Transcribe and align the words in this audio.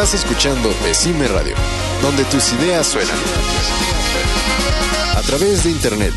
Estás 0.00 0.14
escuchando 0.14 0.72
Decime 0.84 1.26
Radio, 1.26 1.56
donde 2.00 2.22
tus 2.26 2.52
ideas 2.52 2.86
suenan. 2.86 3.16
A 5.16 5.20
través 5.22 5.64
de 5.64 5.72
internet 5.72 6.14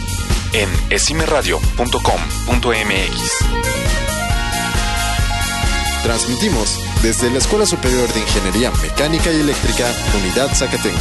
en 0.54 0.70
esimeradio.com.mx. 0.92 3.32
Transmitimos 6.04 6.80
desde 7.02 7.32
la 7.32 7.40
Escuela 7.40 7.66
Superior 7.66 8.08
de 8.14 8.20
Ingeniería 8.20 8.70
Mecánica 8.84 9.32
y 9.32 9.40
Eléctrica, 9.40 9.92
Unidad 10.16 10.56
Zacatenco, 10.56 11.00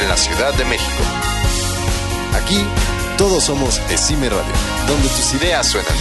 en 0.00 0.08
la 0.08 0.16
Ciudad 0.16 0.54
de 0.54 0.64
México. 0.64 1.02
Aquí 2.34 2.64
todos 3.18 3.42
somos 3.42 3.80
Esime 3.90 4.30
Radio, 4.30 4.52
donde 4.86 5.08
tus 5.08 5.34
ideas 5.34 5.66
suenan. 5.66 5.92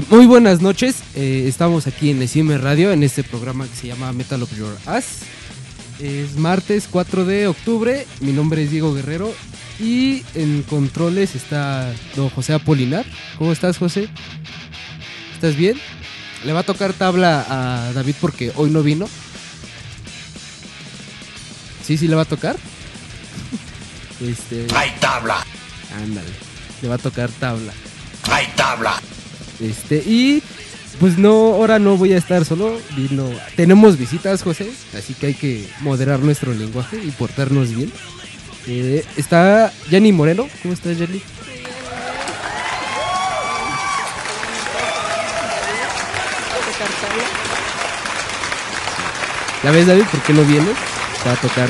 Eh, 0.00 0.04
muy 0.08 0.26
buenas 0.26 0.62
noches, 0.62 1.02
eh, 1.14 1.44
estamos 1.46 1.86
aquí 1.86 2.10
en 2.10 2.22
Esime 2.22 2.56
Radio 2.56 2.90
en 2.90 3.02
este 3.02 3.22
programa 3.22 3.66
que 3.66 3.76
se 3.76 3.86
llama 3.88 4.12
Metal 4.12 4.42
of 4.42 4.56
Your 4.56 4.74
Ass. 4.86 5.20
Es 5.98 6.36
martes 6.36 6.88
4 6.90 7.26
de 7.26 7.46
octubre, 7.46 8.06
mi 8.20 8.32
nombre 8.32 8.62
es 8.62 8.70
Diego 8.70 8.94
Guerrero 8.94 9.34
y 9.78 10.22
en 10.34 10.62
controles 10.62 11.34
está 11.34 11.92
don 12.16 12.30
José 12.30 12.54
Apolinar. 12.54 13.04
¿Cómo 13.36 13.52
estás 13.52 13.76
José? 13.76 14.08
¿Estás 15.34 15.56
bien? 15.56 15.78
Le 16.44 16.54
va 16.54 16.60
a 16.60 16.64
tocar 16.64 16.94
tabla 16.94 17.44
a 17.48 17.92
David 17.92 18.14
porque 18.22 18.52
hoy 18.56 18.70
no 18.70 18.82
vino. 18.82 19.06
Sí, 21.84 21.98
sí 21.98 22.08
le 22.08 22.16
va 22.16 22.22
a 22.22 22.26
tocar. 22.26 22.56
Este, 24.20 24.66
¡Hay 24.74 24.90
tabla! 25.00 25.46
ándale, 25.96 26.28
le 26.82 26.88
va 26.88 26.96
a 26.96 26.98
tocar 26.98 27.30
tabla. 27.30 27.72
¡Hay 28.30 28.46
tabla! 28.54 29.00
Este, 29.60 29.96
y 29.96 30.42
pues 30.98 31.18
no, 31.18 31.30
ahora 31.54 31.78
no 31.78 31.96
voy 31.96 32.12
a 32.12 32.18
estar 32.18 32.44
solo. 32.44 32.78
Vino, 32.96 33.28
tenemos 33.56 33.98
visitas, 33.98 34.42
José, 34.42 34.70
así 34.96 35.14
que 35.14 35.26
hay 35.26 35.34
que 35.34 35.68
moderar 35.80 36.20
nuestro 36.20 36.52
lenguaje 36.52 37.00
y 37.02 37.10
portarnos 37.10 37.74
bien. 37.74 37.92
Eh, 38.66 39.04
está 39.16 39.72
Jenny 39.88 40.12
Moreno. 40.12 40.48
¿Cómo 40.62 40.74
estás, 40.74 40.96
Jenny? 40.98 41.22
¿La 49.62 49.70
ves, 49.70 49.86
David? 49.86 50.04
¿Por 50.10 50.22
qué 50.22 50.32
no 50.32 50.42
viene? 50.44 50.70
Va 51.26 51.32
a 51.32 51.36
tocar. 51.36 51.68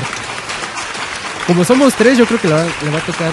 Como 1.47 1.65
somos 1.65 1.95
tres, 1.95 2.17
yo 2.17 2.27
creo 2.27 2.41
que 2.41 2.47
le 2.47 2.55
va, 2.55 2.63
va 2.63 2.99
a 2.99 3.05
tocar 3.05 3.33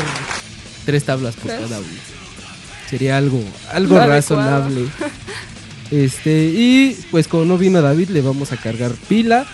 tres 0.86 1.04
tablas 1.04 1.36
por 1.36 1.52
¿Tres? 1.52 1.62
cada 1.62 1.80
uno. 1.80 1.88
Sería 2.90 3.18
algo, 3.18 3.44
algo 3.72 3.96
Lo 3.96 4.02
adecuado. 4.02 4.42
razonable. 4.42 4.82
Este, 5.92 6.52
y 6.54 6.98
pues 7.12 7.28
como 7.28 7.46
no 7.46 7.58
vino 7.58 7.82
David, 7.82 8.10
le 8.10 8.22
vamos 8.22 8.52
a 8.52 8.58
cargar 8.58 8.92
pila. 9.08 9.46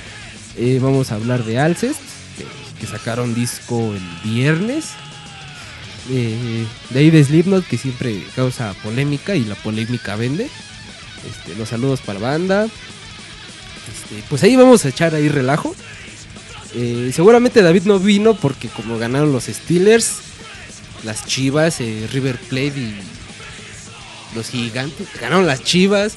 Eh, 0.58 0.80
vamos 0.82 1.12
a 1.12 1.16
hablar 1.16 1.44
de 1.44 1.60
Alcest, 1.60 2.00
que, 2.38 2.46
que 2.80 2.88
sacaron 2.88 3.34
disco 3.36 3.94
el 3.94 4.32
viernes. 4.32 4.86
Eh, 6.10 6.66
de 6.90 7.00
ahí 7.00 7.10
de 7.10 7.24
Slipknot, 7.24 7.66
que 7.66 7.78
siempre 7.78 8.24
causa 8.36 8.74
polémica 8.84 9.36
y 9.36 9.46
la 9.46 9.56
polémica 9.56 10.16
vende. 10.16 10.48
Este, 11.30 11.56
los 11.58 11.70
saludos 11.70 12.02
para 12.02 12.20
la 12.20 12.30
banda. 12.30 12.66
Este, 12.66 14.24
pues 14.30 14.44
ahí 14.44 14.56
vamos 14.56 14.86
a 14.86 14.90
echar 14.90 15.16
ahí 15.16 15.30
relajo. 15.30 15.76
Eh, 16.76 17.12
seguramente 17.14 17.62
David 17.62 17.84
no 17.84 18.00
vino 18.00 18.34
porque 18.36 18.68
como 18.68 18.98
ganaron 18.98 19.32
los 19.32 19.44
Steelers, 19.46 20.16
las 21.04 21.26
Chivas, 21.26 21.80
eh, 21.80 22.08
River 22.12 22.38
Plate 22.38 22.80
y 22.80 22.96
los 24.36 24.50
Gigantes, 24.50 25.08
ganaron 25.20 25.46
las 25.48 25.64
Chivas, 25.64 26.14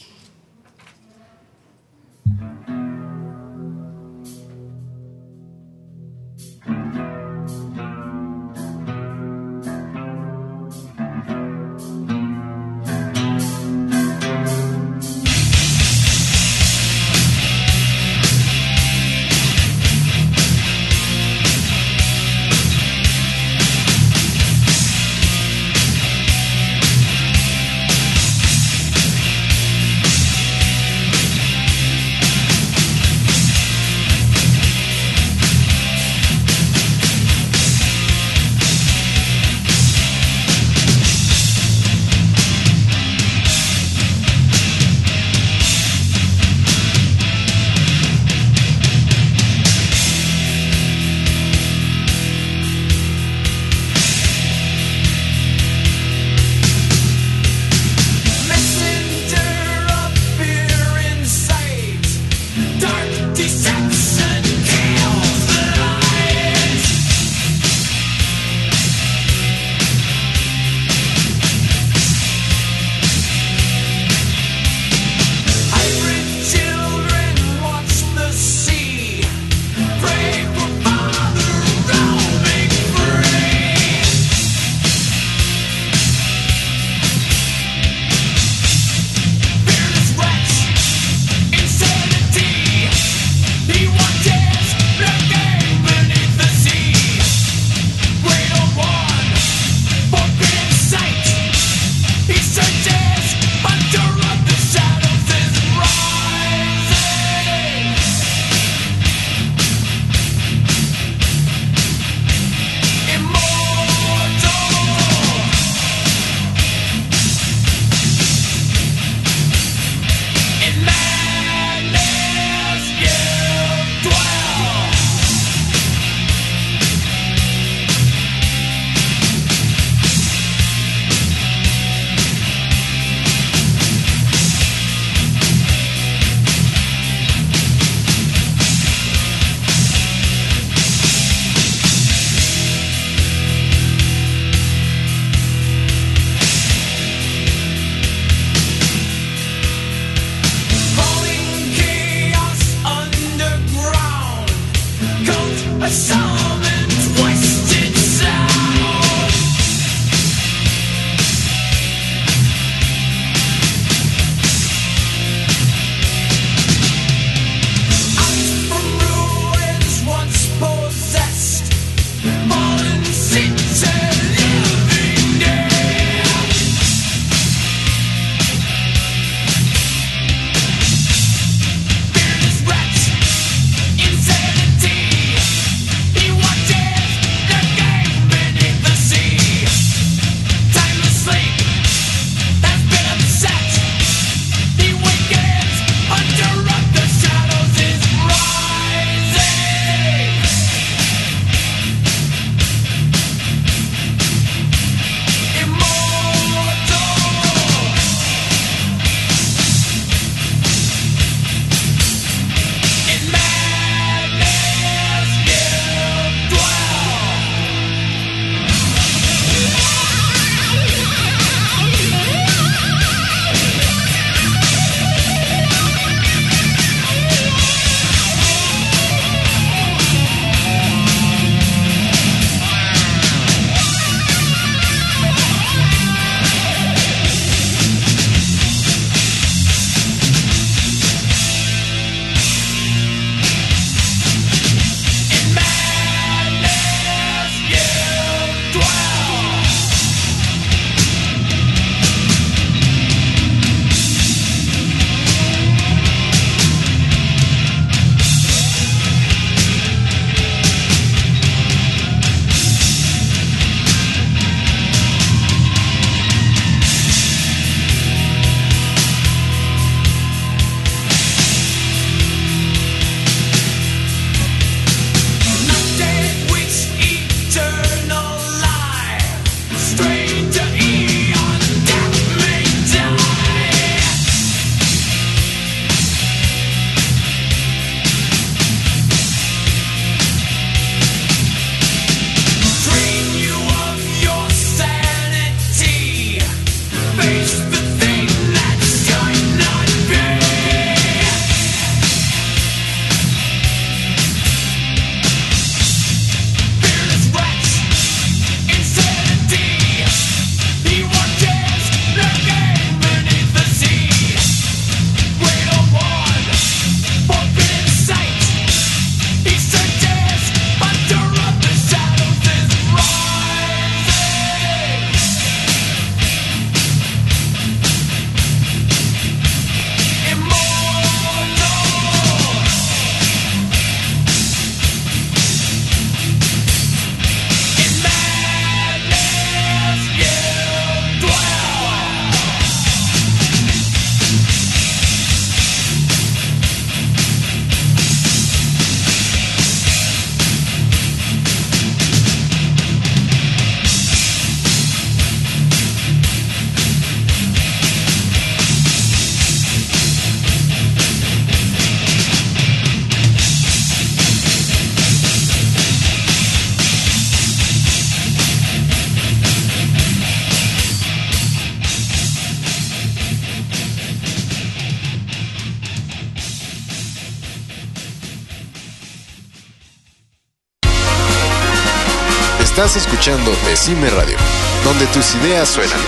Escuchando 383.28 383.52
Decime 383.68 384.10
Radio, 384.10 384.38
donde 384.86 385.06
tus 385.08 385.36
ideas 385.36 385.68
suenan. 385.68 386.00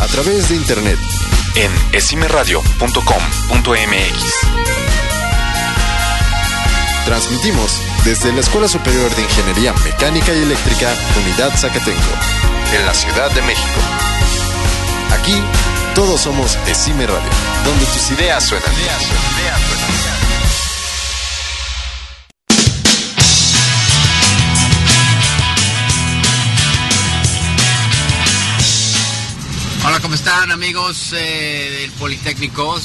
A 0.00 0.06
través 0.08 0.48
de 0.48 0.56
internet 0.56 0.98
en 1.54 1.70
esimeradio.com.mx. 1.92 4.24
Transmitimos 7.04 7.80
desde 8.04 8.32
la 8.32 8.40
Escuela 8.40 8.66
Superior 8.66 9.14
de 9.14 9.22
Ingeniería 9.22 9.72
Mecánica 9.84 10.34
y 10.34 10.42
Eléctrica, 10.42 10.92
Unidad 11.22 11.56
Zacatenco, 11.56 12.10
en 12.74 12.84
la 12.84 12.94
Ciudad 12.94 13.30
de 13.30 13.42
México. 13.42 13.80
Aquí 15.12 15.40
todos 15.94 16.20
somos 16.20 16.58
Esime 16.66 17.06
Radio, 17.06 17.30
donde 17.64 17.86
tus 17.86 18.10
ideas 18.10 18.44
suenan. 18.44 18.74
Hola, 30.00 30.02
¿cómo 30.02 30.14
están 30.14 30.50
amigos 30.50 31.12
eh, 31.12 31.78
del 31.80 31.90
Politécnico? 31.92 32.78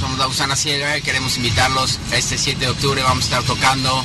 Somos 0.00 0.18
la 0.18 0.26
Usana 0.26 0.54
Sierra 0.54 0.98
y 0.98 1.02
queremos 1.02 1.36
invitarlos 1.38 1.98
este 2.12 2.36
7 2.36 2.60
de 2.60 2.68
octubre. 2.68 3.02
Vamos 3.02 3.24
a 3.24 3.26
estar 3.26 3.42
tocando 3.44 4.04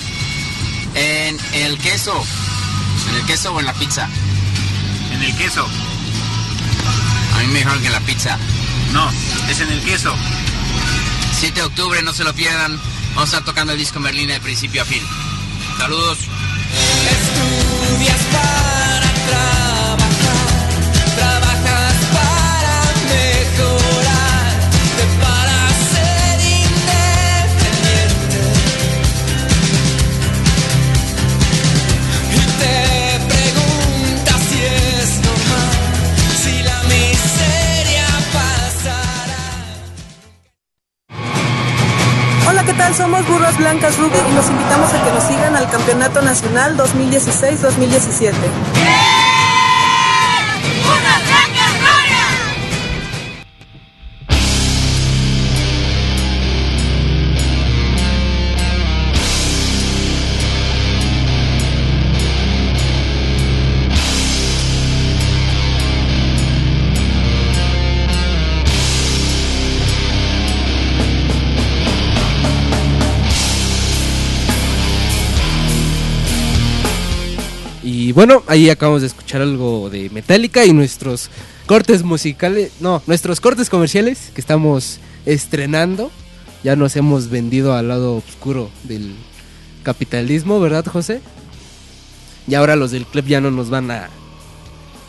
en 0.95 1.37
el 1.53 1.77
queso. 1.77 2.13
¿En 3.09 3.15
el 3.15 3.25
queso 3.25 3.53
o 3.53 3.59
en 3.59 3.65
la 3.65 3.73
pizza? 3.73 4.07
En 5.13 5.21
el 5.21 5.35
queso. 5.35 5.67
A 7.35 7.39
mí 7.39 7.47
me 7.47 7.59
dijeron 7.59 7.81
que 7.81 7.87
en 7.87 7.93
la 7.93 7.99
pizza. 8.01 8.37
No, 8.93 9.11
es 9.49 9.59
en 9.59 9.69
el 9.69 9.83
queso. 9.83 10.15
7 11.37 11.53
de 11.53 11.63
octubre, 11.63 12.01
no 12.01 12.13
se 12.13 12.23
lo 12.23 12.33
pierdan. 12.33 12.79
Vamos 13.09 13.33
a 13.33 13.37
estar 13.37 13.43
tocando 13.43 13.73
el 13.73 13.79
disco 13.79 13.99
Merlín 13.99 14.29
de 14.29 14.39
principio 14.39 14.83
a 14.83 14.85
fin. 14.85 15.03
Saludos. 15.77 16.19
Estudias 17.11 18.21
para 18.31 19.13
trabajar, 19.27 19.60
Somos 42.95 43.25
Burras 43.25 43.57
Blancas 43.57 43.97
Ruby 43.97 44.17
y 44.29 44.35
los 44.35 44.49
invitamos 44.49 44.93
a 44.93 45.03
que 45.03 45.11
nos 45.11 45.23
sigan 45.23 45.55
al 45.55 45.69
Campeonato 45.69 46.21
Nacional 46.21 46.75
2016-2017. 46.77 48.33
Y 78.11 78.13
bueno, 78.13 78.43
ahí 78.47 78.69
acabamos 78.69 78.99
de 78.99 79.07
escuchar 79.07 79.41
algo 79.41 79.89
de 79.89 80.09
Metallica 80.09 80.65
y 80.65 80.73
nuestros 80.73 81.29
cortes 81.65 82.03
musicales, 82.03 82.73
no, 82.81 83.01
nuestros 83.07 83.39
cortes 83.39 83.69
comerciales 83.69 84.31
que 84.35 84.41
estamos 84.41 84.99
estrenando. 85.25 86.11
Ya 86.61 86.75
nos 86.75 86.97
hemos 86.97 87.29
vendido 87.29 87.73
al 87.73 87.87
lado 87.87 88.17
oscuro 88.17 88.69
del 88.83 89.15
capitalismo, 89.83 90.59
¿verdad, 90.59 90.83
José? 90.87 91.21
Y 92.49 92.55
ahora 92.55 92.75
los 92.75 92.91
del 92.91 93.05
club 93.05 93.23
ya 93.27 93.39
no 93.39 93.49
nos 93.49 93.69
van 93.69 93.89
a 93.91 94.09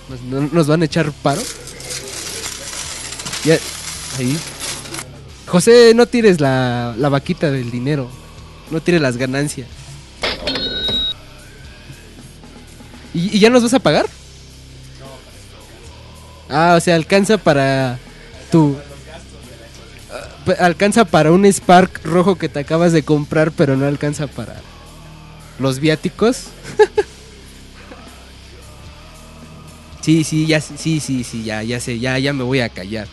nos, 0.09 0.21
no- 0.23 0.49
nos 0.53 0.69
van 0.69 0.83
a 0.83 0.85
echar 0.85 1.11
paro. 1.11 1.43
Ahí. 4.17 4.39
José, 5.49 5.93
no 5.97 6.07
tires 6.07 6.41
la, 6.41 6.95
la 6.97 7.09
vaquita 7.09 7.51
del 7.51 7.69
dinero. 7.73 8.09
No 8.71 8.81
tires 8.81 9.01
las 9.01 9.17
ganancias. 9.17 9.67
¿Y, 13.15 13.37
y 13.37 13.41
ya 13.41 13.51
nos 13.51 13.63
vas 13.63 13.75
a 13.75 13.79
pagar? 13.79 14.07
Ah, 16.49 16.75
o 16.77 16.81
sea, 16.81 16.97
alcanza 16.97 17.39
para 17.39 17.99
tu... 18.51 18.77
Ah, 20.11 20.67
Alcanza 20.67 21.05
para 21.07 21.33
un 21.33 21.47
Spark 21.47 22.01
rojo 22.05 22.37
que 22.37 22.49
te 22.49 22.61
acabas 22.61 22.93
de 22.93 23.03
comprar, 23.03 23.53
pero 23.53 23.77
no 23.77 23.87
alcanza 23.87 24.27
para 24.27 24.61
los 25.59 25.79
viáticos. 25.79 26.45
sí, 30.03 30.25
sí, 30.25 30.47
ya, 30.47 30.61
sí, 30.61 31.01
sí, 31.01 31.25
sí, 31.25 31.45
ya, 31.45 31.63
ya 31.63 31.81
sé, 31.81 31.99
ya, 31.99 32.19
ya 32.19 32.33
me 32.33 32.45
voy 32.45 32.61
a 32.61 32.69
callar. 32.69 33.09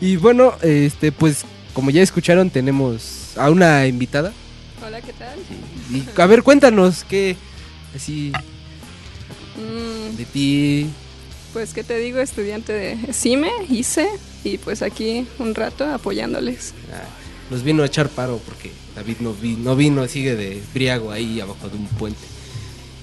Y 0.00 0.16
bueno, 0.16 0.54
este, 0.62 1.12
pues, 1.12 1.44
como 1.74 1.90
ya 1.90 2.02
escucharon, 2.02 2.50
tenemos 2.50 3.36
a 3.36 3.50
una 3.50 3.86
invitada. 3.86 4.32
Hola, 4.84 5.00
¿qué 5.00 5.12
tal? 5.12 5.38
Y, 5.92 6.20
a 6.20 6.26
ver, 6.26 6.42
cuéntanos 6.42 7.04
qué, 7.04 7.36
así, 7.94 8.32
Mm, 9.60 10.16
de 10.16 10.24
ti, 10.24 10.86
pues, 11.52 11.72
¿qué 11.74 11.84
te 11.84 11.98
digo? 11.98 12.18
Estudiante 12.20 12.72
de 12.72 13.12
CIME, 13.12 13.50
hice, 13.68 14.08
y 14.44 14.58
pues 14.58 14.82
aquí 14.82 15.26
un 15.38 15.54
rato 15.54 15.84
apoyándoles. 15.86 16.72
Ah, 16.92 17.02
nos 17.50 17.62
vino 17.62 17.82
a 17.82 17.86
echar 17.86 18.08
paro 18.08 18.40
porque 18.46 18.70
David 18.94 19.16
no, 19.20 19.34
vi- 19.34 19.56
no 19.56 19.76
vino, 19.76 20.06
sigue 20.08 20.34
de 20.36 20.62
briago 20.72 21.10
ahí 21.10 21.40
abajo 21.40 21.68
de 21.68 21.76
un 21.76 21.86
puente. 21.86 22.20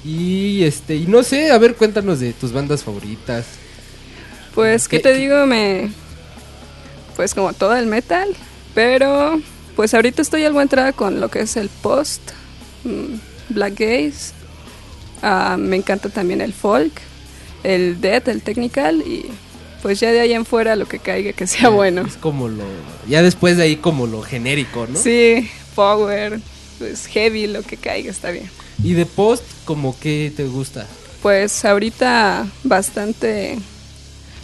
Y 0.06 0.64
este, 0.64 0.96
y 0.96 1.06
no 1.08 1.24
sé, 1.24 1.52
a 1.52 1.58
ver, 1.58 1.76
cuéntanos 1.76 2.20
de 2.20 2.32
tus 2.34 2.54
bandas 2.54 2.84
favoritas. 2.84 3.46
Pues, 4.56 4.88
¿qué 4.88 4.98
¿Qué- 4.98 5.04
te 5.04 5.14
qué- 5.14 5.20
digo? 5.20 5.46
Me. 5.46 5.92
Pues 7.16 7.34
como 7.34 7.52
todo 7.54 7.76
el 7.76 7.88
metal. 7.88 8.30
Pero, 8.74 9.42
pues 9.76 9.94
ahorita 9.94 10.22
estoy 10.22 10.46
algo 10.46 10.62
entrada 10.62 10.94
con 10.94 11.20
lo 11.20 11.30
que 11.30 11.40
es 11.42 11.58
el 11.58 11.68
post, 11.70 12.22
mm, 12.84 13.16
black 13.50 13.74
gaze. 13.80 14.34
Ah, 15.22 15.58
me 15.58 15.76
encanta 15.76 16.10
también 16.10 16.42
el 16.42 16.54
folk, 16.54 16.94
el 17.64 18.00
death, 18.02 18.28
el 18.28 18.42
technical. 18.42 19.02
Y 19.02 19.26
pues 19.82 20.00
ya 20.00 20.12
de 20.12 20.20
ahí 20.20 20.34
en 20.34 20.46
fuera 20.46 20.76
lo 20.76 20.86
que 20.86 21.00
caiga 21.00 21.34
que 21.34 21.48
sea 21.48 21.70
bueno. 21.70 22.02
Es 22.02 22.18
como 22.18 22.48
lo, 22.48 22.64
ya 23.08 23.22
después 23.22 23.58
de 23.58 23.64
ahí 23.64 23.76
como 23.78 24.08
lo 24.08 24.22
genérico, 24.22 24.88
¿no? 24.88 25.00
Sí, 25.00 25.50
power, 25.76 26.40
pues 26.78 27.06
heavy, 27.08 27.48
lo 27.48 27.64
que 27.64 27.78
caiga 27.78 28.12
está 28.12 28.32
bien. 28.32 28.50
Y 28.84 28.94
de 28.94 29.06
post, 29.06 29.44
como 29.66 29.98
que 30.00 30.32
te 30.36 30.46
gusta. 30.46 30.86
Pues 31.22 31.66
ahorita 31.66 32.48
bastante 32.64 33.58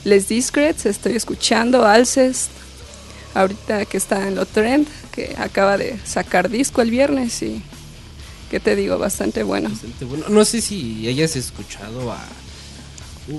Les 0.04 0.28
Discrets, 0.28 0.86
estoy 0.86 1.16
escuchando 1.16 1.86
Alcest, 1.86 2.50
ahorita 3.34 3.86
que 3.86 3.98
está 3.98 4.28
en 4.28 4.36
lo 4.36 4.46
trend, 4.46 4.88
que 5.12 5.36
acaba 5.38 5.78
de 5.78 5.98
sacar 6.04 6.50
disco 6.50 6.82
el 6.82 6.90
viernes 6.90 7.42
y 7.44 7.62
qué 8.54 8.60
te 8.60 8.76
digo, 8.76 9.00
bastante 9.00 9.42
bueno. 9.42 9.70
Bastante 9.70 10.06
bueno. 10.06 10.26
No 10.30 10.46
sé 10.46 10.62
si 10.62 11.08
hayas 11.08 11.36
escuchado 11.36 12.12
a. 12.12 12.20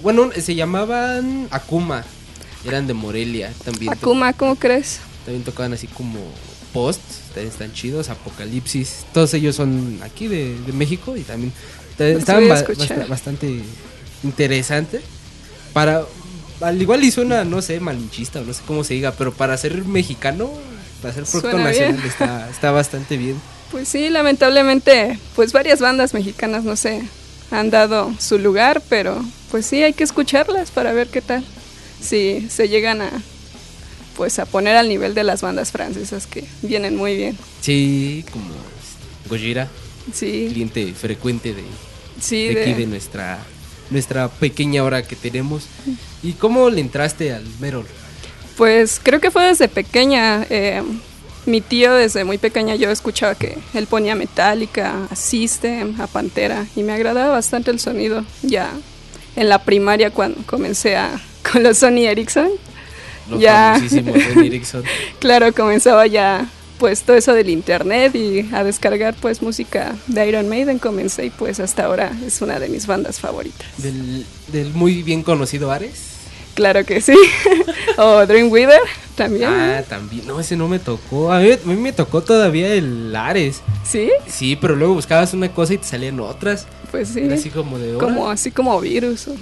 Bueno, 0.03 0.31
se 0.37 0.57
llamaban 0.57 1.47
Akuma. 1.53 2.05
Eran 2.67 2.89
de 2.89 2.95
Morelia 2.95 3.53
también. 3.65 3.93
Akuma, 3.93 4.33
¿cómo 4.33 4.57
crees? 4.57 4.99
También 5.25 5.45
tocaban 5.45 5.73
así 5.73 5.87
como 5.87 6.19
post. 6.73 7.01
También 7.33 7.53
están 7.53 7.73
chidos. 7.73 8.09
Apocalipsis. 8.09 9.05
Todos 9.13 9.33
ellos 9.35 9.55
son 9.55 10.01
aquí 10.03 10.27
de, 10.27 10.59
de 10.59 10.73
México 10.73 11.17
y 11.17 11.21
también 11.21 11.53
estaban 11.97 12.49
ba- 12.49 12.57
bastante 13.09 13.61
interesante. 14.25 15.01
Para. 15.73 16.05
Al 16.61 16.81
igual 16.83 17.05
y 17.05 17.13
suena, 17.13 17.45
no 17.45 17.63
sé, 17.63 17.79
malinchista 17.79 18.41
o 18.41 18.45
no 18.45 18.53
sé 18.53 18.63
cómo 18.67 18.83
se 18.83 18.95
diga, 18.95 19.13
pero 19.13 19.33
para 19.33 19.57
ser 19.59 19.85
mexicano, 19.85 20.51
para 21.03 21.15
ser 21.15 21.25
producto 21.25 21.57
nacional 21.59 22.05
está, 22.05 22.49
está 22.51 22.71
bastante 22.73 23.17
bien. 23.17 23.37
Pues 23.75 23.89
sí, 23.89 24.09
lamentablemente, 24.09 25.19
pues 25.35 25.53
varias 25.53 25.81
bandas 25.81 26.15
mexicanas, 26.15 26.63
no 26.63 26.77
sé, 26.77 27.03
han 27.51 27.71
dado 27.71 28.15
su 28.21 28.39
lugar, 28.39 28.81
pero 28.89 29.21
pues 29.51 29.67
sí, 29.67 29.83
hay 29.83 29.93
que 29.95 30.05
escucharlas 30.05 30.71
para 30.71 30.93
ver 30.93 31.09
qué 31.09 31.21
tal. 31.21 31.45
Si 32.01 32.47
se 32.51 32.69
llegan 32.69 33.03
a, 33.03 33.11
pues 34.17 34.39
a 34.39 34.47
poner 34.47 34.77
al 34.77 34.89
nivel 34.89 35.13
de 35.15 35.25
las 35.25 35.43
bandas 35.43 35.73
francesas 35.73 36.29
que 36.29 36.45
vienen 36.63 36.95
muy 36.95 37.17
bien. 37.17 37.37
Sí, 37.63 38.25
como 38.31 38.45
este, 38.47 39.29
Gojira. 39.29 39.69
Sí, 40.13 40.51
cliente 40.53 40.95
frecuente 40.95 41.53
de, 41.53 41.65
sí, 42.21 42.47
de 42.55 42.61
aquí 42.61 42.75
de- 42.75 42.81
de 42.83 42.87
nuestra 42.87 43.41
nuestra 43.91 44.29
pequeña 44.29 44.85
hora 44.85 45.03
que 45.03 45.17
tenemos. 45.17 45.65
¿Y 46.23 46.35
cómo 46.35 46.71
le 46.71 46.81
entraste 46.81 47.33
al 47.33 47.43
Merol? 47.59 47.87
Pues 48.57 49.01
creo 49.03 49.21
que 49.21 49.33
fue 49.33 49.47
desde 49.47 49.67
pequeña. 49.67 50.47
eh, 50.49 50.81
mi 51.47 51.61
tío 51.61 51.93
desde 51.95 52.25
muy 52.25 52.39
pequeña 52.39 52.75
yo 52.75 52.91
escuchaba 52.91 53.35
que 53.35 53.59
él 53.75 53.87
ponía 53.87 54.15
Metallica, 54.15 55.07
a 55.11 55.17
System, 55.17 56.01
a 56.01 56.07
Pantera 56.07 56.67
y 56.77 56.83
me 56.83 56.93
agradaba 56.93 57.33
bastante 57.33 57.71
el 57.71 57.81
sonido. 57.81 58.25
Ya 58.43 58.71
en 59.37 59.49
la 59.49 59.63
primaria 59.63 60.11
cuando 60.11 60.41
comencé 60.47 60.97
a, 60.97 61.21
con 61.53 61.63
los 61.63 61.79
Sony 61.79 62.07
Ericsson, 62.07 62.49
Los 63.29 63.41
Ya. 63.41 63.81
Sony 63.89 64.13
Ericsson. 64.45 64.83
claro, 65.19 65.53
comenzaba 65.53 66.07
ya 66.07 66.47
pues 66.79 67.03
todo 67.03 67.17
eso 67.17 67.33
del 67.35 67.51
internet 67.51 68.15
y 68.17 68.49
a 68.53 68.65
descargar 68.65 69.15
pues 69.15 69.43
música 69.43 69.95
de 70.09 70.27
Iron 70.29 70.49
Maiden 70.49 70.79
comencé 70.79 71.27
y 71.27 71.31
pues 71.31 71.61
hasta 71.61 71.85
ahora 71.85 72.11
es 72.27 72.41
una 72.43 72.59
de 72.59 72.69
mis 72.69 72.87
bandas 72.87 73.21
favoritas. 73.21 73.67
del, 73.79 74.27
del 74.49 74.73
muy 74.75 75.03
bien 75.03 75.23
conocido 75.23 75.71
Ares. 75.71 76.14
Claro 76.55 76.85
que 76.85 77.01
sí. 77.01 77.15
o 77.99 78.25
Dreamweaver 78.27 78.81
también. 79.17 79.49
Ah, 79.49 79.83
también. 79.89 80.27
No, 80.27 80.39
ese 80.41 80.57
no 80.57 80.69
me 80.69 80.79
tocó. 80.79 81.33
A 81.33 81.41
mí, 81.41 81.51
a 81.53 81.59
mí 81.67 81.77
me 81.77 81.93
tocó 81.93 82.23
todavía 82.23 82.73
el 82.75 83.15
Ares. 83.15 83.61
Sí, 83.85 84.11
Sí, 84.27 84.57
pero 84.57 84.77
luego 84.77 84.95
buscabas 84.95 85.35
una 85.35 85.49
cosa 85.53 85.75
y 85.75 85.79
te 85.79 85.85
salían 85.85 86.19
otras. 86.21 86.67
pues 86.91 87.09
sí. 87.09 87.21
Era 87.21 87.35
así 87.35 87.51
como 87.51 87.79
de. 87.79 87.95
Como 87.99 88.31
así 88.31 88.51
como 88.51 88.81
virus. 88.81 89.29
o- 89.29 89.37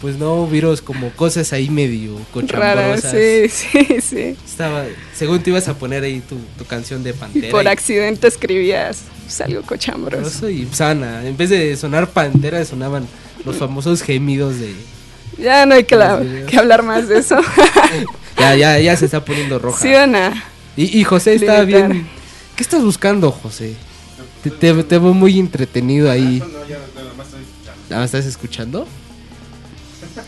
Pues 0.00 0.16
no, 0.16 0.46
virus 0.46 0.80
como 0.82 1.10
cosas 1.10 1.52
ahí 1.52 1.68
medio 1.70 2.14
cochambrosas. 2.32 3.10
sí, 3.12 3.48
sí, 3.48 4.00
sí. 4.00 4.36
Estaba, 4.44 4.84
según 5.14 5.40
te 5.40 5.50
ibas 5.50 5.66
a 5.68 5.74
poner 5.74 6.02
ahí 6.04 6.20
tu, 6.20 6.36
tu 6.56 6.64
canción 6.64 7.02
de 7.02 7.10
Y 7.10 7.12
Pantera. 7.14 7.50
por 7.50 7.64
y- 7.64 7.68
accidente 7.68 8.28
escribías 8.28 9.02
pues, 9.24 9.40
algo 9.40 9.62
cochambroso. 9.62 10.48
Y 10.50 10.68
sana. 10.72 11.24
En 11.26 11.36
vez 11.36 11.50
de 11.50 11.76
sonar 11.76 12.08
pantera, 12.10 12.64
sonaban 12.64 13.06
los 13.44 13.56
famosos 13.56 14.02
gemidos 14.02 14.58
de. 14.60 14.74
Ya 15.38 15.66
no 15.66 15.74
hay 15.74 15.84
que, 15.84 15.96
la- 15.96 16.22
hablar 16.58 16.82
más 16.82 17.08
de 17.08 17.18
eso. 17.18 17.38
Ya, 18.38 18.54
ya, 18.54 18.78
ya 18.78 18.96
se 18.96 19.06
está 19.06 19.24
poniendo 19.24 19.58
roja. 19.58 19.82
¿Sí 19.82 19.92
o 19.94 20.06
no? 20.06 20.30
Y, 20.76 21.00
y 21.00 21.02
José 21.02 21.34
está 21.34 21.64
Limitar. 21.64 21.88
bien. 21.92 22.08
¿Qué 22.54 22.62
estás 22.62 22.84
buscando, 22.84 23.32
José? 23.32 23.74
Te, 24.44 24.50
te- 24.50 24.84
te 24.84 24.98
veo 24.98 25.12
muy 25.12 25.40
entretenido 25.40 26.08
ahí. 26.08 26.40
¿Nada 27.90 28.02
más 28.02 28.14
estás 28.14 28.26
escuchando? 28.26 28.86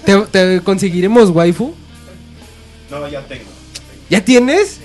¿Te, 0.04 0.16
te 0.22 0.60
conseguiremos 0.62 1.30
waifu? 1.30 1.72
No, 2.90 3.06
ya 3.08 3.20
tengo. 3.26 3.44
¿Ya 4.08 4.24
tienes? 4.24 4.80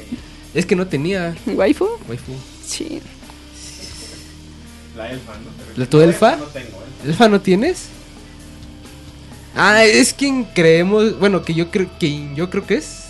Es 0.53 0.67
que 0.67 0.75
no 0.75 0.86
tenía 0.86 1.36
¿Waifu? 1.48 1.88
waifu. 2.08 2.34
Sí. 2.63 3.01
La 4.96 5.10
elfa, 5.10 5.34
¿no? 5.34 5.50
¿La 5.77 5.86
tu 5.89 6.00
elfa? 6.00 6.36
No 6.36 6.44
tengo, 6.46 6.67
¿eh? 6.67 7.08
¿Elfa 7.08 7.27
no 7.27 7.41
tienes? 7.41 7.88
Ah, 9.55 9.83
es 9.85 10.13
quien 10.13 10.43
creemos, 10.43 11.17
bueno, 11.19 11.43
que 11.43 11.53
yo 11.53 11.71
creo 11.71 11.88
que 11.97 12.33
yo 12.35 12.50
creo 12.50 12.65
que 12.65 12.75
es 12.75 13.05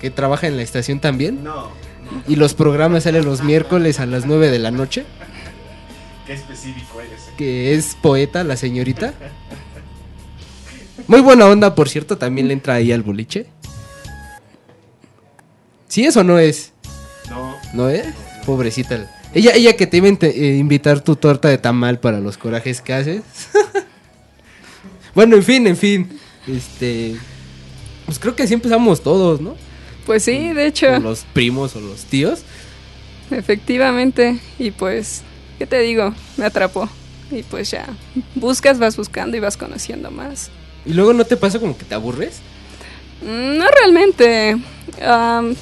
que 0.00 0.10
trabaja 0.10 0.46
en 0.48 0.56
la 0.56 0.62
estación 0.62 1.00
también 1.00 1.42
No, 1.44 1.70
y 2.28 2.36
los 2.36 2.54
programas 2.54 3.04
salen 3.04 3.24
los 3.24 3.42
miércoles 3.42 4.00
a 4.00 4.06
las 4.06 4.26
9 4.26 4.50
de 4.50 4.58
la 4.58 4.70
noche, 4.70 5.04
qué 6.26 6.34
específico 6.34 7.00
eres. 7.00 7.28
¿eh? 7.28 7.32
que 7.38 7.74
es 7.74 7.96
poeta 8.02 8.42
la 8.44 8.56
señorita. 8.56 9.14
Muy 11.06 11.20
buena 11.20 11.46
onda, 11.46 11.74
por 11.74 11.88
cierto, 11.88 12.18
también 12.18 12.48
le 12.48 12.54
entra 12.54 12.74
ahí 12.74 12.90
al 12.92 13.02
boliche. 13.02 13.46
¿Sí 15.88 16.04
es 16.04 16.16
o 16.16 16.24
no 16.24 16.38
es? 16.38 16.72
No, 17.30 17.54
¿No 17.72 17.88
es? 17.88 18.06
Pobrecita. 18.46 19.10
Ella, 19.32 19.52
ella 19.54 19.76
que 19.76 19.86
te 19.86 19.98
iba 19.98 20.08
a 20.08 20.16
eh, 20.22 20.56
invitar 20.56 21.00
tu 21.00 21.16
torta 21.16 21.48
de 21.48 21.58
tamal 21.58 21.98
para 22.00 22.20
los 22.20 22.38
corajes 22.38 22.80
que 22.80 22.92
haces. 22.94 23.22
bueno, 25.14 25.36
en 25.36 25.42
fin, 25.42 25.66
en 25.66 25.76
fin. 25.76 26.18
Este. 26.46 27.16
Pues 28.06 28.18
creo 28.18 28.36
que 28.36 28.42
así 28.42 28.54
empezamos 28.54 29.02
todos, 29.02 29.40
¿no? 29.40 29.56
Pues 30.06 30.22
sí, 30.24 30.52
de 30.52 30.66
hecho, 30.66 30.88
O 30.96 30.98
los 30.98 31.24
primos 31.32 31.74
o 31.76 31.80
los 31.80 32.04
tíos. 32.04 32.40
efectivamente. 33.30 34.38
Y 34.58 34.70
pues, 34.70 35.22
¿qué 35.58 35.66
te 35.66 35.78
digo? 35.80 36.14
Me 36.36 36.44
atrapó. 36.46 36.88
Y 37.30 37.42
pues 37.42 37.70
ya, 37.70 37.86
buscas, 38.34 38.78
vas 38.78 38.96
buscando 38.96 39.36
y 39.36 39.40
vas 39.40 39.56
conociendo 39.56 40.10
más. 40.10 40.50
Y 40.84 40.92
luego 40.92 41.14
no 41.14 41.24
te 41.24 41.36
pasa 41.36 41.58
como 41.58 41.76
que 41.76 41.84
te 41.84 41.94
aburres. 41.94 42.36
Mm, 43.22 43.56
No 43.56 43.64
realmente. 43.80 44.56
Am, 45.02 45.54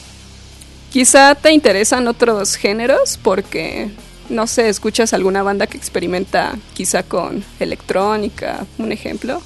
quizá 0.92 1.37
te 1.37 1.53
interesan 1.53 2.09
otros 2.09 2.57
géneros 2.57 3.18
porque, 3.22 3.90
no 4.29 4.48
sé, 4.48 4.68
escuchas 4.68 5.12
alguna 5.12 5.44
banda 5.44 5.68
que 5.68 5.76
experimenta 5.79 6.57
quizá 6.74 7.05
con 7.05 7.44
electrónica, 7.61 8.66
un 8.79 8.90
ejemplo, 8.90 9.40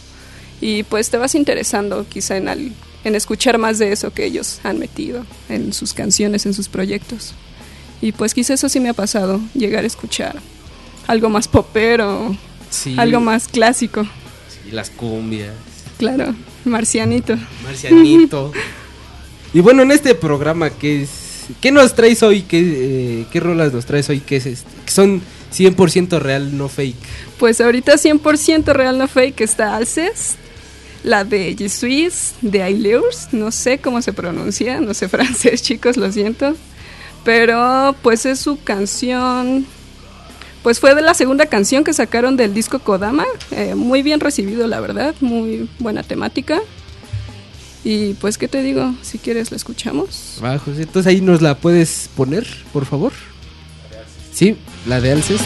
y 0.60 0.82
pues 0.84 1.10
te 1.10 1.16
vas 1.16 1.34
interesando 1.34 2.06
quizá 2.08 2.36
en, 2.36 2.48
al- 2.48 2.72
en 3.04 3.14
escuchar 3.14 3.58
más 3.58 3.78
de 3.78 3.92
eso 3.92 4.12
que 4.12 4.24
ellos 4.24 4.60
han 4.64 4.78
metido 4.78 5.24
en 5.48 5.72
sus 5.72 5.92
canciones, 5.92 6.46
en 6.46 6.54
sus 6.54 6.68
proyectos. 6.68 7.34
Y 8.02 8.12
pues 8.12 8.34
quizá 8.34 8.54
eso 8.54 8.68
sí 8.68 8.80
me 8.80 8.88
ha 8.88 8.94
pasado, 8.94 9.40
llegar 9.54 9.84
a 9.84 9.86
escuchar 9.86 10.36
algo 11.06 11.28
más 11.28 11.48
popero, 11.48 12.36
Sí. 12.70 12.94
algo 12.98 13.20
más 13.20 13.46
clásico, 13.48 14.02
Sí, 14.02 14.72
las 14.72 14.90
cumbias. 14.90 15.52
claro, 15.98 16.34
marcianito. 16.64 17.36
Marcianito. 17.62 18.52
y 19.54 19.60
bueno, 19.60 19.82
en 19.82 19.92
este 19.92 20.14
programa 20.14 20.70
que 20.70 21.02
es. 21.02 21.10
¿Qué 21.60 21.70
nos 21.70 21.94
traes 21.94 22.24
hoy? 22.24 22.42
¿Qué, 22.42 22.58
eh, 23.20 23.26
qué 23.30 23.38
rolas 23.38 23.72
nos 23.72 23.86
traes 23.86 24.08
hoy? 24.10 24.18
Que 24.18 24.36
es 24.36 24.46
este? 24.46 24.68
Son 24.86 25.22
100% 25.56 26.18
real, 26.18 26.58
no 26.58 26.68
fake. 26.68 26.96
Pues 27.38 27.60
ahorita 27.60 27.94
100% 27.98 28.72
real 28.72 28.98
no 28.98 29.06
fake 29.06 29.42
está 29.42 29.76
Alcest, 29.76 30.38
la 31.06 31.22
de 31.22 31.54
Jesuits, 31.56 32.34
de 32.42 32.64
Aileurs, 32.64 33.28
no 33.30 33.52
sé 33.52 33.78
cómo 33.78 34.02
se 34.02 34.12
pronuncia, 34.12 34.80
no 34.80 34.92
sé 34.92 35.08
francés 35.16 35.62
chicos, 35.62 35.96
lo 35.96 36.10
siento, 36.10 36.56
pero 37.24 37.94
pues 38.02 38.26
es 38.26 38.40
su 38.40 38.60
canción, 38.62 39.64
pues 40.64 40.80
fue 40.80 40.96
de 40.96 41.02
la 41.02 41.14
segunda 41.14 41.46
canción 41.46 41.84
que 41.84 41.92
sacaron 41.92 42.36
del 42.36 42.52
disco 42.52 42.80
Kodama, 42.80 43.24
eh, 43.52 43.76
muy 43.76 44.02
bien 44.02 44.18
recibido 44.18 44.66
la 44.66 44.80
verdad, 44.80 45.14
muy 45.20 45.70
buena 45.78 46.02
temática. 46.02 46.60
Y 47.84 48.14
pues, 48.14 48.36
¿qué 48.36 48.48
te 48.48 48.62
digo? 48.62 48.92
Si 49.02 49.18
quieres, 49.18 49.52
la 49.52 49.56
escuchamos. 49.58 50.40
José. 50.40 50.82
Entonces 50.82 51.06
ahí 51.06 51.20
nos 51.20 51.40
la 51.40 51.56
puedes 51.56 52.10
poner, 52.16 52.44
por 52.72 52.84
favor. 52.84 53.12
Sí, 54.32 54.56
la 54.86 55.00
de 55.00 55.12
Alces. 55.12 55.40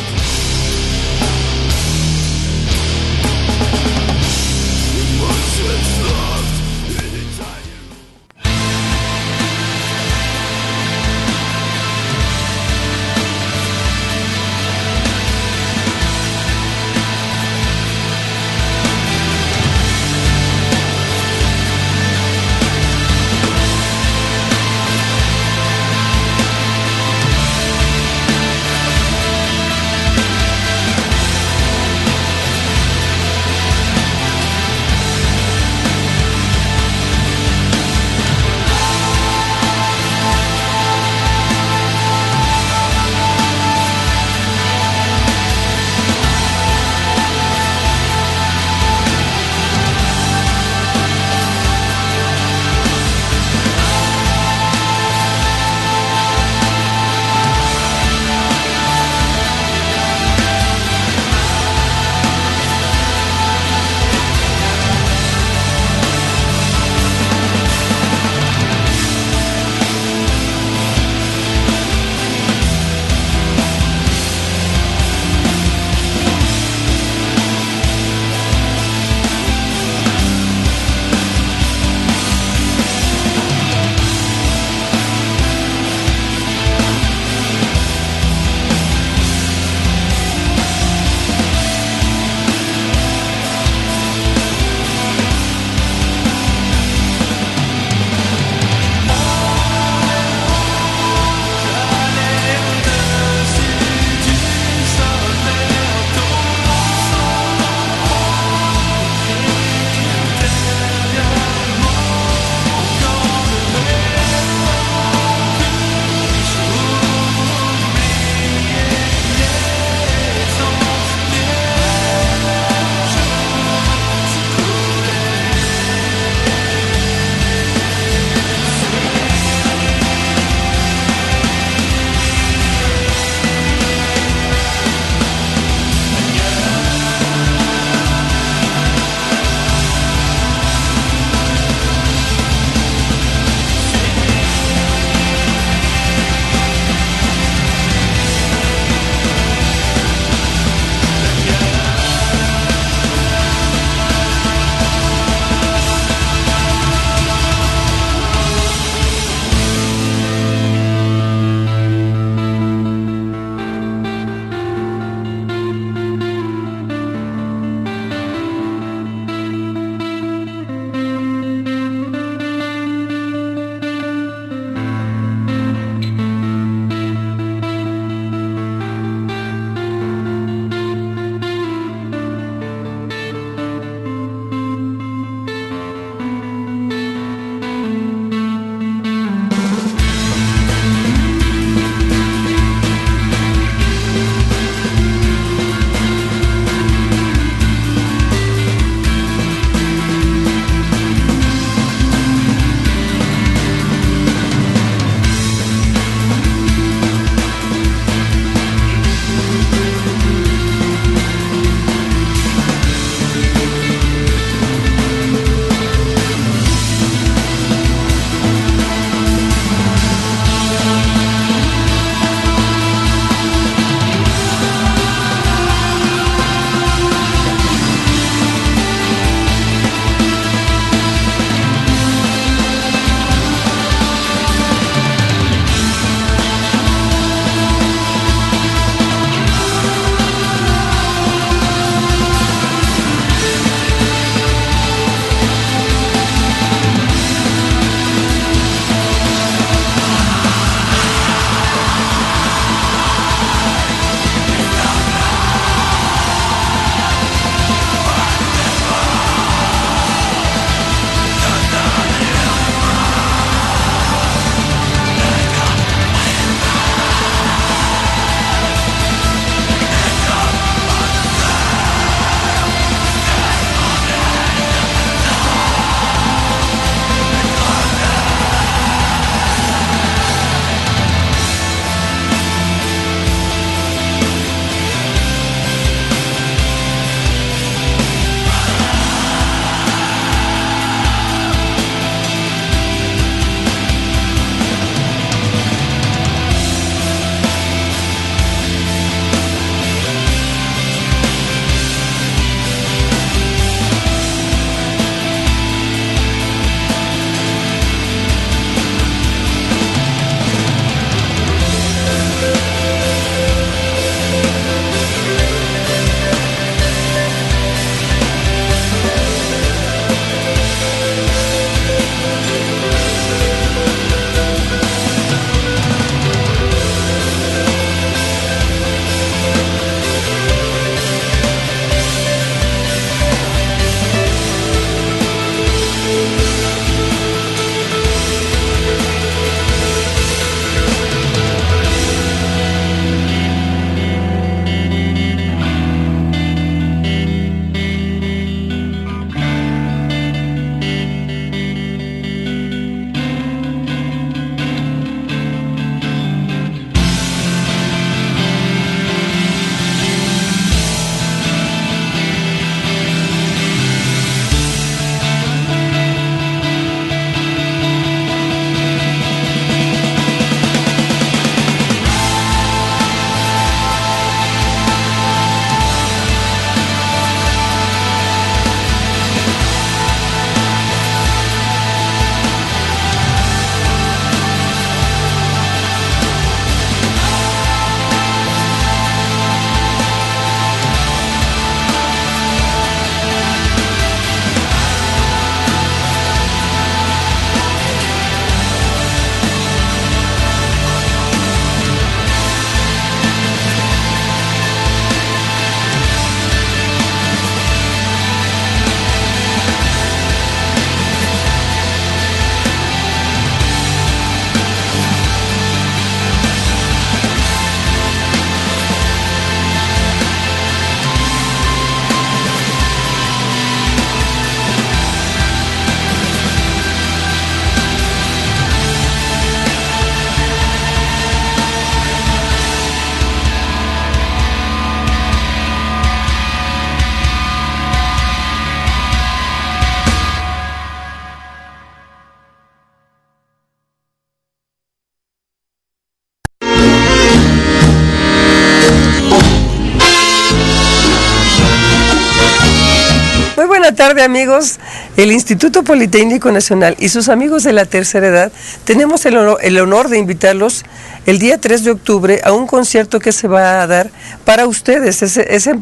Amigos. 454.20 454.78
El 455.16 455.33
Instituto 455.33 455.83
Politécnico 455.83 456.50
Nacional 456.52 456.96
y 456.98 457.09
sus 457.09 457.28
amigos 457.28 457.64
de 457.64 457.72
la 457.72 457.85
tercera 457.85 458.28
edad 458.28 458.52
tenemos 458.85 459.24
el 459.26 459.37
honor, 459.37 460.09
de 460.09 460.18
invitarlos 460.18 460.85
el 461.26 461.38
día 461.38 461.59
3 461.59 461.85
de 461.85 461.90
octubre 461.90 462.40
a 462.44 462.52
un 462.52 462.66
concierto 462.66 463.20
que 463.20 463.33
se 463.33 463.48
va 463.48 463.83
a 463.83 463.87
dar 463.87 464.11
para 464.44 464.66
ustedes, 464.66 465.22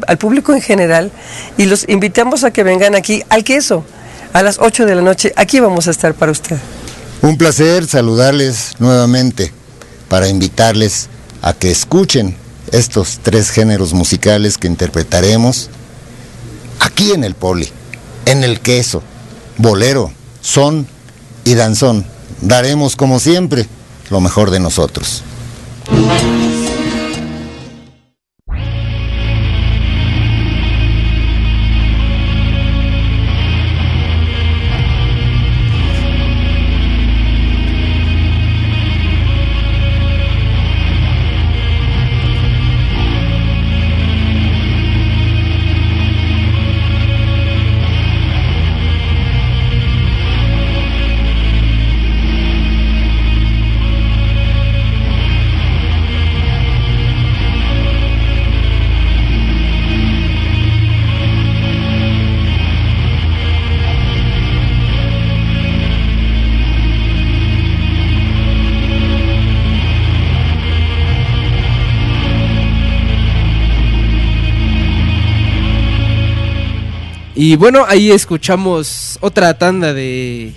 al 0.07 0.17
público 0.17 0.53
en 0.53 0.61
general, 0.61 1.11
y 1.57 1.65
los 1.65 1.87
invitamos 1.87 2.43
a 2.43 2.51
que 2.51 2.63
vengan 2.63 2.95
aquí 2.95 3.23
al 3.29 3.43
queso 3.43 3.83
a 4.33 4.43
las 4.43 4.59
8 4.59 4.85
de 4.85 4.95
la 4.95 5.01
noche. 5.01 5.33
Aquí 5.35 5.59
vamos 5.59 5.87
a 5.87 5.91
estar 5.91 6.13
para 6.13 6.31
usted. 6.31 6.57
Un 7.21 7.37
placer 7.37 7.85
saludarles 7.87 8.75
nuevamente 8.79 9.51
para 10.07 10.27
invitarles 10.27 11.09
a 11.41 11.53
que 11.53 11.71
escuchen 11.71 12.35
estos 12.71 13.19
tres 13.21 13.49
géneros 13.49 13.93
musicales 13.93 14.57
que 14.57 14.67
interpretaremos 14.67 15.69
aquí 16.79 17.11
en 17.11 17.23
el 17.23 17.35
Poli, 17.35 17.69
en 18.25 18.43
el 18.43 18.59
queso, 18.59 19.01
bolero, 19.57 20.11
son 20.41 20.87
y 21.43 21.55
danzón. 21.55 22.05
Daremos 22.41 22.95
como 22.95 23.19
siempre 23.19 23.67
lo 24.09 24.21
mejor 24.21 24.51
de 24.51 24.59
nosotros. 24.59 25.23
Y 77.41 77.55
bueno, 77.55 77.85
ahí 77.87 78.11
escuchamos 78.11 79.17
otra 79.21 79.57
tanda 79.57 79.93
de, 79.93 80.51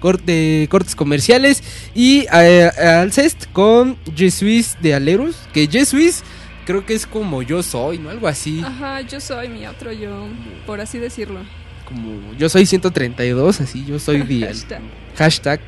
cor- 0.00 0.20
de 0.22 0.66
cortes 0.68 0.96
comerciales 0.96 1.62
y 1.94 2.26
eh, 2.32 2.68
Alcest 2.78 3.44
con 3.52 3.96
Jesuis 4.16 4.76
de 4.82 4.94
Alerus, 4.94 5.36
que 5.52 5.68
Jesuis 5.68 6.24
creo 6.64 6.84
que 6.84 6.94
es 6.94 7.06
como 7.06 7.42
yo 7.42 7.62
soy, 7.62 7.98
¿no? 7.98 8.10
Algo 8.10 8.26
así, 8.26 8.60
Ajá, 8.64 9.02
yo 9.02 9.20
soy 9.20 9.48
mi 9.48 9.68
otro 9.68 9.92
yo, 9.92 10.26
por 10.66 10.80
así 10.80 10.98
decirlo. 10.98 11.38
como 11.84 12.32
yo 12.36 12.48
soy 12.48 12.66
132, 12.66 13.60
así 13.60 13.84
yo 13.86 14.00
soy 14.00 14.22
de 14.22 14.46
Hashtag. 14.48 14.80
hashtag 15.16 15.60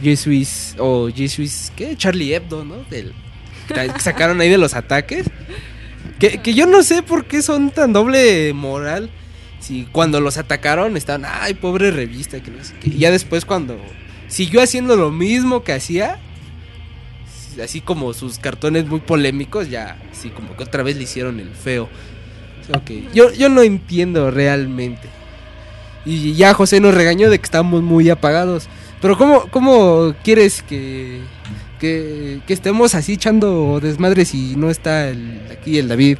Jesuis 0.00 0.76
o 0.78 1.08
Jesuis, 1.12 1.72
¿qué? 1.74 1.96
Charlie 1.96 2.32
Hebdo, 2.34 2.64
¿no? 2.64 2.76
Del, 2.90 3.12
que 3.66 3.90
sacaron 4.00 4.40
ahí 4.40 4.48
de 4.50 4.58
los 4.58 4.74
ataques. 4.74 5.26
Que, 6.20 6.38
que 6.38 6.54
yo 6.54 6.66
no 6.66 6.84
sé 6.84 7.02
por 7.02 7.24
qué 7.24 7.42
son 7.42 7.70
tan 7.72 7.92
doble 7.92 8.52
moral. 8.52 9.10
Si 9.64 9.86
cuando 9.90 10.20
los 10.20 10.36
atacaron 10.36 10.96
estaban, 10.96 11.24
ay, 11.26 11.54
pobre 11.54 11.90
revista, 11.90 12.38
que 12.42 12.50
no 12.50 12.62
sé 12.62 12.74
qué. 12.80 12.90
Y 12.90 12.98
ya 12.98 13.10
después 13.10 13.46
cuando 13.46 13.78
siguió 14.28 14.60
haciendo 14.62 14.94
lo 14.96 15.10
mismo 15.10 15.62
que 15.64 15.72
hacía, 15.72 16.18
así 17.62 17.80
como 17.80 18.12
sus 18.12 18.38
cartones 18.38 18.86
muy 18.86 19.00
polémicos, 19.00 19.70
ya 19.70 19.96
así 20.12 20.28
como 20.28 20.54
que 20.54 20.64
otra 20.64 20.82
vez 20.82 20.96
le 20.96 21.04
hicieron 21.04 21.40
el 21.40 21.50
feo. 21.50 21.88
Ok, 22.74 22.90
yo, 23.14 23.32
yo 23.32 23.48
no 23.48 23.62
entiendo 23.62 24.30
realmente. 24.30 25.08
Y 26.04 26.34
ya 26.34 26.52
José 26.52 26.80
nos 26.80 26.92
regañó 26.94 27.30
de 27.30 27.38
que 27.38 27.44
estamos 27.44 27.82
muy 27.82 28.10
apagados. 28.10 28.68
Pero 29.00 29.16
¿cómo, 29.16 29.46
cómo 29.50 30.14
quieres 30.22 30.62
que, 30.62 31.20
que, 31.80 32.40
que 32.46 32.52
estemos 32.52 32.94
así 32.94 33.14
echando 33.14 33.80
desmadre 33.80 34.26
si 34.26 34.56
no 34.56 34.68
está 34.70 35.08
el- 35.08 35.40
aquí 35.50 35.78
el 35.78 35.88
David? 35.88 36.18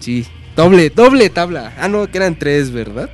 Sí, 0.00 0.26
doble, 0.58 0.90
doble 0.90 1.30
tabla. 1.30 1.72
Ah, 1.78 1.86
no, 1.86 2.10
que 2.10 2.18
eran 2.18 2.36
tres, 2.36 2.72
¿verdad? 2.72 3.08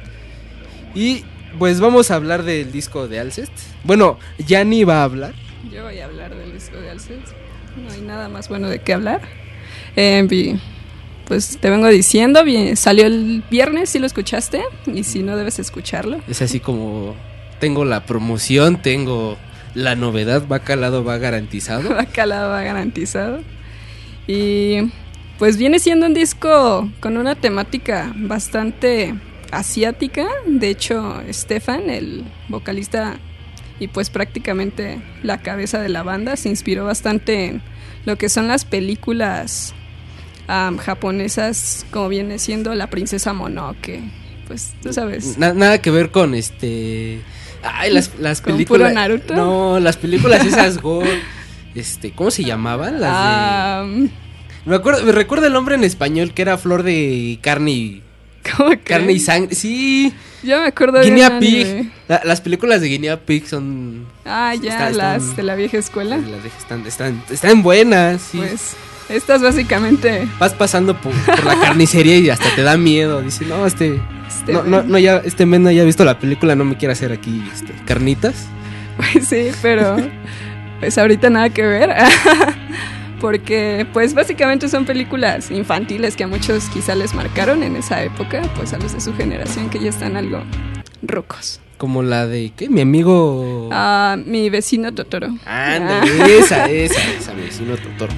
Y 0.94 1.24
pues 1.58 1.78
vamos 1.78 2.10
a 2.10 2.14
hablar 2.14 2.42
del 2.42 2.72
disco 2.72 3.06
de 3.06 3.20
Alcest. 3.20 3.52
Bueno, 3.84 4.18
Yanni 4.38 4.84
va 4.84 5.02
a 5.02 5.04
hablar. 5.04 5.34
Yo 5.70 5.84
voy 5.84 5.98
a 5.98 6.06
hablar 6.06 6.34
del 6.34 6.54
disco 6.54 6.78
de 6.78 6.90
Alcest. 6.90 7.28
No 7.76 7.92
hay 7.92 8.00
nada 8.00 8.30
más 8.30 8.48
bueno 8.48 8.70
de 8.70 8.78
qué 8.78 8.94
hablar. 8.94 9.20
Eh, 9.94 10.56
pues 11.26 11.58
te 11.58 11.68
vengo 11.68 11.88
diciendo, 11.88 12.44
bien, 12.44 12.78
salió 12.78 13.04
el 13.04 13.42
viernes, 13.50 13.90
si 13.90 13.98
lo 13.98 14.06
escuchaste, 14.06 14.62
y 14.86 15.04
si 15.04 15.22
no 15.22 15.36
debes 15.36 15.58
escucharlo. 15.58 16.20
Es 16.26 16.40
así 16.40 16.60
como 16.60 17.14
tengo 17.60 17.84
la 17.84 18.06
promoción, 18.06 18.80
tengo 18.80 19.36
la 19.74 19.96
novedad, 19.96 20.48
va 20.50 20.60
calado, 20.60 21.04
va 21.04 21.18
garantizado. 21.18 21.90
va 21.94 22.06
calado, 22.06 22.48
va 22.50 22.62
garantizado. 22.62 23.40
Y 24.26 24.90
pues 25.38 25.56
viene 25.56 25.78
siendo 25.78 26.06
un 26.06 26.14
disco 26.14 26.88
con 27.00 27.16
una 27.16 27.34
temática 27.34 28.12
bastante 28.16 29.14
asiática. 29.50 30.26
De 30.46 30.68
hecho, 30.70 31.22
Stefan, 31.32 31.90
el 31.90 32.24
vocalista 32.48 33.16
y 33.80 33.88
pues 33.88 34.10
prácticamente 34.10 35.00
la 35.22 35.38
cabeza 35.42 35.80
de 35.80 35.88
la 35.88 36.02
banda, 36.02 36.36
se 36.36 36.48
inspiró 36.48 36.84
bastante 36.84 37.46
en 37.46 37.62
lo 38.04 38.16
que 38.16 38.28
son 38.28 38.46
las 38.48 38.64
películas 38.64 39.74
am, 40.46 40.76
japonesas, 40.78 41.84
como 41.90 42.08
viene 42.08 42.38
siendo 42.38 42.74
La 42.74 42.88
Princesa 42.88 43.32
Mononoke. 43.32 44.00
Pues 44.46 44.74
tú 44.82 44.92
sabes. 44.92 45.38
Na- 45.38 45.54
nada 45.54 45.80
que 45.80 45.90
ver 45.90 46.10
con 46.10 46.34
este. 46.34 47.20
Ay, 47.62 47.90
las, 47.92 48.12
las 48.20 48.40
¿Con 48.42 48.52
películas. 48.52 48.88
puro 48.90 48.94
Naruto? 48.94 49.34
No, 49.34 49.80
las 49.80 49.96
películas 49.96 50.44
esas 50.46 50.78
gore. 50.82 51.20
Este, 51.74 52.12
¿cómo 52.12 52.30
se 52.30 52.44
llamaban? 52.44 53.00
Las 53.00 53.86
de. 53.88 54.10
Me 54.66 54.76
acuerdo, 54.76 55.02
me 55.04 55.12
recuerdo 55.12 55.46
el 55.46 55.52
nombre 55.52 55.74
en 55.74 55.84
español 55.84 56.32
que 56.32 56.42
era 56.42 56.56
flor 56.58 56.82
de 56.82 57.38
carne 57.42 57.70
y. 57.70 58.02
¿Cómo 58.56 58.70
que? 58.70 58.78
Carne 58.78 59.12
y 59.12 59.20
sangre. 59.20 59.54
Sí. 59.54 60.12
Yo 60.42 60.60
me 60.60 60.66
acuerdo 60.68 60.98
de 60.98 61.06
Guinea 61.06 61.38
Pig. 61.38 61.90
La- 62.08 62.20
las 62.24 62.40
películas 62.42 62.80
de 62.82 62.88
Guinea 62.88 63.18
Pig 63.20 63.46
son. 63.46 64.06
Ah, 64.26 64.54
ya, 64.54 64.72
Está- 64.72 64.90
las 64.90 65.22
están- 65.22 65.36
de 65.36 65.42
la 65.44 65.54
vieja 65.54 65.78
escuela. 65.78 66.16
las 66.18 66.44
están, 66.44 66.86
están, 66.86 67.22
están 67.30 67.62
buenas. 67.62 68.20
Sí. 68.30 68.38
Pues 68.38 68.74
estas 69.08 69.42
básicamente 69.42 70.26
Vas 70.38 70.54
pasando 70.54 70.98
por, 70.98 71.12
por 71.12 71.44
la 71.44 71.58
carnicería 71.60 72.16
y 72.18 72.28
hasta 72.30 72.54
te 72.54 72.62
da 72.62 72.76
miedo. 72.76 73.22
Dice, 73.22 73.44
no, 73.46 73.66
este. 73.66 73.98
Este 74.28 74.52
no, 74.52 74.82
no, 74.82 74.98
ya, 74.98 75.18
este 75.24 75.46
men 75.46 75.62
no 75.62 75.68
haya 75.70 75.84
visto 75.84 76.04
la 76.04 76.18
película, 76.18 76.54
no 76.54 76.64
me 76.64 76.76
quiere 76.76 76.92
hacer 76.92 77.12
aquí 77.12 77.42
este, 77.52 77.72
carnitas. 77.86 78.34
Pues 78.96 79.26
sí, 79.26 79.50
pero 79.60 79.96
pues 80.80 80.96
ahorita 80.98 81.28
nada 81.30 81.48
que 81.50 81.62
ver. 81.62 81.90
Porque 83.20 83.86
pues 83.92 84.14
básicamente 84.14 84.68
son 84.68 84.84
películas 84.84 85.50
infantiles 85.50 86.16
que 86.16 86.24
a 86.24 86.26
muchos 86.28 86.64
quizá 86.70 86.94
les 86.94 87.14
marcaron 87.14 87.62
en 87.62 87.76
esa 87.76 88.02
época, 88.02 88.42
pues 88.56 88.72
a 88.72 88.78
los 88.78 88.92
de 88.92 89.00
su 89.00 89.14
generación 89.14 89.70
que 89.70 89.78
ya 89.78 89.88
están 89.90 90.16
algo 90.16 90.42
rucos. 91.02 91.60
Como 91.78 92.02
la 92.02 92.26
de, 92.26 92.52
¿qué? 92.56 92.68
Mi 92.68 92.80
amigo... 92.82 93.68
Ah, 93.72 94.16
mi 94.24 94.48
vecino 94.50 94.92
Totoro. 94.94 95.28
Ándale, 95.44 96.38
esa, 96.38 96.66
esa, 96.70 97.00
esa, 97.18 97.34
mi 97.34 97.42
vecino 97.42 97.76
Totoro. 97.76 98.12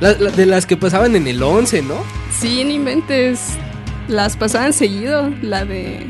La- 0.00 0.12
la- 0.12 0.30
de 0.30 0.46
las 0.46 0.66
que 0.66 0.76
pasaban 0.76 1.14
en 1.16 1.26
el 1.26 1.42
11, 1.42 1.82
¿no? 1.82 1.94
Sí, 2.30 2.62
no 2.64 2.70
inventes. 2.70 3.40
Las 4.08 4.36
pasaban 4.36 4.72
seguido. 4.72 5.30
La 5.42 5.64
de. 5.64 6.06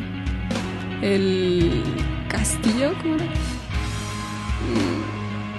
El 1.03 1.83
castillo, 2.29 2.93
¿cómo 3.03 3.15
era? 3.17 3.25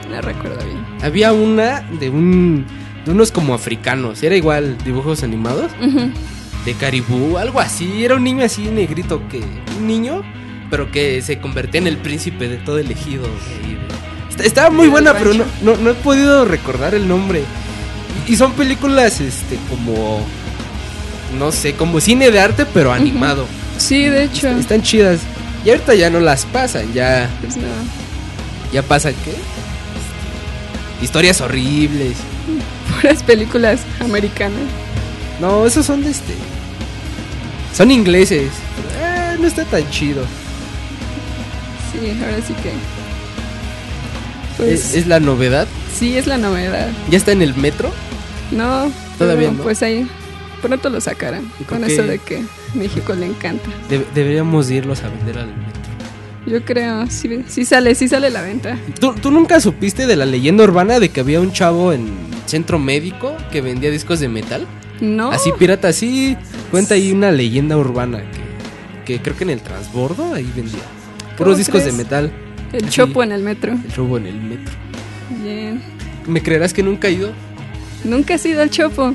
No 0.10 0.22
recuerdo 0.22 0.63
bien. 0.66 0.84
Había 1.02 1.34
una 1.34 1.82
de 2.00 2.10
un... 2.10 2.66
De 3.06 3.12
unos 3.12 3.32
como 3.34 3.54
africanos, 3.54 4.24
era 4.24 4.34
igual 4.38 4.78
dibujos 4.86 5.24
animados, 5.24 5.70
de 6.63 6.74
caribú, 6.76 7.38
algo 7.38 7.60
así, 7.60 8.06
era 8.06 8.16
un 8.16 8.24
niño 8.24 8.46
así 8.46 8.62
negrito 8.70 9.22
que... 9.28 9.42
Un 9.78 9.88
niño, 9.88 10.22
pero 10.70 10.89
que 10.89 11.22
se 11.22 11.38
convertía 11.39 11.82
en 11.82 11.88
el 11.88 11.98
príncipe 11.98 12.48
de 12.48 12.56
todo 12.56 12.78
el 12.80 12.89
ejido. 12.89 13.24
de 13.24 13.30
ahí, 13.30 13.74
de- 13.76 14.30
Está- 14.30 14.44
Estaba 14.46 14.70
muy 14.70 14.88
buena, 14.88 15.13
pero 15.16 15.34
no, 15.34 15.44
no, 15.63 15.76
no 15.76 15.89
he 15.89 15.94
podido 15.96 16.46
recordar 16.46 16.96
el 16.96 17.06
nombre. 17.08 17.44
Y, 18.26 18.38
son 18.38 18.54
películas, 18.54 19.20
este, 19.20 19.58
como... 19.70 20.26
No 21.38 21.52
sé, 21.52 21.74
como 21.74 22.00
cine 22.00 22.32
de 22.32 22.39
arte, 22.39 22.66
pero 22.74 22.94
animado. 22.94 23.46
Sí, 23.78 24.06
de 24.06 24.24
hecho. 24.24 24.48
Est- 24.48 24.60
Están 24.62 24.82
chidas. 24.82 25.20
Y 25.66 25.72
ahorita 25.72 25.94
ya 25.96 26.10
no 26.10 26.22
las 26.22 26.46
pasan, 26.46 26.94
ya, 26.94 27.30
Pues 27.42 27.58
no. 27.58 27.63
ya 28.72 28.82
pasan, 28.82 29.13
¿qué? 29.26 29.34
Historias 31.02 31.42
horribles. 31.42 32.16
Puras 33.02 33.24
películas 33.24 33.82
americanas. 34.00 34.62
No, 35.42 35.66
esos 35.66 35.86
son 35.86 36.04
de 36.04 36.12
este. 36.12 36.34
Son 37.76 37.92
ingleses. 37.92 38.50
Eh, 39.02 39.36
no 39.40 39.48
está 39.48 39.66
tan 39.66 39.90
chido. 39.90 40.24
Sí, 41.92 42.18
ahora 42.24 42.38
sí 42.46 42.54
que. 42.62 42.72
Pues, 44.58 44.70
Es, 44.86 44.96
es 44.96 45.08
la 45.08 45.20
novedad. 45.20 45.68
sí, 45.98 46.18
es 46.18 46.28
la 46.28 46.38
novedad. 46.38 46.90
Ya 47.10 47.18
está 47.18 47.32
en 47.32 47.42
el 47.42 47.56
metro. 47.56 47.92
No, 48.52 48.92
Todavía 49.18 49.52
no. 49.52 49.64
Pues 49.64 49.82
ahí 49.84 50.08
pronto 50.62 50.90
lo 50.90 51.02
sacarán. 51.02 51.44
¿Y 51.60 51.64
Con 51.64 51.80
con 51.82 51.90
eso 51.90 52.04
de 52.04 52.20
que 52.20 52.44
México 52.76 53.14
le 53.16 53.26
encanta. 53.26 53.68
De- 53.90 54.06
deberíamos 54.14 54.68
de 54.68 54.76
irlos 54.76 55.02
a 55.04 55.10
vender 55.10 55.40
al 55.40 55.48
metro. 55.48 55.82
Yo 56.46 56.64
creo, 56.66 57.08
sí, 57.10 57.44
sí 57.48 57.64
sale, 57.66 57.96
sí 57.96 58.08
sale 58.08 58.30
la 58.30 58.42
venta. 58.42 58.78
¿Tú, 59.00 59.14
tú 59.14 59.32
nunca 59.32 59.60
supiste 59.62 60.06
de 60.08 60.16
la 60.18 60.26
leyenda 60.26 60.64
urbana 60.66 61.00
de 61.00 61.10
que 61.10 61.22
había 61.22 61.40
un 61.40 61.52
chavo 61.54 61.94
en 61.94 62.08
centro 62.46 62.80
médico 62.80 63.36
que 63.52 63.62
vendía 63.62 63.90
discos 63.92 64.20
de 64.20 64.28
metal? 64.28 64.68
No. 65.00 65.32
Así 65.32 65.52
pirata, 65.58 65.88
así. 65.88 66.36
Cuenta 66.72 66.96
ahí 66.96 67.12
una 67.12 67.32
leyenda 67.32 67.78
urbana 67.78 68.24
que, 69.06 69.14
que 69.16 69.22
creo 69.22 69.38
que 69.38 69.44
en 69.46 69.52
el 69.52 69.62
transbordo 69.62 70.34
ahí 70.34 70.50
vendía. 70.56 70.82
Puros 71.38 71.54
¿Cómo 71.54 71.56
discos 71.58 71.82
crees? 71.82 71.98
de 71.98 72.04
metal. 72.04 72.32
El 72.74 72.84
Así, 72.86 72.94
chopo 72.94 73.24
en 73.24 73.32
el 73.32 73.42
metro. 73.44 73.74
El 73.74 73.94
chopo 73.94 74.18
en 74.18 74.28
el 74.28 74.42
metro. 74.42 74.74
Bien. 75.42 75.82
¿Me 76.28 76.42
creerás 76.42 76.74
que 76.74 76.84
nunca 76.84 77.08
he 77.08 77.14
ido? 77.14 77.32
Nunca 78.04 78.34
has 78.36 78.46
ido 78.46 78.62
al 78.62 78.70
chopo. 78.70 79.14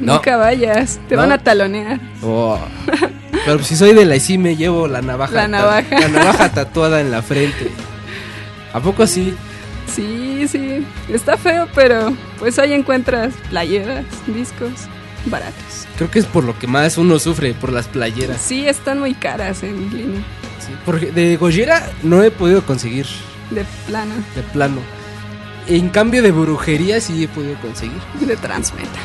No. 0.00 0.14
Nunca 0.14 0.36
vayas. 0.36 0.98
Te 1.08 1.14
No. 1.14 1.20
van 1.22 1.32
a 1.32 1.38
talonear. 1.38 2.00
Oh. 2.22 2.58
Pero 3.44 3.62
si 3.62 3.76
soy 3.76 3.92
de 3.94 4.04
la 4.04 4.16
ICI 4.16 4.38
me 4.38 4.56
llevo 4.56 4.88
la 4.88 5.02
navaja. 5.02 5.34
La 5.34 5.48
navaja. 5.48 6.00
La 6.00 6.08
navaja 6.08 6.50
tatuada 6.52 7.00
en 7.00 7.10
la 7.10 7.22
frente. 7.22 7.70
¿A 8.72 8.80
poco 8.80 9.06
sí? 9.06 9.34
Sí, 9.94 10.48
sí. 10.48 10.84
Está 11.08 11.36
feo, 11.36 11.68
pero 11.74 12.12
pues 12.38 12.58
ahí 12.58 12.72
encuentras 12.72 13.34
playeras, 13.50 14.04
discos 14.26 14.70
baratos. 15.26 15.86
Creo 15.96 16.10
que 16.10 16.18
es 16.18 16.26
por 16.26 16.44
lo 16.44 16.58
que 16.58 16.66
más 16.66 16.96
uno 16.98 17.18
sufre, 17.18 17.52
por 17.54 17.70
las 17.72 17.86
playeras. 17.86 18.40
Sí, 18.40 18.66
están 18.66 18.98
muy 18.98 19.14
caras 19.14 19.62
en 19.62 19.90
línea. 19.90 20.20
Sí, 20.58 20.72
porque 20.86 21.12
de 21.12 21.36
Gojira 21.36 21.86
no 22.02 22.22
he 22.22 22.30
podido 22.30 22.62
conseguir, 22.64 23.06
De 23.50 23.64
plano. 23.86 24.14
de 24.34 24.42
plano. 24.42 24.80
En 25.68 25.90
cambio 25.90 26.22
de 26.22 26.30
brujería 26.32 27.00
sí 27.00 27.24
he 27.24 27.28
podido 27.28 27.54
conseguir. 27.60 28.00
De 28.20 28.36
transmeta. 28.36 28.98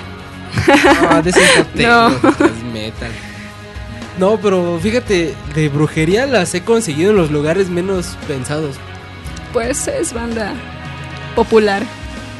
No, 1.11 1.21
de 1.21 1.29
ese 1.29 1.39
No. 1.75 2.09
de 2.09 2.31
transmetal. 2.31 3.11
No, 4.19 4.37
pero 4.37 4.77
fíjate, 4.83 5.33
de 5.55 5.69
brujería 5.69 6.25
las 6.25 6.53
he 6.53 6.61
conseguido 6.61 7.11
en 7.11 7.17
los 7.17 7.31
lugares 7.31 7.69
menos 7.69 8.17
pensados. 8.27 8.75
Pues 9.53 9.87
es 9.87 10.13
banda 10.13 10.53
popular. 11.35 11.83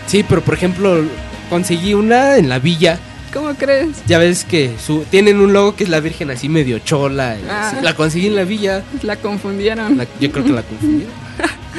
Sí, 0.05 0.25
pero 0.27 0.41
por 0.41 0.55
ejemplo, 0.55 1.03
conseguí 1.49 1.93
una 1.93 2.35
en 2.37 2.49
la 2.49 2.59
villa. 2.59 2.99
¿Cómo 3.33 3.53
crees? 3.53 4.03
Ya 4.07 4.17
ves 4.17 4.43
que 4.43 4.75
su, 4.77 5.05
tienen 5.09 5.39
un 5.39 5.53
logo 5.53 5.75
que 5.75 5.85
es 5.85 5.89
la 5.89 6.01
Virgen 6.01 6.31
así 6.31 6.49
medio 6.49 6.79
chola. 6.79 7.37
Ah. 7.49 7.69
así. 7.69 7.77
La 7.81 7.95
conseguí 7.95 8.27
en 8.27 8.35
la 8.35 8.43
villa. 8.43 8.83
La 9.03 9.15
confundieron. 9.15 9.97
La- 9.97 10.07
yo 10.19 10.31
creo 10.31 10.43
que 10.43 10.51
la 10.51 10.63
confundieron. 10.63 11.13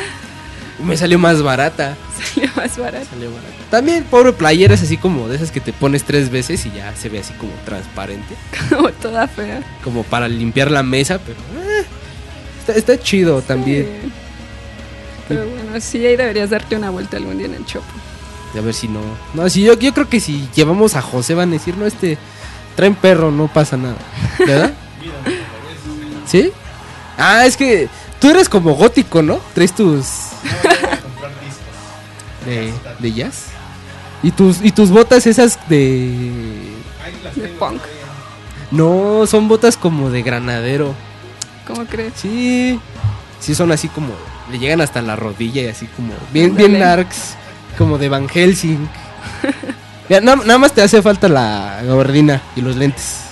Me 0.85 0.97
salió 0.97 1.19
más 1.19 1.43
barata. 1.43 1.95
Salió 2.35 2.51
más 2.57 2.79
barato. 2.79 3.07
Salió. 3.11 3.31
También, 3.71 4.05
pobre 4.05 4.33
playera, 4.33 4.75
es 4.75 4.83
así 4.83 4.97
como 4.97 5.29
de 5.29 5.37
esas 5.37 5.51
que 5.51 5.61
te 5.61 5.73
pones 5.73 6.05
tres 6.05 6.31
veces 6.31 6.65
y 6.67 6.73
ya 6.73 6.95
se 6.97 7.09
ve 7.09 7.21
así 7.21 7.33
como 7.35 7.53
transparente. 7.65 8.35
Como 8.69 8.91
toda 8.93 9.27
fea. 9.29 9.63
Como 9.83 10.03
para 10.03 10.29
limpiar 10.29 10.71
la 10.71 10.83
mesa, 10.83 11.19
pero 11.19 11.39
eh, 11.63 11.85
está, 12.61 12.73
está 12.75 12.99
chido 12.99 13.43
también. 13.43 13.85
Sí. 14.03 14.13
Pero 15.29 15.47
bueno, 15.47 15.81
sí, 15.81 16.05
ahí 16.05 16.17
deberías 16.17 16.51
darte 16.51 16.77
una 16.77 16.91
vuelta 16.91 17.17
algún 17.17 17.39
día 17.39 17.47
en 17.47 17.55
el 17.55 17.65
chopo. 17.65 17.87
A 18.57 18.61
ver 18.61 18.75
si 18.75 18.89
no. 18.89 19.01
No, 19.35 19.49
si 19.49 19.63
yo, 19.63 19.79
yo 19.79 19.95
creo 19.95 20.09
que 20.09 20.19
si 20.19 20.49
llevamos 20.55 20.97
a 20.97 21.03
José 21.03 21.35
van 21.35 21.51
a 21.51 21.53
decir, 21.53 21.77
no, 21.77 21.87
este 21.87 22.19
traen 22.75 22.95
perro, 22.97 23.31
no 23.31 23.47
pasa 23.47 23.77
nada. 23.77 23.97
¿Verdad? 24.39 24.73
¿Sí? 26.27 26.51
Ah, 27.17 27.47
es 27.47 27.57
que 27.57 27.89
tú 28.21 28.31
eres 28.31 28.49
como 28.49 28.75
gótico, 28.75 29.23
¿no? 29.23 29.41
Traes 29.55 29.75
tus 29.75 30.07
de, 32.45 32.73
de 32.99 33.13
jazz. 33.13 33.47
¿Y 34.23 34.31
tus, 34.33 34.63
y 34.63 34.73
tus 34.73 34.91
botas 34.91 35.27
esas 35.27 35.59
de... 35.69 36.21
De 37.37 37.49
punk. 37.59 37.81
No, 38.71 39.27
son 39.27 39.49
botas 39.49 39.77
como 39.77 40.11
de 40.11 40.23
granadero. 40.23 40.95
¿Cómo 41.67 41.85
crees? 41.87 42.13
Sí. 42.17 42.79
Sí, 43.41 43.55
son 43.55 43.73
así 43.73 43.89
como... 43.89 44.13
Le 44.51 44.59
llegan 44.59 44.81
hasta 44.81 45.01
la 45.01 45.17
rodilla 45.17 45.63
y 45.63 45.69
así 45.69 45.87
como... 45.87 46.13
Bien, 46.33 46.55
bien 46.55 46.79
narcs. 46.79 47.35
Como 47.79 47.99
de 47.99 48.09
Van 48.09 48.29
Helsing. 48.29 48.89
Ya, 50.11 50.21
na- 50.21 50.35
nada 50.35 50.59
más 50.59 50.73
te 50.73 50.83
hace 50.83 51.01
falta 51.03 51.29
la 51.29 51.83
gabardina 51.85 52.43
y 52.57 52.63
los 52.63 52.75
lentes. 52.75 53.27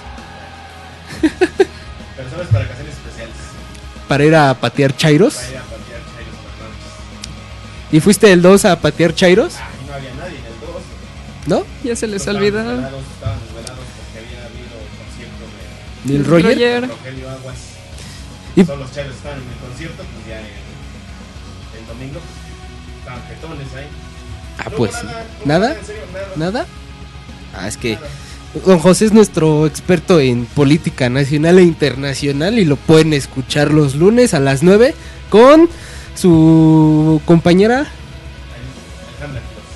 Pero 1.21 2.31
sabes 2.31 2.47
para 2.53 2.65
ocasiones 2.67 2.95
especiales. 2.95 3.35
Para 4.07 4.25
ir 4.25 4.37
a 4.37 4.55
patear 4.55 4.97
chairos. 4.97 5.35
Para 5.35 5.51
ir 5.51 5.57
a 5.59 5.63
¿Y 7.91 8.01
fuiste 8.01 8.31
el 8.33 8.43
2 8.43 8.65
a 8.67 8.81
patear 8.81 9.15
chairos? 9.15 9.55
Ah, 9.57 9.69
y 9.83 9.87
no 9.89 9.95
había 9.95 10.15
nadie 10.15 10.39
en 10.39 10.45
el 10.45 10.53
2. 10.61 11.59
¿No? 11.61 11.65
Ya 11.85 11.97
se 11.97 12.07
les 12.07 12.27
olvidó. 12.29 12.59
desvelados, 12.59 13.03
Estaban 13.15 13.39
desvelados 13.41 13.85
porque 13.97 14.27
había 14.27 14.45
habido 14.47 14.77
concierto 14.99 15.45
de 16.07 16.13
¿Del 16.13 16.25
Roger? 16.25 16.53
Roger. 16.55 16.89
Rogelio 16.89 17.31
Aguas. 17.31 17.57
Y- 18.57 18.65
Todos 18.65 18.79
los 18.81 18.93
chairos 18.93 19.15
estaban 19.17 19.39
en 19.39 19.49
el 19.49 19.57
concierto, 19.69 20.03
pues 20.03 20.27
ya 20.29 20.39
el, 20.41 20.47
el 21.81 21.87
domingo 21.87 22.21
estaban 22.99 23.21
petones 23.23 23.75
ahí. 23.75 23.87
Ah, 24.59 24.65
No 24.71 24.77
pues 24.77 24.93
nada, 24.93 25.25
¿Nada? 25.45 25.77
serio, 25.85 26.03
nada. 26.13 26.27
¿Nada? 26.37 26.67
Ah, 27.55 27.69
es 27.69 27.77
que 27.77 27.99
Don 28.67 28.79
José 28.81 29.07
es 29.07 29.13
nuestro 29.13 29.67
experto 29.67 30.21
en 30.21 30.45
política 30.47 31.09
nacional 31.09 31.59
e 31.59 31.63
internacional 31.63 32.59
y 32.59 32.65
lo 32.65 32.77
pueden 32.77 33.13
escuchar 33.13 33.71
los 33.71 33.95
lunes 33.95 34.35
a 34.35 34.41
las 34.41 34.63
9 34.63 34.95
con 35.31 35.69
su 36.19 37.21
compañera, 37.25 37.87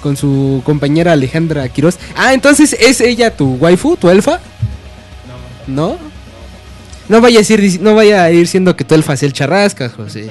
con 0.02 0.16
su 0.16 0.62
compañera 0.64 1.12
Alejandra 1.12 1.68
Quiroz. 1.68 1.98
Ah, 2.16 2.34
entonces 2.34 2.74
es 2.78 3.00
ella 3.00 3.36
tu 3.36 3.54
waifu, 3.54 3.96
tu 3.96 4.10
elfa, 4.10 4.40
No, 5.66 5.90
¿no? 5.90 5.98
No 7.08 7.20
vaya 7.20 7.40
a 7.40 7.52
ir, 7.52 7.80
no 7.80 7.94
vaya 7.94 8.24
a 8.24 8.30
ir 8.30 8.48
siendo 8.48 8.76
que 8.76 8.84
tu 8.84 8.94
elfa 8.94 9.16
sea 9.16 9.26
el 9.26 9.32
charrascas, 9.32 9.92
José. 9.92 10.30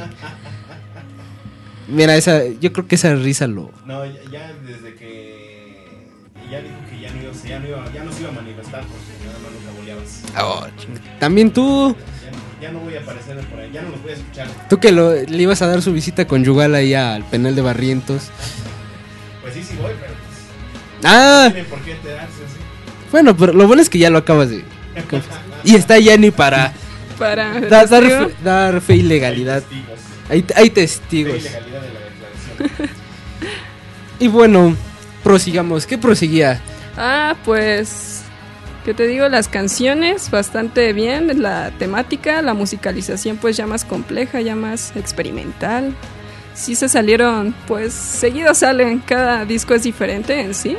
Mira, 1.88 2.16
esa, 2.16 2.48
yo 2.48 2.72
creo 2.72 2.88
que 2.88 2.96
esa 2.96 3.14
risa 3.16 3.48
lo... 3.48 3.72
no, 3.86 4.06
ya, 4.06 4.14
ya 4.32 4.54
desde 4.66 4.96
que 4.96 5.32
ya 6.50 6.62
dijo 6.62 6.76
que 6.90 7.00
ya 7.02 7.12
no, 7.12 7.22
iba, 7.22 7.32
ya, 7.34 7.60
no 7.60 7.68
iba, 7.68 7.94
ya 7.94 8.04
no 8.04 8.12
se 8.12 8.22
iba 8.22 8.30
a 8.30 8.34
manifestar 8.34 8.84
porque 8.86 9.26
nada 9.26 9.40
más 9.40 9.52
nunca 9.52 9.72
boleabas. 9.78 10.24
Oh. 10.40 10.68
También 11.20 11.52
tú, 11.52 11.96
Ya, 12.62 12.68
ya 12.68 12.72
no 12.74 12.80
voy 12.80 12.96
a 12.96 13.00
aparecer 13.02 13.38
por 13.48 13.60
ahí, 13.60 13.72
ya 13.74 13.82
no 13.82 13.90
los 13.90 14.02
voy 14.04 14.12
a 14.12 14.16
escuchar. 14.16 14.48
tú 14.70 14.80
que 14.80 14.92
lo- 14.92 15.14
le 15.14 15.42
ibas 15.44 15.62
a 15.62 15.68
dar 15.68 15.82
su 15.82 15.92
visita 15.94 16.26
conyugal 16.28 16.76
ahí 16.76 16.94
al 16.94 17.24
penal 17.26 17.56
de 17.56 17.62
Barrientos. 17.62 18.30
Pues 19.42 19.54
sí, 19.56 19.64
sí 19.64 19.76
voy, 19.82 19.92
pero 20.00 20.14
pues 20.14 21.06
Ah, 21.12 21.46
no 21.48 21.54
tiene 21.54 21.68
por 21.70 21.80
qué 21.82 21.92
enterarse 21.94 22.34
así. 22.46 22.58
bueno, 23.12 23.36
pero 23.36 23.54
lo 23.54 23.66
bueno 23.68 23.82
es 23.82 23.90
que 23.90 23.98
ya 23.98 24.10
lo 24.12 24.20
acabas 24.20 24.50
de... 24.52 24.64
Y 25.64 25.76
está 25.76 25.98
Yanni 26.00 26.30
para 26.32 26.74
Para. 27.18 27.60
da- 27.62 27.86
dar, 27.86 28.02
testigo. 28.04 28.28
fe, 28.30 28.36
dar 28.44 28.82
fe 28.82 28.96
y 28.98 29.02
legalidad. 29.04 29.62
Testigos. 29.64 30.00
Hay, 30.30 30.46
hay 30.56 30.66
Fe 30.70 30.76
testigos. 30.76 31.36
y 31.38 31.42
legalidad 31.42 31.82
de 31.82 31.88
la 31.94 32.00
declaración. 32.00 32.90
Y 34.20 34.28
bueno, 34.28 34.76
prosigamos. 35.24 35.88
¿Qué 35.88 35.98
proseguía? 35.98 36.62
Ah, 36.96 37.36
pues. 37.44 38.22
¿Qué 38.86 38.96
te 38.96 39.06
digo? 39.06 39.30
Las 39.30 39.48
canciones 39.48 40.32
bastante 40.32 40.92
bien. 40.94 41.42
La 41.42 41.72
temática, 41.72 42.42
la 42.42 42.56
musicalización, 42.56 43.38
pues 43.38 43.56
ya 43.56 43.68
más 43.68 43.86
compleja, 43.86 44.42
ya 44.42 44.56
más 44.56 44.96
experimental. 44.96 45.96
Sí 46.56 46.76
se 46.76 46.90
salieron, 46.90 47.54
pues 47.68 47.94
seguido 47.94 48.56
salen. 48.56 49.00
Cada 49.00 49.46
disco 49.46 49.76
es 49.76 49.84
diferente 49.84 50.42
en 50.42 50.56
sí. 50.56 50.76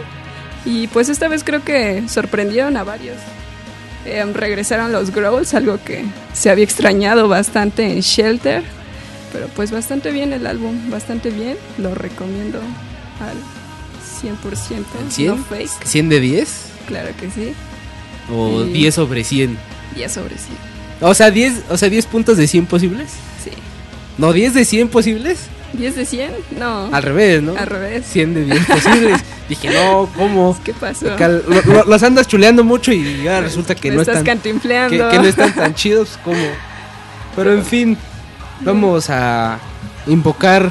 Y 0.65 0.89
pues 0.89 1.09
esta 1.09 1.29
vez 1.29 1.45
creo 1.45 1.65
que 1.65 2.09
sorprendieron 2.09 2.77
a 2.77 2.83
varios. 2.83 3.17
Em, 4.05 4.35
regresaron 4.35 4.91
los 4.91 5.13
Growls, 5.13 5.55
algo 5.55 5.79
que 5.85 6.05
se 6.33 6.51
había 6.51 6.65
extrañado 6.65 7.29
bastante 7.29 7.85
en 7.85 8.01
Shelter. 8.01 8.65
Pero 9.33 9.47
pues 9.49 9.71
bastante 9.71 10.11
bien 10.11 10.33
el 10.33 10.47
álbum, 10.49 10.91
bastante 10.91 11.31
bien. 11.31 11.57
Lo 11.79 11.95
recomiendo 11.95 12.59
al 13.21 13.37
100%. 14.21 14.85
¿100? 15.09 15.27
No 15.27 15.37
fake. 15.37 15.85
¿100 15.85 16.09
de 16.09 16.21
10? 16.21 16.65
Claro 16.89 17.11
que 17.19 17.31
sí. 17.31 17.55
¿O 18.31 18.65
Sí. 18.65 18.73
10 18.73 18.95
sobre 18.95 19.25
100? 19.25 19.59
10 19.97 20.13
sobre 20.13 20.37
100. 20.37 20.57
O 21.01 21.15
sea, 21.15 21.31
10, 21.31 21.63
o 21.71 21.77
sea, 21.77 21.89
10 21.89 22.07
puntos 22.07 22.37
de 22.37 22.47
100 22.47 22.67
posibles. 22.67 23.11
Sí. 23.43 23.51
No, 24.19 24.33
10 24.33 24.55
de 24.55 24.65
100 24.65 24.89
posibles. 24.89 25.39
¿10 25.77 25.95
de 25.95 26.05
100? 26.07 26.31
No. 26.59 26.89
Al 26.93 27.03
revés, 27.03 27.43
¿no? 27.43 27.57
Al 27.57 27.67
revés. 27.67 28.05
100 28.07 28.35
de 28.35 28.45
10 28.45 28.67
posibles. 28.67 29.21
Dije, 29.49 29.71
no, 29.71 30.09
¿cómo? 30.17 30.57
¿Qué 30.65 30.73
pasó? 30.75 31.07
Lo- 31.19 31.63
lo- 31.63 31.85
los 31.85 32.03
andas 32.03 32.29
chuleando 32.29 32.63
mucho 32.63 32.93
y 32.93 33.23
ya 33.25 33.41
resulta 33.41 33.75
que 33.75 33.89
Me 33.91 33.97
no 33.97 34.03
estás 34.03 34.19
están... 34.19 34.37
cantinfleando. 34.37 35.09
que, 35.11 35.17
que 35.17 35.23
no 35.23 35.29
están 35.29 35.53
tan 35.55 35.75
chidos 35.75 36.19
como. 36.25 36.37
Pero 37.35 37.53
en 37.53 37.65
fin, 37.65 37.97
vamos 38.61 39.09
a 39.11 39.59
invocar 40.07 40.71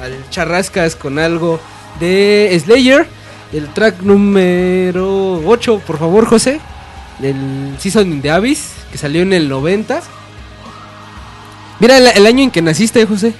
al 0.00 0.30
Charrascas 0.30 0.94
con 0.96 1.18
algo 1.18 1.60
de 1.98 2.56
Slayer. 2.64 3.06
El 3.52 3.72
track 3.72 4.02
número 4.02 5.42
8, 5.44 5.82
por 5.86 5.98
favor, 5.98 6.26
José. 6.26 6.60
El 7.22 7.76
Season 7.78 8.22
the 8.22 8.30
Abyss. 8.30 8.70
que 8.92 8.98
salió 8.98 9.22
en 9.22 9.32
el 9.32 9.48
90. 9.48 10.02
Mira 11.80 11.96
el, 11.96 12.26
año 12.26 12.44
en 12.44 12.50
que 12.50 12.62
naciste, 12.62 13.04
José. 13.06 13.32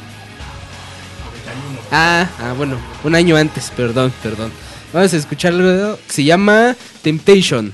Ah, 1.93 2.29
ah, 2.41 2.55
bueno, 2.57 2.79
un 3.05 3.15
año 3.15 3.37
antes, 3.37 3.71
perdón, 3.77 4.13
perdón. 4.23 4.53
Vamos 4.93 5.13
a 5.13 5.17
escuchar 5.17 5.53
algo 5.53 5.99
que 6.07 6.13
se 6.13 6.25
llama 6.25 6.75
Temptation. 7.03 7.73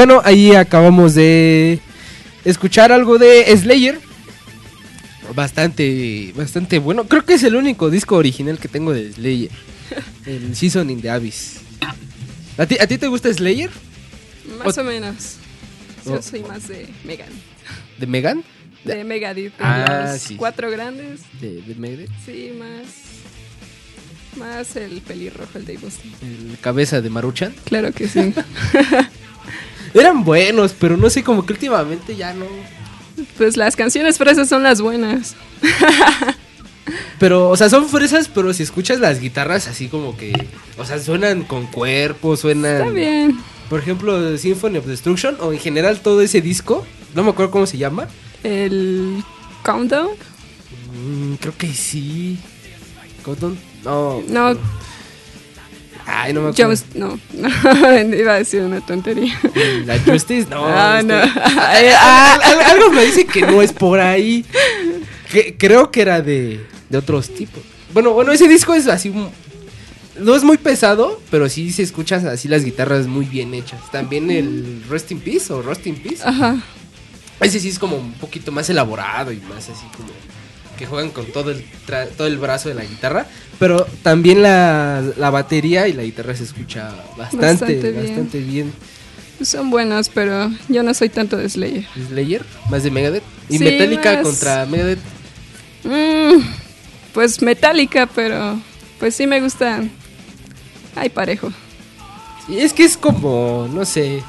Bueno, 0.00 0.22
ahí 0.24 0.54
acabamos 0.54 1.14
de 1.14 1.78
escuchar 2.42 2.90
algo 2.90 3.18
de 3.18 3.54
Slayer. 3.54 4.00
Bastante, 5.34 6.32
bastante 6.34 6.78
bueno. 6.78 7.04
Creo 7.06 7.22
que 7.26 7.34
es 7.34 7.42
el 7.42 7.54
único 7.54 7.90
disco 7.90 8.16
original 8.16 8.58
que 8.58 8.68
tengo 8.68 8.94
de 8.94 9.12
Slayer. 9.12 9.50
El 10.26 10.56
Season 10.56 10.88
in 10.88 11.02
the 11.02 11.10
Abyss. 11.10 11.58
¿A 12.56 12.64
ti, 12.64 12.78
a 12.80 12.86
ti 12.86 12.96
te 12.96 13.08
gusta 13.08 13.30
Slayer? 13.32 13.68
Más 14.64 14.78
O- 14.78 14.80
o 14.80 14.84
menos. 14.84 15.36
Yo 16.06 16.22
soy 16.22 16.40
más 16.44 16.66
de 16.68 16.88
Megan. 17.04 17.28
¿De 17.98 18.06
Megan? 18.06 18.42
De 18.84 19.04
Megadeth. 19.04 19.52
de 19.58 19.64
Ah, 19.64 20.08
los 20.12 20.22
sí. 20.22 20.36
cuatro 20.36 20.70
grandes. 20.70 21.20
¿De, 21.42 21.60
de 21.60 21.74
Megadeth? 21.74 22.10
Sí, 22.24 22.52
más. 22.58 22.86
Más 24.38 24.76
el 24.76 25.02
pelirrojo, 25.02 25.58
el 25.58 25.78
Mustaine. 25.78 26.16
¿El 26.22 26.56
cabeza 26.62 27.02
de 27.02 27.10
Maruchan? 27.10 27.54
Claro 27.64 27.92
que 27.92 28.08
sí. 28.08 28.32
Eran 29.94 30.24
buenos, 30.24 30.74
pero 30.78 30.96
no 30.96 31.10
sé, 31.10 31.22
como 31.22 31.44
que 31.44 31.52
últimamente 31.52 32.16
ya 32.16 32.32
no. 32.32 32.46
Pues 33.36 33.56
las 33.56 33.76
canciones 33.76 34.18
fresas 34.18 34.48
son 34.48 34.62
las 34.62 34.80
buenas. 34.80 35.34
Pero, 37.18 37.50
o 37.50 37.56
sea, 37.56 37.68
son 37.68 37.88
fresas, 37.88 38.28
pero 38.34 38.52
si 38.52 38.62
escuchas 38.62 38.98
las 38.98 39.20
guitarras 39.20 39.68
así 39.68 39.88
como 39.88 40.16
que, 40.16 40.32
o 40.78 40.84
sea, 40.84 40.98
suenan 40.98 41.42
con 41.42 41.66
cuerpo, 41.66 42.36
suenan... 42.36 42.76
Está 42.76 42.88
bien. 42.90 43.38
Por 43.68 43.78
ejemplo, 43.80 44.36
Symphony 44.36 44.78
of 44.78 44.86
Destruction, 44.86 45.36
o 45.40 45.52
en 45.52 45.58
general 45.58 46.00
todo 46.00 46.22
ese 46.22 46.40
disco, 46.40 46.84
no 47.14 47.22
me 47.22 47.30
acuerdo 47.30 47.52
cómo 47.52 47.66
se 47.66 47.78
llama. 47.78 48.08
El 48.42 49.22
Countdown. 49.62 50.08
Mm, 50.94 51.34
creo 51.34 51.56
que 51.56 51.72
sí. 51.72 52.38
Countdown, 53.22 53.58
No. 53.84 54.22
No, 54.26 54.56
Ay, 56.12 56.32
no 56.32 56.42
me 56.42 56.50
acuerdo. 56.50 56.74
No. 56.94 57.18
Iba 58.16 58.34
a 58.34 58.38
decir 58.38 58.62
una 58.62 58.80
tontería. 58.84 59.38
La 59.86 59.98
Justice, 60.00 60.48
no. 60.50 60.64
Ah, 60.66 60.98
este- 61.00 61.12
no. 61.12 61.18
Al- 61.62 62.60
algo 62.62 62.90
me 62.90 63.04
dice 63.04 63.24
que 63.26 63.42
no 63.42 63.62
es 63.62 63.72
por 63.72 64.00
ahí. 64.00 64.44
Que, 65.30 65.56
creo 65.56 65.90
que 65.90 66.02
era 66.02 66.20
de, 66.20 66.60
de 66.88 66.98
otros 66.98 67.28
tipos. 67.34 67.62
Bueno, 67.94 68.12
bueno, 68.12 68.32
ese 68.32 68.48
disco 68.48 68.74
es 68.74 68.86
así. 68.88 69.12
No 70.18 70.34
es 70.34 70.42
muy 70.44 70.58
pesado, 70.58 71.20
pero 71.30 71.48
sí 71.48 71.70
se 71.72 71.82
escuchan 71.82 72.26
así 72.26 72.48
las 72.48 72.64
guitarras 72.64 73.06
muy 73.06 73.24
bien 73.24 73.54
hechas. 73.54 73.80
También 73.90 74.30
el 74.30 74.82
Rest 74.88 75.10
in 75.12 75.20
Peace 75.20 75.52
o 75.52 75.62
Rust 75.62 75.86
in 75.86 75.96
Peace. 75.96 76.22
Ajá. 76.24 76.56
Ese 77.40 77.58
sí 77.58 77.68
es 77.70 77.78
como 77.78 77.96
un 77.96 78.12
poquito 78.14 78.52
más 78.52 78.68
elaborado 78.68 79.32
y 79.32 79.38
más 79.40 79.68
así 79.70 79.86
como 79.96 80.08
que 80.80 80.86
juegan 80.86 81.10
con 81.10 81.26
todo 81.26 81.50
el 81.50 81.62
tra- 81.86 82.08
todo 82.08 82.26
el 82.26 82.38
brazo 82.38 82.70
de 82.70 82.74
la 82.74 82.84
guitarra, 82.84 83.26
pero 83.58 83.86
también 84.02 84.42
la, 84.42 85.02
la 85.18 85.28
batería 85.30 85.86
y 85.86 85.92
la 85.92 86.02
guitarra 86.02 86.34
se 86.34 86.44
escucha 86.44 86.90
bastante 87.18 87.46
Bastante 87.46 87.92
bastante, 87.92 88.38
bien. 88.40 88.72
Son 89.42 89.70
buenos, 89.70 90.08
pero 90.08 90.50
yo 90.68 90.82
no 90.82 90.92
soy 90.94 91.10
tanto 91.10 91.36
de 91.36 91.48
Slayer. 91.48 91.86
Slayer, 92.08 92.44
más 92.70 92.82
de 92.82 92.90
Megadeth 92.90 93.22
y 93.50 93.58
Sí, 93.58 93.64
Metallica 93.64 94.14
más. 94.14 94.22
contra 94.22 94.64
Megadeth. 94.66 94.98
Mm, 95.84 96.40
pues 97.12 97.40
Metallica, 97.42 98.06
pero 98.06 98.58
pues 98.98 99.14
sí 99.14 99.26
me 99.26 99.40
gustan. 99.40 99.90
Ay, 100.96 101.10
parejo. 101.10 101.52
Y 102.48 102.58
es 102.58 102.72
que 102.72 102.84
es 102.84 102.96
como, 102.96 103.68
no 103.72 103.84
sé. 103.84 104.22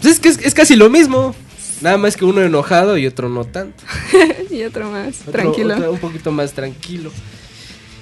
Pues 0.00 0.14
es 0.14 0.20
que 0.20 0.28
es, 0.30 0.38
es 0.38 0.54
casi 0.54 0.74
lo 0.76 0.90
mismo. 0.90 1.34
Nada 1.80 1.96
más 1.96 2.16
que 2.16 2.24
uno 2.24 2.42
enojado 2.42 2.98
y 2.98 3.06
otro 3.06 3.28
no 3.28 3.44
tanto. 3.44 3.82
y 4.50 4.62
otro 4.64 4.90
más, 4.90 5.20
Otro- 5.22 5.32
tranquilo. 5.32 5.74
otro 5.74 5.92
un 5.92 5.98
poquito 5.98 6.30
más 6.32 6.52
tranquilo. 6.52 7.10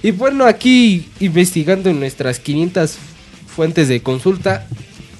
Y 0.02 0.10
bueno, 0.12 0.46
aquí 0.46 1.08
investigando 1.20 1.90
en 1.90 1.98
nuestras 2.00 2.38
500 2.40 2.96
fuentes 3.46 3.88
de 3.88 4.00
consulta, 4.02 4.66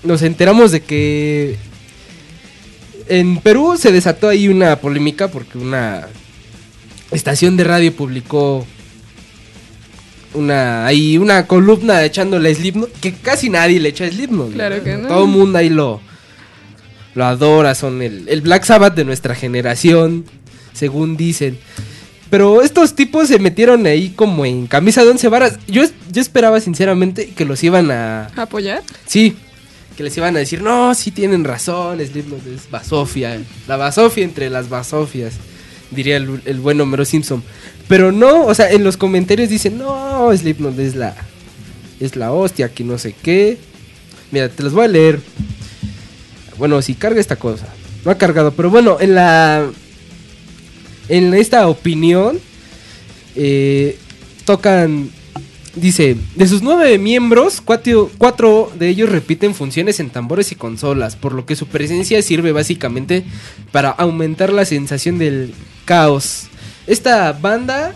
nos 0.04 0.22
enteramos 0.22 0.70
de 0.72 0.80
que 0.82 1.56
en 3.09 3.38
Perú 3.38 3.76
se 3.78 3.90
desató 3.92 4.28
ahí 4.28 4.48
una 4.48 4.76
polémica 4.80 5.28
porque 5.28 5.59
una 5.59 6.06
estación 7.11 7.56
de 7.56 7.64
radio 7.64 7.92
publicó 7.94 8.66
una 10.34 10.84
ahí 10.86 11.16
una 11.16 11.46
columna 11.46 12.04
echándole 12.04 12.54
Slipknot 12.54 12.92
que 13.00 13.14
casi 13.14 13.48
nadie 13.48 13.80
le 13.80 13.88
echa 13.88 14.09
Slipknot. 14.09 14.52
Claro 14.52 14.76
¿no? 14.76 14.84
que 14.84 14.96
no. 14.96 15.09
Todo 15.09 15.24
el 15.24 15.30
mundo 15.30 15.59
ahí 15.59 15.70
lo 15.70 16.00
lo 17.14 17.24
adora, 17.24 17.74
son 17.74 18.02
el, 18.02 18.28
el 18.28 18.40
Black 18.40 18.64
Sabbath 18.64 18.94
de 18.94 19.04
nuestra 19.04 19.34
generación, 19.34 20.24
según 20.72 21.16
dicen. 21.16 21.59
Pero 22.30 22.62
estos 22.62 22.94
tipos 22.94 23.28
se 23.28 23.38
metieron 23.38 23.86
ahí 23.86 24.11
como 24.11 24.44
en 24.44 24.66
camisa 24.66 25.02
de 25.02 25.11
once 25.11 25.28
varas. 25.28 25.59
Yo, 25.66 25.82
yo 26.12 26.20
esperaba 26.20 26.61
sinceramente 26.61 27.30
que 27.30 27.44
los 27.44 27.64
iban 27.64 27.90
a... 27.90 28.26
¿Apoyar? 28.36 28.82
Sí, 29.06 29.34
que 29.96 30.02
les 30.02 30.16
iban 30.16 30.36
a 30.36 30.38
decir, 30.38 30.62
no, 30.62 30.94
sí 30.94 31.11
tienen 31.11 31.44
razón, 31.44 31.98
Slipknot 31.98 32.46
es 32.46 32.70
basofia. 32.70 33.40
La 33.66 33.76
basofia 33.76 34.24
entre 34.24 34.50
las 34.50 34.68
basofias, 34.68 35.34
diría 35.90 36.18
el, 36.18 36.42
el 36.44 36.61
buen 36.61 36.80
Homero 36.80 37.04
Simpson. 37.04 37.42
Pero 37.88 38.12
no, 38.12 38.44
o 38.44 38.54
sea, 38.54 38.70
en 38.70 38.84
los 38.84 38.96
comentarios 38.96 39.48
dicen, 39.48 39.78
no, 39.78 40.30
Slipknot 40.36 40.78
es 40.78 40.94
la, 40.94 41.16
es 41.98 42.14
la 42.14 42.30
hostia, 42.30 42.68
que 42.68 42.84
no 42.84 42.98
sé 42.98 43.14
qué. 43.22 43.59
Mira, 44.30 44.50
te 44.50 44.62
los 44.62 44.74
voy 44.74 44.84
a 44.84 44.88
leer. 44.88 45.20
Bueno, 46.59 46.82
si 46.82 46.94
carga 46.94 47.20
esta 47.20 47.36
cosa. 47.36 47.66
No 48.04 48.11
ha 48.11 48.18
cargado, 48.18 48.52
pero 48.52 48.70
bueno, 48.70 48.98
en 49.00 49.14
la... 49.14 49.66
En 51.09 51.32
esta 51.32 51.66
opinión, 51.68 52.38
eh, 53.34 53.98
tocan 54.44 55.11
Dice, 55.80 56.16
de 56.34 56.48
sus 56.48 56.62
nueve 56.62 56.98
miembros, 56.98 57.61
cuatro, 57.61 58.11
cuatro 58.18 58.72
de 58.76 58.88
ellos 58.88 59.09
repiten 59.09 59.54
funciones 59.54 60.00
en 60.00 60.11
tambores 60.11 60.50
y 60.50 60.56
consolas, 60.56 61.14
por 61.14 61.34
lo 61.34 61.46
que 61.46 61.54
su 61.54 61.66
presencia 61.66 62.20
sirve 62.22 62.50
básicamente 62.50 63.24
para 63.70 63.90
aumentar 63.90 64.52
la 64.52 64.64
sensación 64.64 65.18
del 65.18 65.54
caos. 65.84 66.48
Esta 66.88 67.32
banda 67.32 67.94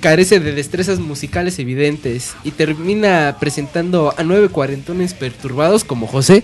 carece 0.00 0.40
de 0.40 0.52
destrezas 0.52 0.98
musicales 0.98 1.58
evidentes 1.58 2.34
y 2.42 2.50
termina 2.50 3.36
presentando 3.38 4.12
a 4.16 4.24
nueve 4.24 4.48
cuarentones 4.48 5.14
perturbados 5.14 5.84
como 5.84 6.08
José, 6.08 6.42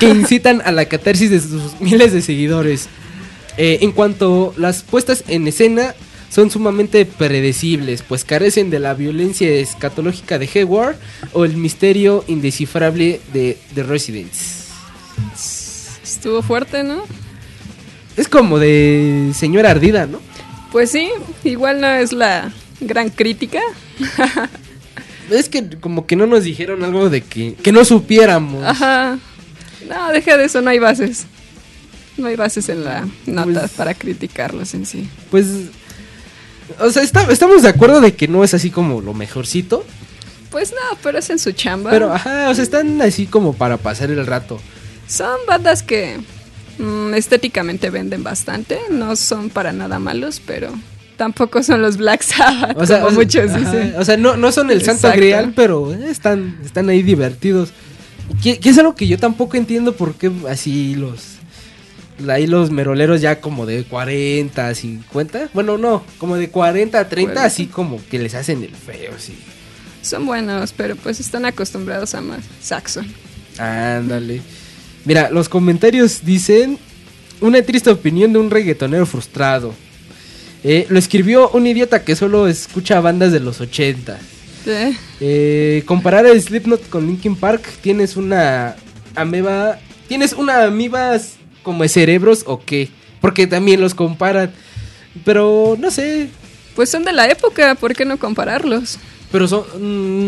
que 0.00 0.08
incitan 0.08 0.62
a 0.64 0.72
la 0.72 0.86
catarsis 0.86 1.30
de 1.30 1.40
sus 1.40 1.80
miles 1.80 2.12
de 2.12 2.22
seguidores. 2.22 2.88
Eh, 3.56 3.78
en 3.82 3.92
cuanto 3.92 4.54
a 4.56 4.60
las 4.60 4.82
puestas 4.82 5.24
en 5.28 5.48
escena, 5.48 5.94
son 6.30 6.50
sumamente 6.50 7.04
predecibles, 7.06 8.02
pues 8.02 8.24
carecen 8.24 8.70
de 8.70 8.78
la 8.78 8.94
violencia 8.94 9.48
escatológica 9.48 10.38
de 10.38 10.48
Hayward 10.54 10.96
o 11.32 11.44
el 11.44 11.56
misterio 11.56 12.24
indescifrable 12.28 13.20
de 13.32 13.58
The 13.74 13.82
Residents. 13.82 14.66
Estuvo 16.02 16.42
fuerte, 16.42 16.84
¿no? 16.84 17.02
Es 18.16 18.28
como 18.28 18.58
de 18.58 19.32
señora 19.34 19.70
ardida, 19.70 20.06
¿no? 20.06 20.20
Pues 20.72 20.90
sí, 20.90 21.08
igual 21.44 21.80
no 21.80 21.88
es 21.88 22.12
la 22.12 22.52
gran 22.80 23.10
crítica. 23.10 23.60
Es 25.30 25.48
que 25.50 25.68
como 25.78 26.06
que 26.06 26.16
no 26.16 26.26
nos 26.26 26.44
dijeron 26.44 26.82
algo 26.84 27.10
de 27.10 27.20
que, 27.20 27.54
que 27.54 27.70
no 27.70 27.84
supiéramos. 27.84 28.64
Ajá. 28.64 29.18
No, 29.88 30.08
deja 30.12 30.36
de 30.36 30.44
eso, 30.44 30.60
no 30.60 30.70
hay 30.70 30.78
bases. 30.78 31.26
No 32.16 32.26
hay 32.26 32.36
bases 32.36 32.68
en 32.68 32.84
la 32.84 33.06
nota 33.26 33.60
Pues- 33.60 33.70
para 33.72 33.94
criticarlos 33.94 34.74
en 34.74 34.86
sí. 34.86 35.08
Pues, 35.30 35.46
o 36.80 36.90
sea, 36.90 37.02
está- 37.02 37.30
estamos 37.30 37.62
de 37.62 37.68
acuerdo 37.68 38.00
de 38.00 38.14
que 38.14 38.28
no 38.28 38.44
es 38.44 38.54
así 38.54 38.70
como 38.70 39.00
lo 39.00 39.14
mejorcito. 39.14 39.84
Pues 40.50 40.72
no, 40.72 40.96
pero 41.02 41.18
es 41.18 41.28
en 41.30 41.38
su 41.38 41.52
chamba. 41.52 41.90
Pero, 41.90 42.12
ajá, 42.12 42.48
o 42.50 42.54
sea, 42.54 42.64
están 42.64 43.00
así 43.02 43.26
como 43.26 43.52
para 43.52 43.76
pasar 43.76 44.10
el 44.10 44.26
rato. 44.26 44.60
Son 45.06 45.36
bandas 45.46 45.82
que 45.82 46.16
mm, 46.78 47.14
estéticamente 47.14 47.90
venden 47.90 48.22
bastante. 48.24 48.78
No 48.90 49.14
son 49.16 49.50
para 49.50 49.72
nada 49.72 49.98
malos, 49.98 50.40
pero 50.44 50.72
tampoco 51.16 51.62
son 51.62 51.82
los 51.82 51.96
Black 51.98 52.22
Sabbath, 52.22 52.76
O 52.78 52.86
sea, 52.86 52.98
como 53.00 53.08
o 53.08 53.10
sea, 53.10 53.18
muchos 53.18 53.50
ajá, 53.50 53.58
dicen. 53.58 53.94
O 53.98 54.04
sea, 54.04 54.16
no, 54.16 54.36
no 54.36 54.50
son 54.52 54.70
el 54.70 54.78
santo 54.82 55.08
Exacto. 55.08 55.16
grial, 55.18 55.52
pero 55.54 55.92
están, 55.92 56.58
están 56.64 56.88
ahí 56.88 57.02
divertidos. 57.02 57.70
Que, 58.42 58.58
que 58.58 58.68
es 58.68 58.78
algo 58.78 58.94
que 58.94 59.06
yo 59.06 59.18
tampoco 59.18 59.56
entiendo 59.56 59.94
por 59.96 60.14
qué 60.14 60.30
así 60.48 60.94
los... 60.94 61.34
Ahí 62.28 62.48
los 62.48 62.72
meroleros 62.72 63.20
ya 63.20 63.40
como 63.40 63.64
de 63.64 63.84
40, 63.84 64.74
50. 64.74 65.50
Bueno, 65.54 65.78
no, 65.78 66.02
como 66.18 66.36
de 66.36 66.50
40 66.50 66.98
a 66.98 67.08
30, 67.08 67.32
Bueno. 67.32 67.46
así 67.46 67.66
como 67.66 68.04
que 68.10 68.18
les 68.18 68.34
hacen 68.34 68.64
el 68.64 68.74
feo, 68.74 69.12
sí. 69.18 69.38
Son 70.02 70.26
buenos, 70.26 70.72
pero 70.76 70.96
pues 70.96 71.20
están 71.20 71.44
acostumbrados 71.44 72.14
a 72.16 72.20
más 72.20 72.40
Saxon. 72.60 73.06
Ándale. 73.56 74.40
Mira, 75.04 75.30
los 75.30 75.48
comentarios 75.48 76.24
dicen 76.24 76.78
una 77.40 77.62
triste 77.62 77.90
opinión 77.90 78.32
de 78.32 78.40
un 78.40 78.50
reggaetonero 78.50 79.06
frustrado. 79.06 79.72
Eh, 80.64 80.86
lo 80.88 80.98
escribió 80.98 81.50
un 81.50 81.68
idiota 81.68 82.02
que 82.02 82.16
solo 82.16 82.48
escucha 82.48 83.00
bandas 83.00 83.30
de 83.30 83.38
los 83.38 83.60
80. 83.60 84.18
¿Sí? 84.64 84.96
Eh, 85.20 85.82
comparar 85.86 86.26
el 86.26 86.40
Slipknot 86.40 86.88
con 86.88 87.06
Linkin 87.06 87.36
Park, 87.36 87.62
tienes 87.80 88.16
una 88.16 88.76
ameba, 89.14 89.78
tienes 90.08 90.32
una 90.32 90.64
amibas 90.64 91.34
como 91.62 91.82
de 91.82 91.88
cerebros 91.88 92.44
o 92.46 92.60
qué? 92.64 92.88
Porque 93.20 93.46
también 93.46 93.80
los 93.80 93.94
comparan. 93.94 94.52
Pero 95.24 95.76
no 95.78 95.90
sé, 95.90 96.28
Pues 96.76 96.90
son 96.90 97.04
de 97.04 97.12
la 97.12 97.28
época, 97.28 97.74
¿por 97.74 97.94
qué 97.94 98.04
no 98.04 98.18
compararlos? 98.18 98.98
pero 99.30 99.46
son 99.46 99.64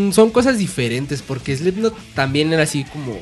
mm, 0.08 0.12
son 0.12 0.28
cosas 0.30 0.58
diferentes 0.58 1.22
porque 1.22 1.56
Slipknot 1.56 1.94
también 2.14 2.52
era 2.52 2.64
así 2.64 2.84
como 2.84 3.18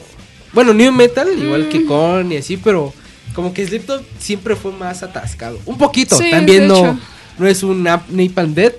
bueno, 0.52 0.74
new 0.74 0.90
metal 0.90 1.28
igual 1.40 1.68
que 1.68 1.84
con 1.84 2.32
y 2.32 2.36
así, 2.38 2.56
pero 2.56 2.92
como 3.34 3.52
que 3.54 3.64
Slipknot 3.64 4.02
siempre 4.18 4.56
fue 4.56 4.72
más 4.72 5.02
atascado. 5.04 5.60
Un 5.66 5.78
poquito, 5.78 6.16
Sí, 6.16 6.30
también 6.30 6.66
no 6.66 6.78
hecho. 6.78 6.98
no 7.38 7.46
es 7.46 7.62
un 7.62 7.84
Nap- 7.84 8.08
Napalm 8.08 8.54
Death 8.54 8.74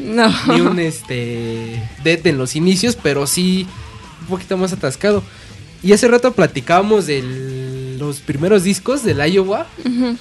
No. 0.16 0.32
ni 0.48 0.60
un 0.60 0.78
este 0.78 1.82
Death 2.02 2.26
en 2.26 2.38
los 2.38 2.56
inicios, 2.56 2.96
pero 3.00 3.26
sí 3.26 3.66
un 4.22 4.26
poquito 4.28 4.56
más 4.56 4.72
atascado. 4.72 5.22
Y 5.82 5.92
hace 5.92 6.08
rato 6.08 6.32
platicábamos 6.32 7.06
de 7.06 7.96
los 7.98 8.20
primeros 8.20 8.64
discos 8.64 9.02
del 9.02 9.18
Iowa. 9.32 9.66
Ujú. 9.84 10.16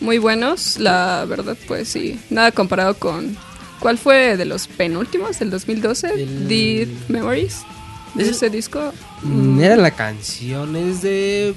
Muy 0.00 0.18
buenos, 0.18 0.78
la 0.78 1.24
verdad, 1.26 1.56
pues 1.66 1.88
sí. 1.88 2.18
Nada 2.30 2.52
comparado 2.52 2.94
con. 2.94 3.36
¿Cuál 3.80 3.96
fue 3.98 4.36
de 4.36 4.44
los 4.44 4.66
penúltimos 4.66 5.38
del 5.38 5.50
2012? 5.50 6.08
El- 6.22 6.48
Dead 6.48 6.88
Memories. 7.08 7.62
De 8.14 8.22
Es- 8.24 8.30
ese 8.30 8.50
disco. 8.50 8.92
Mm, 9.22 9.60
Era 9.60 9.76
la 9.76 9.90
canción, 9.92 10.76
es 10.76 11.02
de 11.02 11.54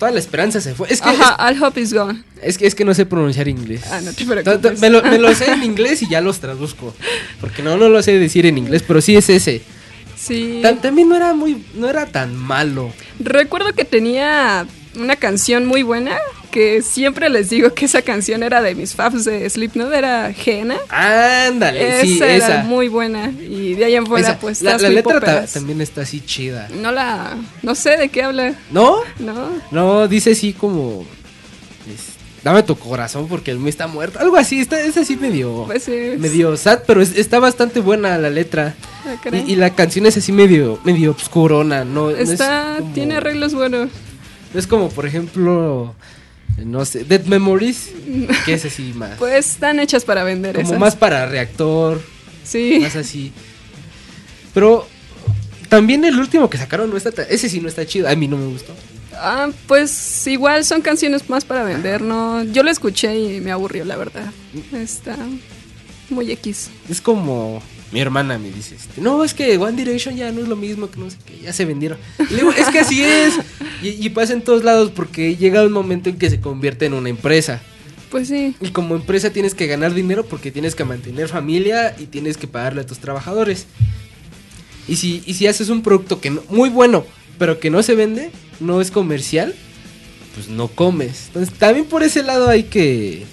toda 0.00 0.10
la 0.10 0.18
esperanza 0.18 0.60
se 0.60 0.74
fue. 0.74 0.88
Es 0.92 1.00
que, 1.00 1.10
Ajá, 1.10 1.36
All 1.46 1.62
Hope 1.62 1.80
is 1.80 1.92
Gone. 1.94 2.24
es, 2.42 2.48
es 2.48 2.58
que, 2.58 2.66
es 2.66 2.74
que 2.74 2.84
no 2.84 2.92
sé 2.94 3.06
pronunciar 3.06 3.46
inglés. 3.46 3.82
Ah, 3.92 4.00
no 4.02 4.12
te 4.12 4.24
preocupes. 4.24 4.80
Me 4.80 4.90
lo, 4.90 5.00
me 5.02 5.18
lo 5.18 5.32
sé 5.34 5.52
en 5.52 5.62
inglés 5.62 6.02
y 6.02 6.08
ya 6.10 6.20
los 6.20 6.40
traduzco. 6.40 6.92
Porque 7.40 7.62
no, 7.62 7.76
no 7.76 7.88
lo 7.88 8.02
sé 8.02 8.18
decir 8.18 8.46
en 8.46 8.58
inglés, 8.58 8.82
pero 8.84 9.00
sí 9.00 9.14
es 9.14 9.28
ese. 9.30 9.62
Sí. 10.16 10.58
Ta- 10.62 10.74
también 10.76 11.08
no 11.08 11.14
era 11.16 11.32
muy, 11.34 11.64
no 11.74 11.88
era 11.88 12.06
tan 12.06 12.34
malo. 12.34 12.92
Recuerdo 13.20 13.72
que 13.74 13.84
tenía 13.84 14.66
una 14.96 15.16
canción 15.16 15.66
muy 15.66 15.82
buena 15.82 16.18
que 16.50 16.82
siempre 16.82 17.28
les 17.28 17.50
digo 17.50 17.72
que 17.74 17.84
esa 17.86 18.02
canción 18.02 18.42
era 18.42 18.60
de 18.62 18.74
mis 18.74 18.94
faves 18.94 19.24
de 19.24 19.48
Slipknot, 19.48 19.92
era 19.92 20.32
Jena. 20.32 20.76
Ándale, 20.88 21.88
esa 22.00 22.02
sí, 22.06 22.18
era 22.22 22.34
esa. 22.36 22.62
muy 22.64 22.88
buena 22.88 23.30
y 23.30 23.74
de 23.74 23.84
ahí 23.84 23.94
en 23.96 24.06
fuera 24.06 24.28
Esa. 24.30 24.38
pues 24.38 24.62
la, 24.62 24.76
la 24.78 24.88
letra 24.88 25.20
ta- 25.20 25.46
también 25.46 25.80
está 25.80 26.02
así 26.02 26.20
chida. 26.20 26.68
No 26.80 26.92
la 26.92 27.36
no 27.62 27.74
sé 27.74 27.96
de 27.96 28.08
qué 28.08 28.22
habla. 28.22 28.54
¿No? 28.70 28.96
No. 29.18 29.50
No, 29.70 30.08
dice 30.08 30.32
así 30.32 30.52
como. 30.52 31.04
es, 31.92 32.20
Dame 32.42 32.62
tu 32.62 32.74
corazón 32.74 33.28
porque 33.28 33.50
el 33.50 33.58
mío 33.58 33.68
está 33.68 33.86
muerto. 33.86 34.18
Algo 34.18 34.34
así, 34.36 34.60
está, 34.60 34.80
es 34.80 34.96
así 34.96 35.14
medio. 35.14 35.64
Pues 35.66 35.82
sí. 35.82 36.14
Medio 36.18 36.56
sad, 36.56 36.80
pero 36.86 37.02
es- 37.02 37.14
está 37.16 37.38
bastante 37.38 37.80
buena 37.80 38.16
la 38.16 38.30
letra. 38.30 38.74
Ah. 39.04 39.16
Y, 39.46 39.52
y 39.52 39.56
la 39.56 39.74
canción 39.74 40.06
es 40.06 40.16
así 40.16 40.32
medio, 40.32 40.78
medio 40.84 41.10
obscurona, 41.10 41.84
¿no? 41.84 42.10
no 42.10 42.16
es 42.16 42.30
Está 42.30 42.76
como- 42.78 42.92
tiene 42.94 43.16
arreglos 43.16 43.54
buenos. 43.54 43.90
no 44.54 44.58
es 44.58 44.66
como, 44.66 44.88
por 44.88 45.04
ejemplo, 45.06 45.94
no 46.64 46.84
sé, 46.84 47.04
Dead 47.04 47.24
Memories, 47.24 47.90
que 48.44 48.54
es 48.54 48.64
así 48.64 48.92
más. 48.94 49.18
Pues 49.18 49.50
están 49.50 49.80
hechas 49.80 50.04
para 50.04 50.24
vender 50.24 50.56
como 50.56 50.66
esas. 50.68 50.78
más 50.78 50.96
para 50.96 51.26
reactor, 51.26 52.00
Sí. 52.44 52.78
más 52.80 52.96
así. 52.96 53.32
Pero 54.54 54.86
también 55.68 56.04
el 56.04 56.18
último 56.18 56.50
que 56.50 56.58
sacaron 56.58 56.90
no 56.90 56.96
está 56.96 57.10
ese 57.24 57.48
sí 57.48 57.60
no 57.60 57.68
está 57.68 57.86
chido, 57.86 58.08
a 58.08 58.14
mí 58.16 58.26
no 58.28 58.36
me 58.36 58.46
gustó. 58.46 58.74
Ah, 59.14 59.50
pues 59.66 60.26
igual 60.26 60.64
son 60.64 60.80
canciones 60.80 61.28
más 61.28 61.44
para 61.44 61.62
vender, 61.62 62.00
¿no? 62.00 62.42
Yo 62.44 62.62
lo 62.62 62.70
escuché 62.70 63.18
y 63.36 63.40
me 63.40 63.50
aburrió, 63.50 63.84
la 63.84 63.96
verdad. 63.96 64.30
Está 64.72 65.16
muy 66.08 66.30
X. 66.32 66.70
Es 66.88 67.00
como 67.00 67.62
mi 67.92 68.00
hermana 68.00 68.38
me 68.38 68.50
dice, 68.50 68.76
este, 68.76 69.00
no, 69.00 69.24
es 69.24 69.34
que 69.34 69.56
One 69.58 69.76
Direction 69.76 70.16
ya 70.16 70.30
no 70.32 70.40
es 70.40 70.48
lo 70.48 70.56
mismo 70.56 70.90
que 70.90 70.98
no 71.00 71.10
sé 71.10 71.16
qué, 71.26 71.38
ya 71.42 71.52
se 71.52 71.64
vendieron. 71.64 71.98
Y 72.18 72.24
le 72.34 72.36
digo, 72.36 72.52
es 72.52 72.68
que 72.68 72.78
así 72.80 73.02
es. 73.02 73.34
Y, 73.82 73.88
y 74.06 74.10
pasa 74.10 74.32
en 74.32 74.42
todos 74.42 74.62
lados 74.62 74.90
porque 74.94 75.36
llega 75.36 75.62
un 75.64 75.72
momento 75.72 76.08
en 76.08 76.16
que 76.18 76.30
se 76.30 76.40
convierte 76.40 76.86
en 76.86 76.94
una 76.94 77.08
empresa. 77.08 77.60
Pues 78.10 78.28
sí. 78.28 78.54
Y 78.60 78.70
como 78.70 78.94
empresa 78.96 79.30
tienes 79.30 79.54
que 79.54 79.66
ganar 79.66 79.94
dinero 79.94 80.24
porque 80.24 80.50
tienes 80.50 80.74
que 80.74 80.84
mantener 80.84 81.28
familia 81.28 81.94
y 81.98 82.06
tienes 82.06 82.36
que 82.36 82.46
pagarle 82.46 82.82
a 82.82 82.86
tus 82.86 82.98
trabajadores. 82.98 83.66
Y 84.88 84.96
si, 84.96 85.22
y 85.26 85.34
si 85.34 85.46
haces 85.46 85.68
un 85.68 85.82
producto 85.82 86.20
que 86.20 86.30
no- 86.30 86.42
muy 86.48 86.68
bueno, 86.70 87.04
pero 87.38 87.60
que 87.60 87.70
no 87.70 87.82
se 87.82 87.94
vende, 87.94 88.30
no 88.58 88.80
es 88.80 88.90
comercial, 88.90 89.54
pues 90.34 90.48
no 90.48 90.68
comes. 90.68 91.26
Entonces 91.28 91.54
también 91.56 91.86
por 91.86 92.02
ese 92.02 92.22
lado 92.22 92.48
hay 92.48 92.64
que 92.64 93.24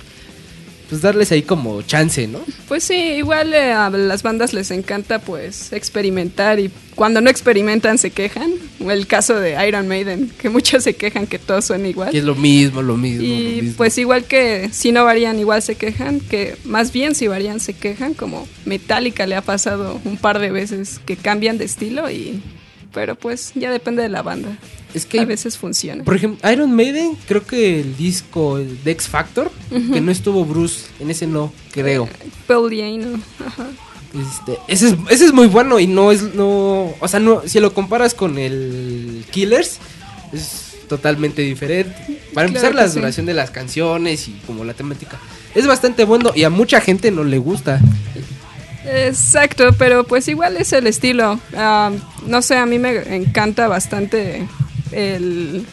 pues 0.90 1.02
darles 1.02 1.32
ahí 1.32 1.42
como 1.42 1.82
chance, 1.82 2.28
¿no? 2.28 2.40
Pues 2.68 2.84
sí, 2.84 2.96
igual 2.96 3.54
eh, 3.54 3.72
a 3.74 3.90
las 3.90 4.24
bandas 4.24 4.54
les 4.54 4.72
encanta 4.72 5.20
pues 5.20 5.74
experimentar 5.74 6.60
y 6.60 6.72
cuando 6.96 7.22
no 7.22 7.30
experimentan 7.30 7.98
se 7.98 8.12
quejan. 8.12 8.52
O 8.84 8.92
el 8.92 9.08
caso 9.08 9.40
de 9.40 9.58
Iron 9.68 9.88
Maiden, 9.88 10.32
que 10.38 10.50
muchos 10.52 10.84
se 10.84 10.96
quejan 10.96 11.28
que 11.28 11.40
todo 11.40 11.62
suena 11.62 11.88
igual. 11.88 12.12
Que 12.12 12.20
es 12.20 12.24
lo 12.24 12.36
mismo, 12.36 12.82
lo 12.82 12.96
mismo. 12.98 13.22
lo 13.22 13.28
Y 13.28 13.62
mismo. 13.62 13.74
pues 13.78 13.98
igual 13.98 14.26
que 14.26 14.70
si 14.72 14.92
no 14.92 15.04
varían, 15.04 15.40
igual 15.40 15.62
se 15.62 15.76
quejan, 15.76 16.20
que 16.20 16.56
más 16.64 16.92
bien 16.92 17.16
si 17.16 17.28
varían 17.28 17.60
se 17.60 17.74
quejan, 17.74 18.14
como 18.14 18.48
Metallica 18.66 19.26
le 19.28 19.36
ha 19.36 19.42
pasado 19.42 20.00
un 20.06 20.18
par 20.18 20.40
de 20.40 20.52
veces 20.52 21.00
que 21.06 21.18
cambian 21.18 21.58
de 21.58 21.66
estilo 21.66 22.10
y... 22.10 22.42
Pero 22.94 23.16
pues 23.16 23.52
ya 23.54 23.70
depende 23.70 24.02
de 24.02 24.10
la 24.10 24.24
banda. 24.24 24.58
Es 24.94 25.06
que 25.06 25.20
a 25.20 25.26
veces 25.26 25.58
funciona. 25.58 26.04
Por 26.04 26.16
ejemplo, 26.16 26.50
Iron 26.52 26.74
Maiden, 26.74 27.18
creo 27.28 27.46
que 27.46 27.82
el 27.82 27.98
disco 27.98 28.58
el 28.58 28.84
de 28.84 28.92
X 28.92 29.08
Factor, 29.08 29.52
que 29.70 30.02
no 30.02 30.12
estuvo 30.12 30.46
Bruce, 30.46 30.86
en 31.00 31.10
ese 31.12 31.28
no, 31.28 31.52
creo. 31.72 32.08
Jam, 32.48 33.22
Ajá. 33.46 33.68
Este, 34.14 34.58
ese, 34.68 34.88
es, 34.88 34.96
ese 35.10 35.26
es 35.26 35.34
muy 35.34 35.48
bueno 35.48 35.80
y 35.80 35.88
no 35.88 36.12
es, 36.12 36.34
no, 36.34 36.94
o 37.00 37.08
sea, 37.08 37.20
no, 37.20 37.42
si 37.46 37.60
lo 37.60 37.74
comparas 37.74 38.14
con 38.14 38.38
el 38.38 39.26
Killers, 39.32 39.80
es 40.32 40.78
totalmente 40.88 41.42
diferente. 41.42 41.94
Para 42.34 42.48
Claro 42.48 42.48
empezar, 42.48 42.76
la 42.76 42.88
sí. 42.88 43.00
duración 43.00 43.26
de 43.26 43.34
las 43.34 43.52
canciones 43.52 44.28
y 44.30 44.32
como 44.48 44.64
la 44.64 44.74
temática 44.74 45.20
es 45.54 45.66
bastante 45.66 46.04
bueno 46.06 46.32
y 46.36 46.44
a 46.44 46.50
mucha 46.50 46.80
gente 46.82 47.12
no 47.12 47.24
le 47.24 47.38
gusta. 47.40 47.82
Exacto, 48.86 49.74
pero 49.78 50.06
pues 50.06 50.28
igual 50.28 50.56
es 50.58 50.72
el 50.72 50.88
estilo. 50.88 51.40
Ah, 51.56 51.92
no 52.26 52.42
sé, 52.42 52.56
a 52.58 52.66
mí 52.66 52.80
me 52.80 53.16
encanta 53.16 53.68
bastante 53.68 54.48
el 54.92 55.66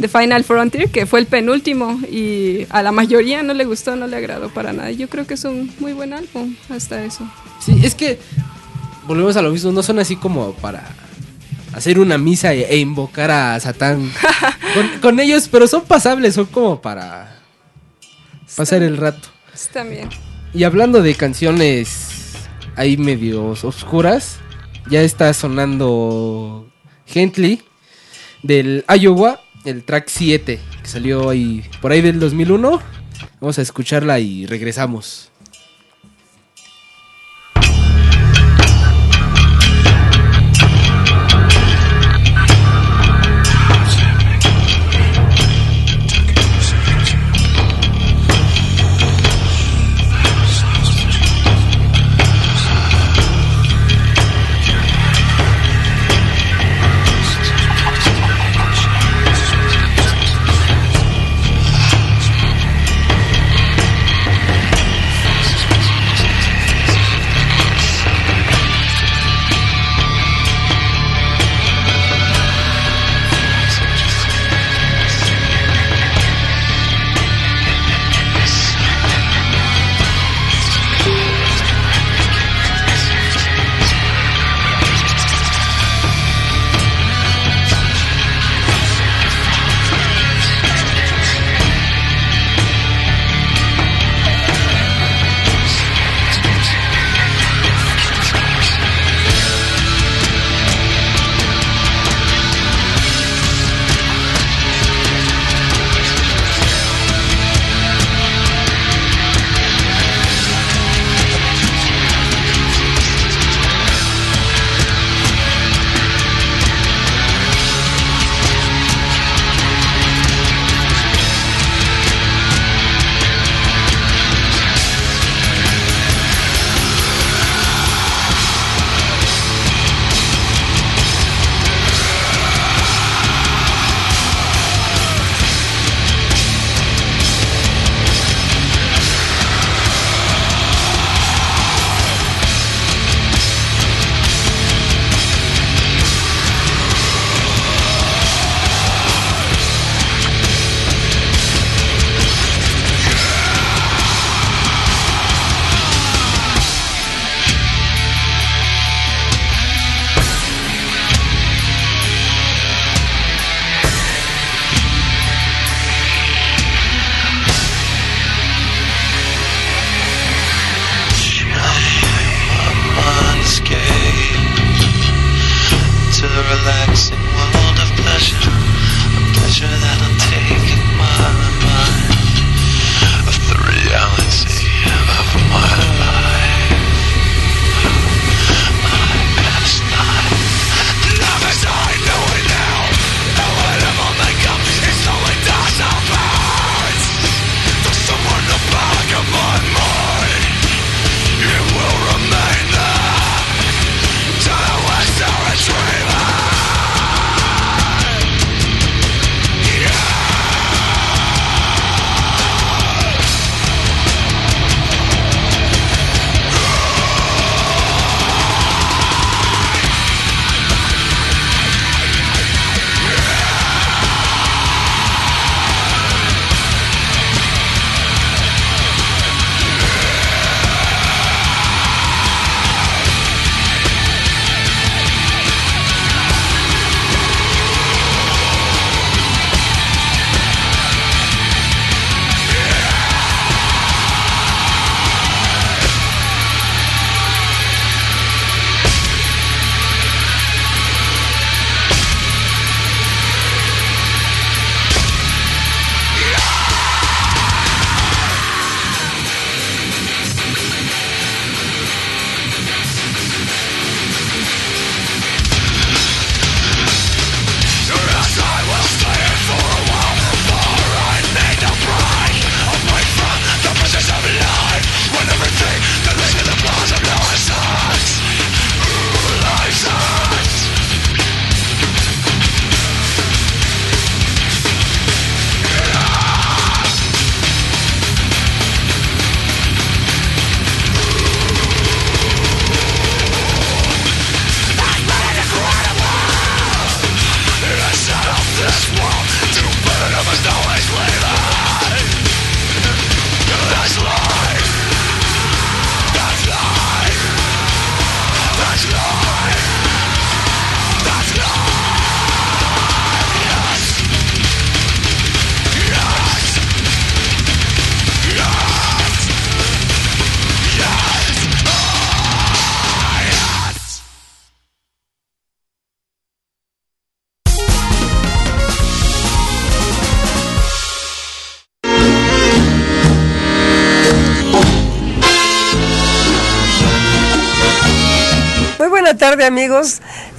The 0.00 0.08
Final 0.08 0.44
Frontier, 0.44 0.90
que 0.90 1.06
fue 1.06 1.20
el 1.20 1.26
penúltimo, 1.26 2.00
y 2.10 2.66
a 2.70 2.82
la 2.82 2.92
mayoría 2.92 3.42
no 3.42 3.54
le 3.54 3.64
gustó, 3.64 3.96
no 3.96 4.06
le 4.06 4.16
agradó 4.16 4.48
para 4.48 4.72
nada. 4.72 4.90
Yo 4.90 5.08
creo 5.08 5.26
que 5.26 5.34
es 5.34 5.44
un 5.44 5.72
muy 5.78 5.92
buen 5.92 6.12
álbum, 6.12 6.54
hasta 6.68 7.04
eso. 7.04 7.28
Sí, 7.60 7.78
es 7.82 7.94
que 7.94 8.18
volvemos 9.06 9.36
a 9.36 9.42
lo 9.42 9.50
mismo, 9.50 9.72
no 9.72 9.82
son 9.82 9.98
así 9.98 10.16
como 10.16 10.52
para 10.54 10.88
hacer 11.72 11.98
una 11.98 12.18
misa 12.18 12.54
e, 12.54 12.62
e 12.62 12.78
invocar 12.78 13.30
a 13.30 13.60
Satán 13.60 14.10
con, 14.74 14.88
con 15.00 15.20
ellos, 15.20 15.48
pero 15.48 15.66
son 15.68 15.82
pasables, 15.82 16.34
son 16.34 16.46
como 16.46 16.80
para 16.80 17.40
pasar 18.56 18.82
el 18.82 18.96
rato. 18.96 19.28
Está 19.52 19.84
bien. 19.84 20.08
Y 20.54 20.64
hablando 20.64 21.02
de 21.02 21.14
canciones 21.14 22.08
ahí 22.76 22.96
medios 22.96 23.64
oscuras, 23.64 24.38
ya 24.88 25.02
está 25.02 25.32
sonando 25.34 26.68
Gently 27.06 27.62
del 28.42 28.84
Iowa, 28.88 29.40
el 29.64 29.82
track 29.84 30.08
7, 30.08 30.58
que 30.82 30.88
salió 30.88 31.30
ahí 31.30 31.64
por 31.80 31.92
ahí 31.92 32.00
del 32.00 32.20
2001. 32.20 32.80
Vamos 33.40 33.58
a 33.58 33.62
escucharla 33.62 34.18
y 34.20 34.46
regresamos. 34.46 35.29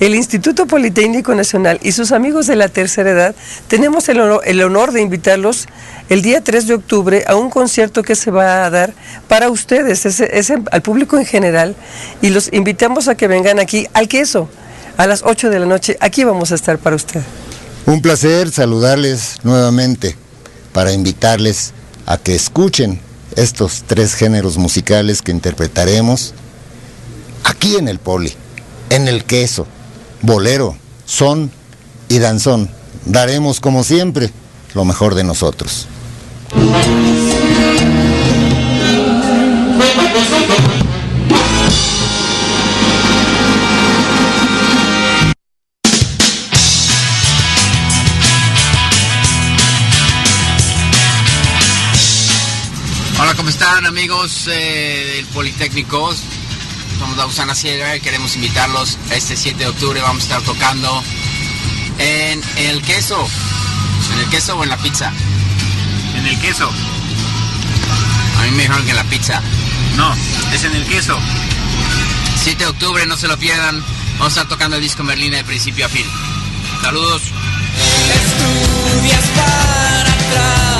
El 0.02 0.16
Instituto 0.16 0.66
Politécnico 0.66 1.36
Nacional 1.36 1.80
y 1.84 1.92
sus 1.92 2.12
amigos 2.12 2.48
de 2.48 2.56
la 2.56 2.70
tercera 2.70 3.12
edad 3.12 3.36
tenemos 3.68 4.10
el 4.10 4.20
honor, 4.20 4.94
de 4.94 5.00
invitarlos 5.00 5.68
el 6.10 6.24
día 6.24 6.42
3 6.44 6.66
de 6.66 6.74
octubre 6.74 7.24
a 7.28 7.36
un 7.36 7.52
concierto 7.52 8.02
que 8.02 8.16
se 8.16 8.32
va 8.32 8.66
a 8.66 8.72
dar 8.72 8.96
para 9.28 9.52
ustedes, 9.52 10.08
es, 10.08 10.20
es 10.20 10.52
al 10.72 10.82
público 10.82 11.20
en 11.20 11.26
general, 11.28 11.76
y 12.20 12.32
los 12.32 12.52
invitamos 12.52 13.10
a 13.10 13.16
que 13.16 13.28
vengan 13.28 13.60
aquí 13.60 13.86
al 13.94 14.08
queso 14.08 14.50
a 14.98 15.06
las 15.06 15.22
8 15.22 15.52
de 15.52 15.60
la 15.60 15.68
noche. 15.68 15.98
Aquí 16.00 16.24
vamos 16.24 16.52
a 16.52 16.56
estar 16.56 16.80
para 16.80 16.96
usted. 16.96 17.22
Un 17.86 18.02
placer 18.02 18.50
saludarles 18.50 19.38
nuevamente 19.44 20.16
para 20.74 20.94
invitarles 20.94 21.74
a 22.08 22.18
que 22.18 22.34
escuchen 22.34 23.00
estos 23.36 23.84
tres 23.86 24.16
géneros 24.16 24.58
musicales 24.58 25.22
que 25.22 25.32
interpretaremos 25.32 26.34
aquí 27.44 27.76
en 27.76 27.88
el 27.88 28.00
Poli, 28.00 28.34
en 28.90 29.08
el 29.08 29.26
queso, 29.26 29.68
bolero, 30.22 30.76
son 31.06 31.52
y 32.08 32.20
danzón. 32.20 32.70
Daremos 33.06 33.60
como 33.60 33.84
siempre 33.84 34.32
lo 34.74 34.86
mejor 34.86 35.16
de 35.16 35.24
nosotros. 35.24 35.88
Hola, 53.20 53.36
¿cómo 53.36 53.50
están 53.50 53.86
amigos 53.86 54.48
eh, 54.48 55.14
del 55.18 55.26
Politécnico? 55.28 56.12
Somos 57.12 57.26
Lausana 57.26 57.56
Sierra 57.56 57.94
y 57.98 58.00
queremos 58.00 58.36
invitarlos 58.36 58.98
este 59.10 59.36
7 59.36 59.58
de 59.58 59.68
octubre. 59.68 60.00
Vamos 60.02 60.24
a 60.24 60.28
estar 60.28 60.42
tocando 60.44 61.04
en 62.00 62.42
el 62.56 62.82
queso. 62.84 63.28
¿En 64.14 64.20
el 64.20 64.30
queso 64.30 64.56
o 64.56 64.64
en 64.64 64.70
la 64.70 64.78
pizza? 64.78 65.12
En 66.16 66.26
el 66.26 66.40
queso. 66.40 66.72
A 68.40 68.44
mí 68.44 68.52
me 68.52 68.64
dijeron 68.64 68.86
que 68.86 68.92
en 68.92 68.96
la 68.96 69.04
pizza. 69.04 69.42
No, 69.98 70.16
es 70.54 70.64
en 70.64 70.74
el 70.74 70.86
queso. 70.86 71.18
7 72.44 72.64
de 72.64 72.70
octubre, 72.70 73.06
no 73.06 73.18
se 73.18 73.28
lo 73.28 73.38
pierdan. 73.38 73.84
Vamos 74.14 74.38
a 74.38 74.42
estar 74.42 74.48
tocando 74.48 74.78
el 74.78 74.82
disco 74.82 75.04
Merlina 75.04 75.36
de 75.36 75.44
principio 75.44 75.88
a 75.88 75.90
fin. 75.90 76.06
Saludos. 76.82 77.24
Estudias 78.16 79.26
para 79.36 80.18
trabajar, 80.32 80.71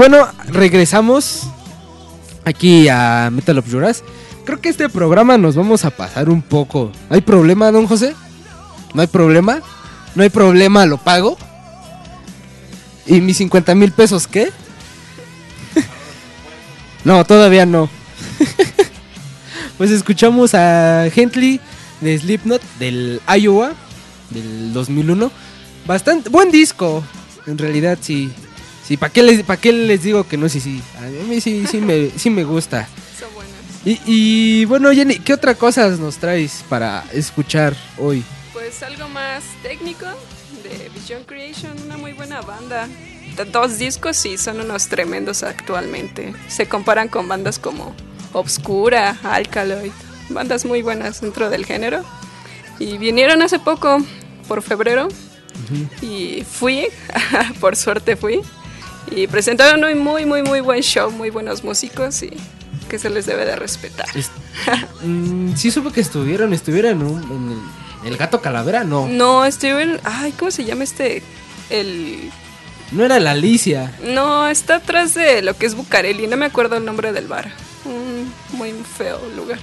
bueno, 0.00 0.26
regresamos 0.46 1.42
aquí 2.46 2.88
a 2.88 3.28
Metal 3.30 3.58
of 3.58 3.70
Juras. 3.70 4.02
Creo 4.46 4.58
que 4.58 4.70
este 4.70 4.88
programa 4.88 5.36
nos 5.36 5.56
vamos 5.56 5.84
a 5.84 5.90
pasar 5.90 6.30
un 6.30 6.40
poco. 6.40 6.90
¿Hay 7.10 7.20
problema, 7.20 7.70
don 7.70 7.86
José? 7.86 8.14
¿No 8.94 9.02
hay 9.02 9.08
problema? 9.08 9.60
¿No 10.14 10.22
hay 10.22 10.30
problema? 10.30 10.86
¿Lo 10.86 10.96
pago? 10.96 11.36
¿Y 13.04 13.20
mis 13.20 13.36
50 13.36 13.74
mil 13.74 13.92
pesos 13.92 14.26
qué? 14.26 14.50
no, 17.04 17.22
todavía 17.26 17.66
no. 17.66 17.90
pues 19.76 19.90
escuchamos 19.90 20.54
a 20.54 21.10
Gentley 21.12 21.60
de 22.00 22.18
Slipknot 22.18 22.62
del 22.78 23.20
Iowa 23.38 23.74
del 24.30 24.72
2001. 24.72 25.30
Bastante 25.86 26.30
buen 26.30 26.50
disco, 26.50 27.04
en 27.46 27.58
realidad 27.58 27.98
sí. 28.00 28.32
Sí, 28.86 28.96
¿para 28.96 29.12
qué 29.12 29.22
les, 29.22 29.42
para 29.42 29.60
qué 29.60 29.72
les 29.72 30.02
digo 30.02 30.24
que 30.24 30.36
no? 30.36 30.48
Sí, 30.48 30.60
sí. 30.60 30.82
A 30.98 31.02
mí 31.26 31.40
sí, 31.40 31.66
sí, 31.66 31.80
me, 31.80 32.10
sí 32.10 32.30
me 32.30 32.44
gusta. 32.44 32.88
Son 33.18 33.32
buenas. 33.34 33.54
Y, 33.84 34.00
y 34.06 34.64
bueno, 34.64 34.90
Jenny, 34.92 35.18
¿qué 35.18 35.32
otra 35.32 35.54
cosas 35.54 35.98
nos 35.98 36.16
traes 36.16 36.64
para 36.68 37.04
escuchar 37.12 37.76
hoy? 37.98 38.24
Pues 38.52 38.82
algo 38.82 39.08
más 39.08 39.44
técnico 39.62 40.06
de 40.62 40.88
Vision 40.90 41.24
Creation, 41.24 41.72
una 41.84 41.96
muy 41.96 42.12
buena 42.12 42.40
banda. 42.40 42.88
Dos 43.52 43.78
discos 43.78 44.26
y 44.26 44.36
son 44.36 44.60
unos 44.60 44.88
tremendos 44.88 45.42
actualmente. 45.42 46.34
Se 46.48 46.66
comparan 46.66 47.08
con 47.08 47.26
bandas 47.26 47.58
como 47.58 47.94
Obscura, 48.32 49.16
Alkaloid, 49.22 49.92
bandas 50.28 50.64
muy 50.64 50.82
buenas 50.82 51.20
dentro 51.20 51.48
del 51.48 51.64
género. 51.64 52.04
Y 52.78 52.98
vinieron 52.98 53.42
hace 53.42 53.58
poco, 53.58 53.98
por 54.48 54.62
febrero, 54.62 55.08
y 56.02 56.44
fui, 56.50 56.86
por 57.60 57.76
suerte 57.76 58.16
fui, 58.16 58.40
y 59.10 59.26
presentaron 59.26 59.84
un 59.84 59.98
muy, 59.98 60.24
muy, 60.26 60.42
muy 60.42 60.60
buen 60.60 60.82
show, 60.82 61.10
muy 61.10 61.30
buenos 61.30 61.64
músicos 61.64 62.22
y 62.22 62.30
que 62.88 62.98
se 62.98 63.10
les 63.10 63.26
debe 63.26 63.44
de 63.44 63.56
respetar. 63.56 64.06
Mm, 65.02 65.54
sí 65.56 65.70
supe 65.70 65.92
que 65.92 66.00
estuvieron, 66.00 66.52
estuvieron 66.52 66.92
en, 67.00 67.02
un- 67.06 67.22
en 67.22 67.52
el, 68.06 68.12
el 68.12 68.16
Gato 68.18 68.40
Calavera, 68.40 68.84
no. 68.84 69.06
No, 69.08 69.44
estuvieron, 69.44 70.00
ay, 70.04 70.32
¿cómo 70.32 70.50
se 70.50 70.64
llama 70.64 70.84
este? 70.84 71.22
El 71.70 72.30
No 72.92 73.04
era 73.04 73.20
la 73.20 73.32
Alicia. 73.32 73.92
No, 74.04 74.48
está 74.48 74.76
atrás 74.76 75.14
de 75.14 75.42
lo 75.42 75.56
que 75.56 75.66
es 75.66 75.74
Bucareli, 75.74 76.26
no 76.26 76.36
me 76.36 76.46
acuerdo 76.46 76.76
el 76.76 76.84
nombre 76.84 77.12
del 77.12 77.26
bar. 77.28 77.52
Un 77.84 78.32
muy 78.58 78.72
feo 78.96 79.20
lugar. 79.36 79.58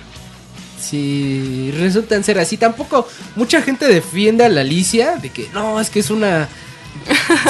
Sí, 0.79 1.71
resultan 1.77 2.23
ser 2.23 2.39
así. 2.39 2.57
Tampoco 2.57 3.07
mucha 3.35 3.61
gente 3.61 3.87
defiende 3.87 4.45
a 4.45 4.49
la 4.49 4.61
Alicia 4.61 5.17
de 5.17 5.29
que 5.31 5.49
no, 5.53 5.79
es 5.79 5.89
que 5.89 5.99
es 5.99 6.09
una. 6.09 6.47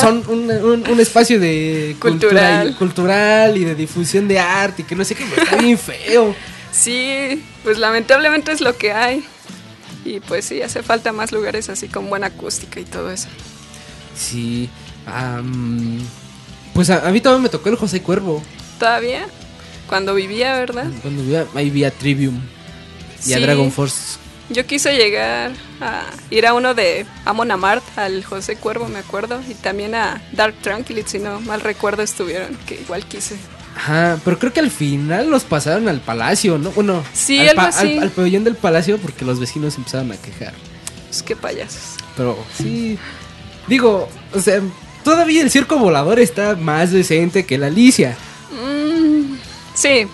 Son 0.02 0.24
un, 0.28 0.50
un- 0.52 0.88
un 0.90 1.00
espacio 1.00 1.40
de 1.40 1.96
cultura 2.00 2.64
y- 2.66 2.74
Cultural. 2.74 2.78
cultural 2.78 3.58
y 3.58 3.64
de 3.66 3.76
difusión 3.76 4.28
de 4.28 4.40
arte 4.40 4.82
y 4.82 4.86
que 4.86 4.96
no 4.96 5.04
sé 5.04 5.16
qué, 5.16 5.24
está 5.24 5.56
bien 5.58 5.78
feo. 5.78 6.36
Sí, 6.72 7.44
pues 7.64 7.78
lamentablemente 7.80 8.52
es 8.52 8.62
lo 8.62 8.76
que 8.78 8.92
hay. 8.92 9.24
Y 10.06 10.20
pues 10.22 10.46
sí, 10.46 10.62
hace 10.62 10.84
falta 10.84 11.12
más 11.12 11.32
lugares 11.32 11.70
así 11.70 11.88
con 11.88 12.10
buena 12.10 12.28
acústica 12.28 12.80
y 12.80 12.86
todo 12.86 13.12
eso. 13.12 13.28
Sí. 14.16 14.70
pues 16.74 16.90
a, 16.90 17.08
a 17.08 17.12
mí 17.12 17.20
todavía 17.22 17.44
me 17.44 17.50
tocó 17.50 17.70
el 17.70 17.76
José 17.76 18.02
Cuervo. 18.02 18.44
Todavía, 18.80 19.26
cuando 19.88 20.14
vivía, 20.14 20.54
¿verdad? 20.60 20.86
Cuando 21.02 21.24
vi 21.24 21.36
a- 21.36 21.48
ahí 21.56 21.70
vi 21.70 21.84
a 21.84 21.92
Trivium 21.92 22.40
y 23.26 23.34
a. 23.34 23.40
Dragon 23.40 23.72
Force. 23.72 24.18
Yo 24.50 24.66
quise 24.66 24.96
llegar 24.96 25.52
a 25.82 26.04
ir 26.30 26.48
a 26.48 26.54
uno 26.54 26.74
de 26.74 27.06
Amon 27.26 27.52
Amart, 27.52 27.84
al 27.98 28.24
José 28.24 28.56
Cuervo, 28.56 28.88
me 28.88 29.00
acuerdo, 29.00 29.42
y 29.50 29.54
también 29.56 29.94
a 29.94 30.22
Dark 30.32 30.56
Tranquility, 30.62 31.10
si 31.10 31.20
no 31.20 31.42
mal 31.42 31.60
recuerdo, 31.62 32.02
estuvieron, 32.02 32.56
que 32.66 32.76
igual 32.76 33.06
quise. 33.06 33.36
Ajá, 33.76 34.18
pero 34.24 34.40
creo 34.40 34.54
que 34.54 34.62
al 34.62 34.72
final 34.72 35.30
los 35.30 35.44
pasaron 35.44 35.88
al 35.90 36.00
palacio, 36.00 36.58
¿no? 36.58 36.72
Bueno, 36.72 37.04
Sí, 37.14 37.40
al, 37.40 37.50
algo 37.50 37.62
así. 37.64 37.98
al- 37.98 38.04
al 38.04 38.10
pabellón 38.12 38.44
del 38.46 38.56
palacio 38.56 38.98
porque 38.98 39.26
los 39.26 39.40
vecinos 39.40 39.76
empezaron 39.78 40.12
a 40.14 40.18
quejar. 40.18 40.54
Pues 41.10 41.22
qué 41.24 41.36
payasos. 41.36 41.96
Pero 42.16 42.38
sí, 42.58 42.98
digo, 43.68 44.08
o 44.34 44.40
sea, 44.40 44.62
todavía 45.04 45.42
el 45.44 45.52
circo 45.52 45.78
volador 45.78 46.20
está 46.20 46.56
más 46.56 46.92
decente 46.92 47.46
que 47.46 47.58
la 47.58 47.68
Alicia. 47.68 48.16
Mm, 48.52 49.36
sí, 49.76 50.08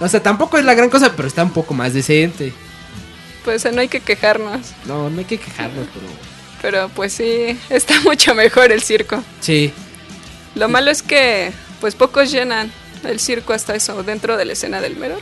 O 0.00 0.08
sea, 0.08 0.22
tampoco 0.22 0.58
es 0.58 0.64
la 0.64 0.74
gran 0.74 0.90
cosa, 0.90 1.12
pero 1.14 1.28
está 1.28 1.42
un 1.44 1.52
poco 1.52 1.74
más 1.74 1.92
decente. 1.92 2.52
Pues 3.44 3.70
no 3.72 3.80
hay 3.80 3.88
que 3.88 4.00
quejarnos. 4.00 4.60
No, 4.86 5.10
no 5.10 5.18
hay 5.18 5.24
que 5.24 5.38
quejarnos, 5.38 5.86
pero 5.92 6.06
Pero 6.62 6.88
pues 6.94 7.12
sí, 7.12 7.58
está 7.70 8.00
mucho 8.04 8.34
mejor 8.34 8.72
el 8.72 8.82
circo. 8.82 9.22
sí. 9.40 9.72
Lo 10.54 10.68
malo 10.68 10.90
es 10.92 11.02
que 11.02 11.50
pues 11.80 11.96
pocos 11.96 12.30
llenan 12.30 12.70
el 13.02 13.18
circo 13.18 13.52
hasta 13.52 13.74
eso 13.74 14.02
dentro 14.04 14.36
de 14.36 14.44
la 14.44 14.52
escena 14.52 14.80
del 14.80 14.94
Merol. 14.96 15.18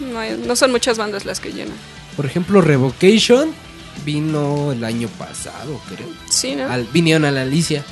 No, 0.00 0.18
hay- 0.18 0.36
no 0.44 0.56
son 0.56 0.72
muchas 0.72 0.98
bandas 0.98 1.24
las 1.24 1.38
que 1.38 1.52
llenan. 1.52 1.76
Por 2.16 2.26
ejemplo, 2.26 2.60
Revocation 2.60 3.54
vino 4.04 4.72
el 4.72 4.82
año 4.84 5.06
pasado, 5.18 5.80
creo. 5.88 6.08
Sí, 6.28 6.56
¿no? 6.56 6.68
Al, 6.70 6.84
vinieron 6.92 7.24
a 7.24 7.30
la 7.30 7.42
Alicia. 7.42 7.84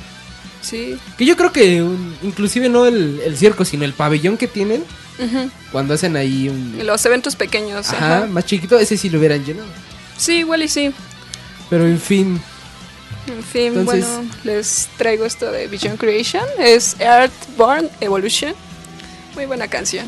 Sí. 0.61 0.97
Que 1.17 1.25
yo 1.25 1.37
creo 1.37 1.51
que 1.53 1.81
un- 1.81 2.15
inclusive 2.23 2.67
no 2.67 2.85
el, 2.85 3.21
el 3.25 3.37
circo, 3.37 3.63
sino 3.63 3.85
el 3.85 3.93
pabellón 3.93 4.37
que 4.37 4.47
tienen 4.47 4.83
Ujú. 5.19 5.49
cuando 5.71 5.93
hacen 5.93 6.15
ahí 6.15 6.49
un... 6.49 6.79
Los 6.85 7.05
eventos 7.05 7.35
pequeños. 7.35 7.89
Ajá, 7.93 8.17
ajá. 8.19 8.27
más 8.27 8.45
chiquito, 8.45 8.79
ese 8.79 8.97
sí 8.97 9.09
lo 9.09 9.19
hubieran 9.19 9.43
llenado. 9.45 9.67
Sí, 10.17 10.37
igual 10.39 10.63
y 10.63 10.67
sí. 10.67 10.91
Pero 11.69 11.85
en 11.85 11.99
fin, 11.99 12.41
En 13.27 13.43
fin, 13.43 13.67
Entonces- 13.77 14.05
bueno, 14.07 14.29
les 14.43 14.89
traigo 14.97 15.25
esto 15.25 15.51
de 15.51 15.67
Vision 15.67 15.95
Creation. 15.97 16.43
Es 16.59 16.95
Earthborn 16.99 17.89
Evolution. 17.99 18.53
Muy 19.35 19.45
buena 19.45 19.67
canción. 19.67 20.05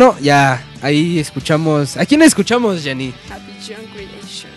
Bueno, 0.00 0.18
ya 0.22 0.64
ahí 0.80 1.18
escuchamos. 1.18 1.98
¿A 1.98 2.06
quién 2.06 2.22
escuchamos, 2.22 2.82
Jenny? 2.82 3.12
Creation. 3.92 4.50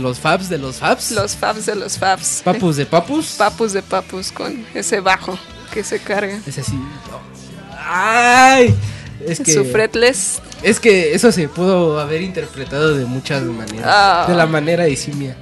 Los 0.00 0.18
Fabs 0.18 0.48
de 0.48 0.58
los 0.58 0.78
Fabs. 0.78 1.12
Los 1.12 1.36
Fabs 1.36 1.66
de 1.66 1.76
los 1.76 1.96
Fabs. 1.96 2.42
Papus 2.44 2.76
de 2.76 2.86
Papus. 2.86 3.36
Papus 3.38 3.72
de 3.72 3.82
Papus 3.82 4.32
con 4.32 4.66
ese 4.74 4.98
bajo 4.98 5.38
que 5.72 5.84
se 5.84 6.00
carga. 6.00 6.40
Es 6.44 6.58
así. 6.58 6.76
¡Ay! 7.78 8.74
Es 9.24 9.38
que. 9.38 9.52
Su 9.52 9.64
fretless. 9.66 10.42
Es 10.64 10.80
que 10.80 11.14
eso 11.14 11.30
se 11.30 11.48
pudo 11.48 12.00
haber 12.00 12.20
interpretado 12.20 12.96
de 12.96 13.04
muchas 13.04 13.44
maneras. 13.44 13.86
Ah. 13.86 14.26
De 14.28 14.34
la 14.34 14.46
manera 14.46 14.82
de 14.82 14.96
simia. 14.96 15.36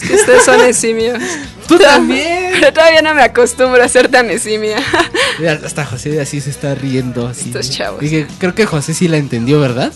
Es 0.00 0.08
que 0.08 0.14
ustedes 0.14 0.44
son 0.44 0.60
esimios. 0.62 1.18
Tú 1.68 1.78
también. 1.78 2.52
Pero 2.60 2.72
todavía 2.74 3.02
no 3.02 3.14
me 3.14 3.22
acostumbro 3.22 3.82
a 3.82 3.88
ser 3.88 4.08
tan 4.08 4.30
esimia. 4.30 4.76
Mira, 5.38 5.58
Hasta 5.64 5.84
José 5.84 6.20
así 6.20 6.40
se 6.40 6.50
está 6.50 6.74
riendo. 6.74 7.26
Así. 7.28 7.46
Estos 7.48 7.70
chavos. 7.70 8.00
Dije, 8.00 8.26
creo 8.38 8.54
que 8.54 8.66
José 8.66 8.94
sí 8.94 9.08
la 9.08 9.16
entendió, 9.18 9.60
¿verdad? 9.60 9.92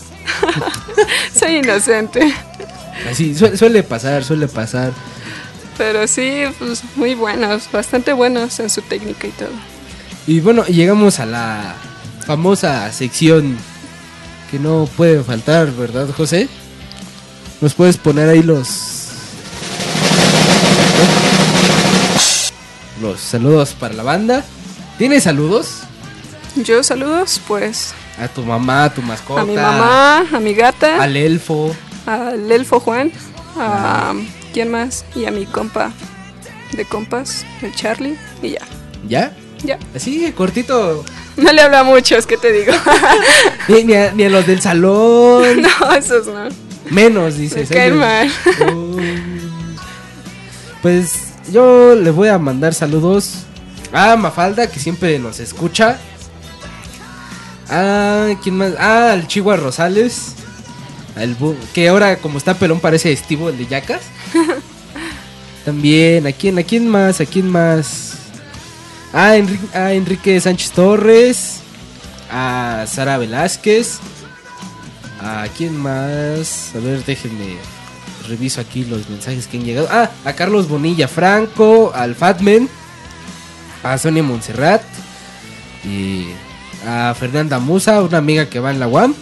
Soy 1.37 1.57
inocente. 1.57 2.33
Así, 3.09 3.35
su- 3.35 3.55
suele 3.57 3.83
pasar, 3.83 4.23
suele 4.23 4.47
pasar. 4.47 4.91
Pero 5.77 6.07
sí, 6.07 6.43
pues 6.57 6.81
muy 6.95 7.13
buenos, 7.13 7.69
bastante 7.71 8.11
buenos 8.13 8.59
en 8.59 8.69
su 8.69 8.81
técnica 8.81 9.27
y 9.27 9.31
todo. 9.31 9.49
Y 10.25 10.39
bueno, 10.39 10.65
llegamos 10.65 11.19
a 11.19 11.25
la 11.27 11.75
famosa 12.25 12.91
sección 12.91 13.57
que 14.49 14.57
no 14.59 14.89
puede 14.97 15.23
faltar, 15.23 15.71
¿verdad, 15.71 16.07
José? 16.15 16.49
¿Nos 17.61 17.73
puedes 17.75 17.97
poner 17.97 18.27
ahí 18.29 18.41
los... 18.43 18.96
Los 23.01 23.19
saludos 23.19 23.75
para 23.79 23.93
la 23.93 24.03
banda. 24.03 24.43
¿Tienes 24.97 25.23
saludos? 25.23 25.81
Yo 26.55 26.81
saludos, 26.83 27.39
pues, 27.47 27.93
A 28.19 28.27
tu 28.27 28.41
mamá, 28.43 28.85
a 28.85 28.93
tu 28.93 29.01
mascota. 29.03 29.41
a 29.41 29.45
mi 29.45 29.55
mamá, 29.55 30.25
a 30.33 30.39
mi 30.39 30.53
gata, 30.55 31.01
Al 31.03 31.15
elfo. 31.15 31.75
al 32.07 32.51
elfo 32.51 32.79
Juan, 32.79 33.11
a 33.57 34.13
quién 34.53 34.71
más 34.71 35.05
y 35.15 35.25
a 35.25 35.31
mi 35.31 35.45
compa 35.45 35.91
de 36.73 36.85
compas, 36.85 37.45
el 37.61 37.75
Charlie 37.75 38.17
y 38.41 38.51
ya. 38.51 38.61
¿Ya? 39.07 39.31
Ya. 39.63 39.77
Así, 39.95 40.31
cortito. 40.35 41.03
No 41.37 41.53
le 41.53 41.61
habla 41.61 41.83
mucho, 41.83 42.15
es 42.17 42.25
que 42.25 42.35
te 42.35 42.51
digo. 42.51 42.73
Ni, 43.67 43.83
ni 43.83 43.93
a, 43.93 44.11
ni 44.11 44.23
a 44.23 44.29
los 44.31 44.47
del 44.47 44.59
salón. 44.59 45.61
no, 45.79 45.93
esos 45.93 46.25
no. 46.25 46.49
Menos, 46.89 47.35
Me 47.35 47.39
dices. 47.41 47.69
caen 47.69 47.93
ellos. 47.93 47.99
mal. 47.99 48.31
Pues 50.81 51.26
yo 51.51 51.95
le 51.95 52.11
voy 52.11 52.27
a 52.29 52.37
mandar 52.37 52.73
saludos 52.73 53.43
a 53.93 54.15
Mafalda, 54.15 54.69
que 54.69 54.79
siempre 54.79 55.17
nos 55.19 55.39
escucha. 55.39 55.97
Ah, 57.69 58.29
¿quién 58.43 58.57
más? 58.57 58.73
Ah, 58.79 59.11
al 59.13 59.27
Chihuahua 59.27 59.61
Rosales. 59.63 60.33
Al 61.15 61.35
que 61.73 61.87
ahora, 61.89 62.17
como 62.17 62.37
está 62.37 62.53
pelón, 62.53 62.79
parece 62.79 63.11
Estivo, 63.11 63.49
el 63.49 63.57
de 63.57 63.65
Yacas. 63.67 64.01
También, 65.65 66.25
¿a 66.27 66.31
quién, 66.31 66.57
¿a 66.59 66.63
quién 66.63 66.87
más? 66.87 67.19
¿A 67.19 67.25
quién 67.25 67.49
más? 67.49 68.13
Enri- 69.13 69.73
a 69.75 69.93
Enrique 69.93 70.39
Sánchez 70.39 70.71
Torres. 70.71 71.57
A 72.31 72.85
Sara 72.87 73.17
Velázquez. 73.17 73.99
¿A 75.19 75.45
quién 75.57 75.75
más? 75.75 76.71
A 76.75 76.79
ver, 76.79 77.03
déjenme. 77.03 77.57
Reviso 78.27 78.61
aquí 78.61 78.85
los 78.85 79.09
mensajes 79.09 79.47
que 79.47 79.57
han 79.57 79.63
llegado. 79.63 79.87
Ah, 79.91 80.09
a 80.25 80.33
Carlos 80.33 80.67
Bonilla 80.67 81.07
Franco, 81.07 81.91
al 81.95 82.15
Fatman, 82.15 82.69
a 83.83 83.97
Sonia 83.97 84.23
Montserrat 84.23 84.81
y 85.85 86.27
a 86.85 87.13
Fernanda 87.17 87.59
Musa, 87.59 88.01
una 88.01 88.17
amiga 88.17 88.49
que 88.49 88.59
va 88.59 88.71
en 88.71 88.79
la 88.79 88.87
UAM. 88.87 89.13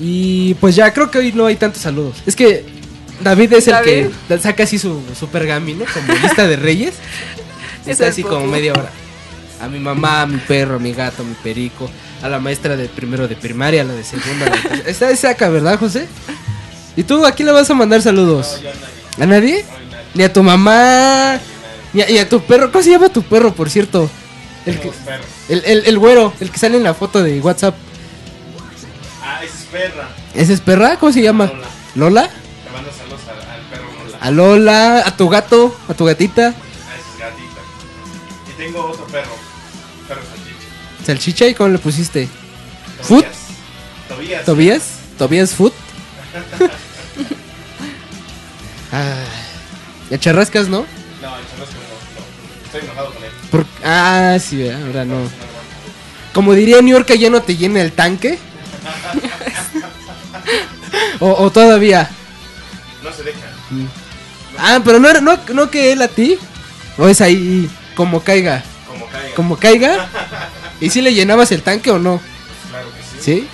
Y 0.00 0.54
pues 0.54 0.76
ya 0.76 0.92
creo 0.92 1.10
que 1.10 1.18
hoy 1.18 1.32
no 1.32 1.46
hay 1.46 1.56
tantos 1.56 1.82
saludos. 1.82 2.22
Es 2.26 2.36
que 2.36 2.64
David 3.22 3.52
es 3.54 3.68
el 3.68 3.82
que 3.82 4.10
saca 4.38 4.62
así 4.62 4.78
su, 4.78 5.02
su 5.18 5.28
pergamino 5.28 5.84
como 5.92 6.12
lista 6.14 6.46
de 6.46 6.56
reyes. 6.56 6.94
Es 7.82 7.92
Está 7.92 8.08
así 8.08 8.22
como 8.22 8.46
media 8.46 8.72
hora. 8.72 8.90
A 9.62 9.68
mi 9.68 9.78
mamá, 9.78 10.22
a 10.22 10.26
mi 10.26 10.36
perro, 10.36 10.76
a 10.76 10.78
mi 10.78 10.92
gato, 10.92 11.22
a 11.22 11.24
mi 11.24 11.32
perico, 11.34 11.88
a 12.22 12.28
la 12.28 12.38
maestra 12.38 12.76
de 12.76 12.86
primero 12.86 13.26
de 13.26 13.34
primaria, 13.34 13.80
a 13.80 13.84
la 13.84 13.94
de 13.94 14.04
segunda. 14.04 14.44
la 14.44 14.76
de. 14.76 14.90
Está 14.90 15.16
saca, 15.16 15.48
¿verdad, 15.48 15.78
José? 15.78 16.06
¿Y 16.98 17.04
tú 17.04 17.24
a 17.24 17.30
quién 17.30 17.46
le 17.46 17.52
vas 17.52 17.70
a 17.70 17.74
mandar 17.74 18.02
saludos? 18.02 18.58
¿A 19.20 19.24
nadie? 19.24 19.64
Ni 20.14 20.24
a 20.24 20.32
tu 20.32 20.42
mamá, 20.42 21.38
ni 21.92 22.02
a, 22.02 22.10
y 22.10 22.18
a 22.18 22.28
tu 22.28 22.40
perro. 22.40 22.72
¿Cómo 22.72 22.82
se 22.82 22.90
llama 22.90 23.08
tu 23.08 23.22
perro, 23.22 23.54
por 23.54 23.70
cierto? 23.70 24.10
El, 24.66 24.80
que, 24.80 24.90
el, 25.48 25.62
el, 25.64 25.86
el 25.86 25.96
güero, 25.96 26.32
el 26.40 26.50
que 26.50 26.58
sale 26.58 26.76
en 26.76 26.82
la 26.82 26.94
foto 26.94 27.22
de 27.22 27.38
WhatsApp. 27.38 27.76
Ah, 29.22 29.44
es 29.44 29.52
perra. 29.70 30.08
¿Ese 30.34 30.54
es 30.54 30.60
perra? 30.60 30.96
¿Cómo 30.96 31.12
se 31.12 31.22
llama? 31.22 31.46
Lola. 31.46 31.68
¿Lola? 31.94 32.22
Te 32.64 32.70
mando 32.72 32.90
saludos 32.90 33.20
al, 33.28 33.48
al 33.48 33.60
perro 33.70 33.84
Lola. 34.04 34.18
A 34.20 34.30
Lola, 34.32 35.02
a 35.06 35.16
tu 35.16 35.28
gato, 35.28 35.78
a 35.88 35.94
tu 35.94 36.04
gatita. 36.04 36.48
Ah, 36.48 36.50
esa 36.50 37.12
es 37.12 37.18
gatita. 37.20 37.60
Y 38.50 38.60
tengo 38.60 38.84
otro 38.84 39.06
perro. 39.06 39.36
Perro 40.08 40.22
salchicha. 40.22 41.06
Salchicha, 41.06 41.46
¿y 41.46 41.54
cómo 41.54 41.68
le 41.68 41.78
pusiste? 41.78 42.28
¿Food? 43.02 43.24
Tobías. 44.08 44.44
¿Tobías? 44.44 44.82
¿Tobías 45.16 45.54
Food? 45.54 45.72
Ah, 48.92 49.24
ya 50.10 50.18
charrascas, 50.18 50.68
¿no? 50.68 50.86
No, 51.22 51.36
el 51.36 51.44
churrasco 51.46 51.74
no, 51.74 52.20
no. 52.20 52.64
Estoy 52.66 52.80
enojado 52.82 53.12
con 53.12 53.24
él. 53.24 53.30
Por- 53.50 53.66
ah, 53.84 54.36
sí, 54.40 54.68
ahora 54.68 55.04
no. 55.04 55.16
Como 56.32 56.54
diría 56.54 56.80
New 56.80 56.96
York, 56.96 57.12
ya 57.14 57.30
no 57.30 57.42
te 57.42 57.56
llena 57.56 57.80
el 57.82 57.92
tanque. 57.92 58.38
o, 61.20 61.30
o 61.32 61.50
todavía. 61.50 62.08
No 63.02 63.12
se 63.12 63.22
deja. 63.24 63.38
Ah, 64.58 64.80
pero 64.84 64.98
no, 64.98 65.12
no, 65.20 65.38
no 65.52 65.70
que 65.70 65.92
él 65.92 66.02
a 66.02 66.08
ti. 66.08 66.38
O 66.96 67.08
es 67.08 67.20
ahí 67.20 67.70
como 67.94 68.22
caiga. 68.22 68.62
Como 68.86 69.06
caiga. 69.06 69.34
Como 69.34 69.56
caiga. 69.56 70.08
¿Y 70.80 70.90
si 70.90 71.00
le 71.02 71.14
llenabas 71.14 71.52
el 71.52 71.62
tanque 71.62 71.90
o 71.90 71.98
no? 71.98 72.20
Claro 72.70 72.88
que 72.92 73.02
sí. 73.02 73.16
¿Sí? 73.20 73.40
Sí. 73.40 73.48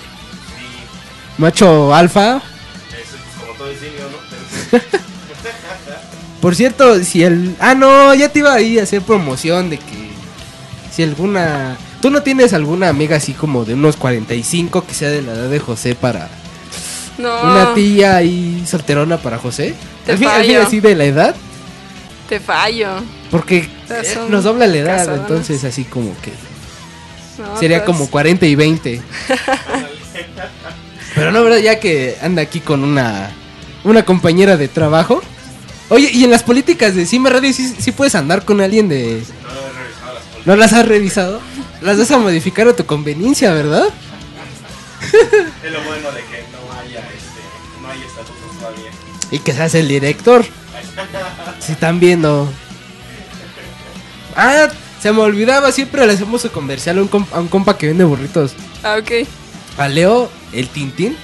Macho 1.37 1.93
alfa. 1.93 2.37
Eso 2.37 3.15
es 3.15 3.39
como 3.39 3.53
todo 3.53 3.69
el 3.69 3.77
simio, 3.77 4.09
¿no? 4.09 4.17
Por 6.45 6.55
cierto, 6.55 7.03
si 7.03 7.23
el... 7.23 7.55
Ah, 7.59 7.73
no, 7.73 8.13
ya 8.13 8.29
te 8.29 8.37
iba 8.37 8.53
a 8.53 8.61
ir 8.61 8.79
a 8.79 8.83
hacer 8.83 9.01
promoción 9.01 9.71
de 9.71 9.79
que... 9.79 10.11
Si 10.91 11.01
alguna... 11.01 11.75
¿Tú 12.03 12.11
no 12.11 12.21
tienes 12.21 12.53
alguna 12.53 12.87
amiga 12.87 13.17
así 13.17 13.33
como 13.33 13.65
de 13.65 13.73
unos 13.73 13.97
45 13.97 14.85
que 14.85 14.93
sea 14.93 15.09
de 15.09 15.23
la 15.23 15.31
edad 15.31 15.49
de 15.49 15.59
José 15.59 15.95
para... 15.95 16.29
No, 17.17 17.41
Una 17.41 17.73
tía 17.73 18.17
ahí 18.17 18.63
solterona 18.67 19.17
para 19.17 19.39
José? 19.39 19.73
Te 20.05 20.11
al 20.11 20.19
fin, 20.19 20.27
al 20.27 20.43
fin 20.43 20.53
fallo. 20.53 20.67
así 20.67 20.79
de 20.81 20.93
la 20.93 21.05
edad. 21.05 21.35
te 22.29 22.39
fallo. 22.39 22.89
Porque 23.31 23.67
eh, 23.89 24.17
nos 24.29 24.43
dobla 24.43 24.67
la 24.67 24.77
edad, 24.77 25.15
entonces 25.15 25.63
así 25.63 25.83
como 25.83 26.15
que... 26.21 26.31
No, 27.41 27.57
Sería 27.59 27.83
todas- 27.83 27.97
como 27.97 28.07
40 28.11 28.45
y 28.45 28.53
20. 28.53 29.01
Pero 31.15 31.31
no, 31.31 31.43
¿verdad? 31.43 31.57
Ya 31.57 31.79
que 31.79 32.17
anda 32.21 32.43
aquí 32.43 32.59
con 32.59 32.83
una, 32.83 33.31
una 33.83 34.05
compañera 34.05 34.57
de 34.57 34.67
trabajo. 34.67 35.23
Oye, 35.89 36.09
y 36.11 36.23
en 36.23 36.31
las 36.31 36.43
políticas 36.43 36.95
de 36.95 37.05
Cime 37.05 37.29
Radio 37.29 37.53
sí, 37.53 37.75
sí 37.79 37.91
puedes 37.91 38.15
andar 38.15 38.43
con 38.43 38.59
alguien 38.61 38.89
de... 38.89 39.21
No 39.43 39.53
las 39.53 40.21
políticas. 40.23 40.45
¿No 40.47 40.55
las 40.55 40.73
has 40.73 40.87
revisado? 40.87 41.41
Las 41.81 41.97
vas 41.99 42.11
a 42.11 42.17
modificar 42.17 42.67
a 42.67 42.75
tu 42.75 42.85
conveniencia, 42.85 43.53
¿verdad? 43.53 43.85
Es 45.63 45.71
lo 45.71 45.81
bueno 45.83 46.11
de 46.11 46.21
que 46.21 46.43
no 46.51 46.73
haya 46.79 46.99
este, 47.01 47.81
no 47.81 47.87
haya 47.89 48.05
estatutos 48.05 48.59
todavía. 48.59 48.89
Y 49.31 49.39
que 49.39 49.53
seas 49.53 49.75
el 49.75 49.87
director. 49.87 50.43
Si 51.59 51.73
están 51.73 51.99
viendo. 51.99 52.49
Ah, 54.35 54.67
se 55.01 55.11
me 55.11 55.21
olvidaba, 55.21 55.71
siempre 55.71 56.05
le 56.07 56.13
hacemos 56.13 56.41
su 56.41 56.49
comercial 56.51 56.97
a 56.97 57.01
un, 57.03 57.09
comp- 57.11 57.31
a 57.31 57.39
un 57.39 57.47
compa 57.47 57.77
que 57.77 57.87
vende 57.87 58.03
burritos. 58.03 58.53
Ah, 58.83 58.97
ok. 58.99 59.27
A 59.77 59.87
Leo, 59.87 60.31
el 60.51 60.67
Tintín. 60.69 61.15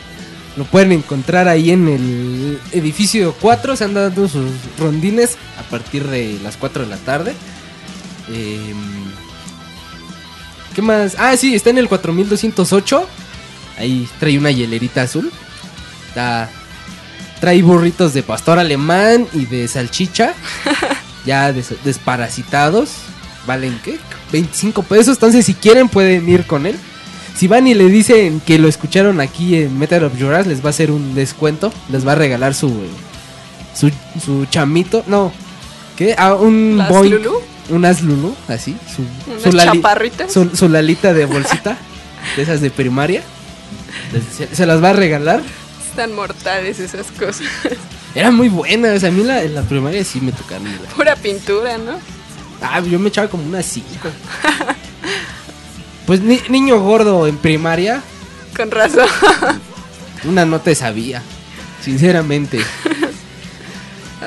Lo 0.57 0.65
pueden 0.65 0.91
encontrar 0.91 1.47
ahí 1.47 1.71
en 1.71 1.87
el 1.87 2.59
edificio 2.73 3.33
4. 3.39 3.75
Se 3.75 3.83
andan 3.85 4.09
dando 4.13 4.27
sus 4.27 4.51
rondines 4.77 5.37
a 5.57 5.63
partir 5.69 6.05
de 6.07 6.37
las 6.43 6.57
4 6.57 6.83
de 6.83 6.89
la 6.89 6.97
tarde. 6.97 7.33
Em, 8.27 8.75
¿Qué 10.75 10.81
más? 10.81 11.15
Ah, 11.17 11.35
sí, 11.37 11.55
está 11.55 11.69
en 11.69 11.77
el 11.77 11.87
4208. 11.87 13.07
Ahí 13.77 14.07
trae 14.19 14.37
una 14.37 14.51
hielerita 14.51 15.03
azul. 15.03 15.31
Está- 16.09 16.49
trae 17.39 17.61
burritos 17.63 18.13
de 18.13 18.21
pastor 18.23 18.59
alemán 18.59 19.27
y 19.33 19.45
de 19.45 19.67
salchicha. 19.67 20.33
ya 21.25 21.51
des- 21.53 21.83
desparasitados. 21.83 22.91
¿Valen 23.47 23.79
qué? 23.83 23.99
25 24.31 24.83
pesos. 24.83 25.15
Entonces, 25.15 25.45
si 25.45 25.53
quieren, 25.55 25.89
pueden 25.89 26.27
ir 26.29 26.45
con 26.45 26.65
él. 26.65 26.77
Si 27.35 27.47
van 27.47 27.67
y 27.67 27.73
le 27.73 27.87
dicen 27.87 28.41
que 28.45 28.59
lo 28.59 28.67
escucharon 28.67 29.19
aquí 29.19 29.55
en 29.55 29.77
Metal 29.79 30.03
of 30.03 30.17
Your 30.17 30.33
Ass, 30.33 30.47
les 30.47 30.61
va 30.63 30.67
a 30.67 30.69
hacer 30.69 30.91
un 30.91 31.15
descuento. 31.15 31.71
Les 31.89 32.05
va 32.05 32.11
a 32.11 32.15
regalar 32.15 32.53
su 32.53 32.71
su, 33.73 33.91
su 34.23 34.45
chamito. 34.45 35.03
No. 35.07 35.31
¿Qué? 35.95 36.15
Ah, 36.17 36.35
un 36.35 36.77
¿Las 36.77 36.89
boing. 36.89 37.11
Lulú? 37.11 37.39
Unas 37.69 38.01
Lulu, 38.01 38.35
así. 38.47 38.75
Su, 38.93 39.03
¿Unas 39.31 39.43
su 39.43 39.51
lali-? 39.51 39.81
Su, 40.27 40.49
su 40.55 40.69
lalita 40.69 41.13
de 41.13 41.25
bolsita. 41.25 41.77
de 42.35 42.41
esas 42.43 42.61
de 42.61 42.69
primaria. 42.69 43.23
Se, 44.35 44.53
se 44.53 44.65
las 44.65 44.83
va 44.83 44.89
a 44.89 44.93
regalar. 44.93 45.41
Están 45.89 46.13
mortales 46.13 46.79
esas 46.79 47.07
cosas. 47.11 47.47
Eran 48.15 48.35
muy 48.35 48.49
buenas. 48.49 49.03
A 49.03 49.11
mí 49.11 49.23
la, 49.23 49.43
en 49.43 49.55
la 49.55 49.61
primaria 49.63 50.03
sí 50.03 50.19
me 50.21 50.31
tocaron. 50.31 50.67
Pura 50.95 51.15
pintura, 51.15 51.77
¿no? 51.77 51.93
Ah, 52.61 52.81
yo 52.81 52.99
me 52.99 53.09
echaba 53.09 53.27
como 53.29 53.43
unas 53.43 53.65
5. 53.65 53.87
Pues 56.07 56.21
ni- 56.21 56.41
niño 56.49 56.79
gordo 56.79 57.27
en 57.27 57.37
primaria, 57.37 58.01
Con 58.57 58.71
razón. 58.71 59.07
una 60.25 60.45
no 60.45 60.59
te 60.61 60.75
sabía. 60.75 61.21
Sinceramente. 61.83 62.59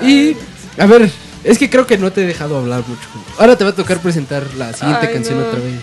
Y, 0.02 0.36
a 0.76 0.86
ver, 0.86 1.08
es 1.44 1.56
que 1.56 1.70
creo 1.70 1.86
que 1.86 1.96
no 1.98 2.10
te 2.12 2.24
he 2.24 2.26
dejado 2.26 2.58
hablar 2.58 2.82
mucho. 2.86 3.06
Ahora 3.38 3.56
te 3.56 3.62
va 3.62 3.70
a 3.70 3.74
tocar 3.76 4.00
presentar 4.00 4.42
la 4.54 4.72
siguiente 4.72 5.06
Ay, 5.06 5.14
canción 5.14 5.38
no. 5.40 5.46
otra 5.46 5.60
vez. 5.60 5.80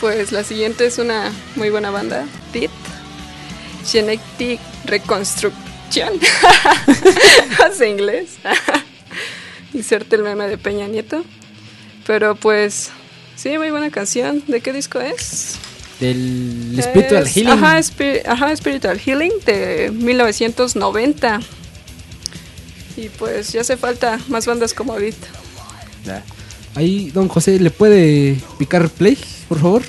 Pues 0.00 0.30
la 0.30 0.44
siguiente 0.44 0.86
es 0.86 0.98
una 0.98 1.32
muy 1.56 1.68
buena 1.70 1.90
banda, 1.90 2.26
TIT. 2.52 2.70
Genetic 3.90 4.60
Reconstruction. 4.84 6.12
Hace 7.66 7.88
inglés. 7.88 8.36
Inserte 9.72 10.14
el 10.16 10.22
meme 10.22 10.46
de 10.46 10.56
Peña 10.58 10.86
Nieto. 10.86 11.24
Pero 12.06 12.36
pues, 12.36 12.90
sí, 13.36 13.56
muy 13.58 13.70
buena 13.70 13.90
canción. 13.90 14.42
¿De 14.46 14.60
qué 14.60 14.72
disco 14.72 15.00
es? 15.00 15.56
Del 16.00 16.76
Spiritual 16.82 17.24
Es- 17.26 17.34
Healing. 17.36 17.50
Ajá, 17.52 17.78
Spir- 17.78 18.22
ajá, 18.26 18.54
Spiritual 18.56 18.98
Healing 18.98 19.32
de 19.46 19.90
1990. 19.94 21.40
Y 22.96 23.08
pues 23.10 23.52
ya 23.52 23.60
hace 23.62 23.76
falta 23.76 24.20
más 24.28 24.46
bandas 24.46 24.72
como 24.74 24.92
ahorita. 24.92 25.26
Ahí, 26.76 27.10
don 27.12 27.28
José, 27.28 27.58
¿le 27.60 27.70
puede 27.70 28.36
picar 28.58 28.88
play, 28.90 29.16
por 29.48 29.60
favor? 29.60 29.82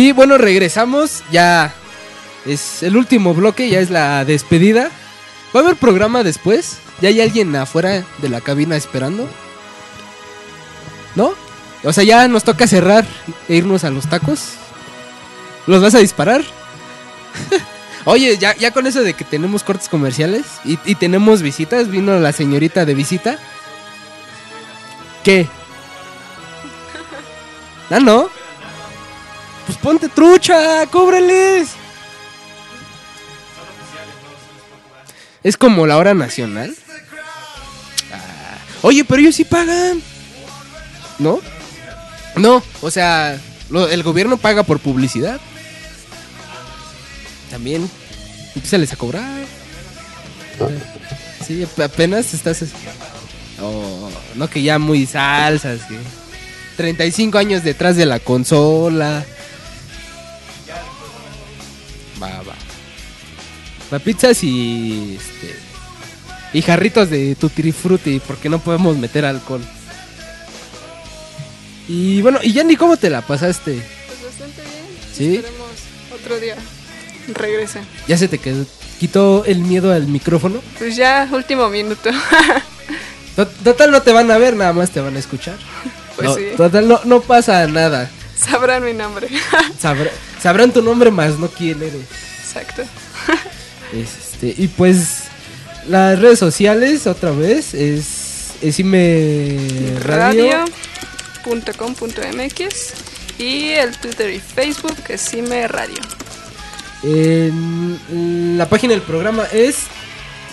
Y 0.00 0.12
bueno, 0.12 0.38
regresamos. 0.38 1.22
Ya 1.30 1.74
es 2.46 2.82
el 2.82 2.96
último 2.96 3.34
bloque, 3.34 3.68
ya 3.68 3.80
es 3.80 3.90
la 3.90 4.24
despedida. 4.24 4.90
¿Va 5.54 5.60
a 5.60 5.62
haber 5.62 5.76
programa 5.76 6.22
después? 6.22 6.78
¿Ya 7.02 7.10
hay 7.10 7.20
alguien 7.20 7.54
afuera 7.54 8.02
de 8.16 8.28
la 8.30 8.40
cabina 8.40 8.76
esperando? 8.76 9.28
¿No? 11.16 11.34
O 11.84 11.92
sea, 11.92 12.02
ya 12.02 12.26
nos 12.28 12.44
toca 12.44 12.66
cerrar 12.66 13.04
e 13.46 13.56
irnos 13.56 13.84
a 13.84 13.90
los 13.90 14.08
tacos. 14.08 14.52
¿Los 15.66 15.82
vas 15.82 15.94
a 15.94 15.98
disparar? 15.98 16.42
Oye, 18.06 18.38
ya, 18.38 18.56
ya 18.56 18.70
con 18.70 18.86
eso 18.86 19.02
de 19.02 19.12
que 19.12 19.24
tenemos 19.24 19.64
cortes 19.64 19.90
comerciales 19.90 20.46
y, 20.64 20.78
y 20.86 20.94
tenemos 20.94 21.42
visitas, 21.42 21.88
vino 21.88 22.18
la 22.18 22.32
señorita 22.32 22.86
de 22.86 22.94
visita. 22.94 23.38
¿Qué? 25.24 25.46
Ah, 27.90 27.98
no. 27.98 28.30
Pues 29.70 29.78
ponte 29.82 30.08
trucha, 30.08 30.84
cóbrales. 30.88 31.68
Es 35.44 35.56
como 35.56 35.86
la 35.86 35.96
hora 35.96 36.12
nacional. 36.12 36.74
Ah, 38.12 38.58
Oye, 38.82 39.04
pero 39.04 39.20
ellos 39.20 39.36
sí 39.36 39.44
pagan. 39.44 40.02
¿No? 41.20 41.38
No, 42.34 42.64
o 42.80 42.90
sea, 42.90 43.38
lo- 43.68 43.86
el 43.88 44.02
gobierno 44.02 44.38
paga 44.38 44.64
por 44.64 44.80
publicidad. 44.80 45.40
También. 47.48 47.88
Empiezales 48.56 48.92
a 48.92 48.96
cobrar. 48.96 49.44
Sí, 51.46 51.62
ap- 51.62 51.78
apenas 51.80 52.34
estás. 52.34 52.64
Oh, 53.62 54.10
no 54.34 54.50
que 54.50 54.62
ya 54.64 54.80
muy 54.80 55.06
salsas. 55.06 55.82
que 55.82 55.96
35 56.76 57.38
años 57.38 57.62
detrás 57.62 57.94
de 57.94 58.06
la 58.06 58.18
consola. 58.18 59.24
Va, 62.22 62.42
va. 62.42 62.54
Va 63.92 63.98
pizzas 63.98 64.42
y. 64.44 65.16
Este, 65.18 65.56
y 66.52 66.62
jarritos 66.62 67.08
de 67.10 67.34
tutti 67.36 67.70
frutti, 67.72 68.20
porque 68.26 68.48
no 68.48 68.58
podemos 68.58 68.96
meter 68.96 69.24
alcohol. 69.24 69.62
Y 71.88 72.22
bueno, 72.22 72.38
y 72.42 72.52
Yanni, 72.52 72.76
¿cómo 72.76 72.96
te 72.96 73.10
la 73.10 73.20
pasaste? 73.22 73.82
Pues 74.06 74.22
bastante 74.24 74.62
bien. 74.62 74.84
¿Sí? 75.12 75.36
Esperemos 75.36 75.70
otro 76.14 76.38
día 76.38 76.56
regrese. 77.34 77.80
¿Ya 78.08 78.16
se 78.16 78.28
te 78.28 78.38
quedó, 78.38 78.64
quitó 78.98 79.44
el 79.44 79.58
miedo 79.60 79.92
al 79.92 80.06
micrófono? 80.06 80.60
Pues 80.78 80.96
ya, 80.96 81.28
último 81.32 81.68
minuto. 81.68 82.10
To- 83.36 83.46
Total, 83.46 83.90
no 83.92 84.02
te 84.02 84.12
van 84.12 84.30
a 84.30 84.38
ver, 84.38 84.56
nada 84.56 84.72
más 84.72 84.90
te 84.90 85.00
van 85.00 85.16
a 85.16 85.18
escuchar. 85.18 85.56
Pues 86.16 86.28
No, 86.28 86.34
sí. 86.34 86.42
Total, 86.56 86.86
no, 86.86 87.00
no 87.04 87.20
pasa 87.22 87.66
nada. 87.66 88.10
Sabrán 88.36 88.84
mi 88.84 88.92
nombre. 88.92 89.28
Sabrá- 89.80 90.10
sabrán 90.42 90.72
tu 90.72 90.82
nombre 90.82 91.10
más, 91.10 91.38
no 91.38 91.48
quién 91.48 91.82
eres. 91.82 92.02
Exacto. 92.42 92.82
Este, 93.92 94.54
y 94.56 94.68
pues 94.68 95.24
las 95.88 96.18
redes 96.18 96.38
sociales 96.38 97.06
otra 97.06 97.32
vez 97.32 97.74
es 97.74 98.52
Esime 98.62 99.58
Radio. 100.04 100.64
Radio.com.mx 101.44 102.92
y 103.38 103.70
el 103.70 103.96
Twitter 103.98 104.30
y 104.30 104.38
Facebook 104.38 104.94
que 105.04 105.14
es 105.14 105.22
Cime 105.22 105.66
Radio. 105.66 105.96
En 107.02 108.58
la 108.58 108.68
página 108.68 108.92
del 108.92 109.02
programa 109.02 109.46
es 109.52 109.84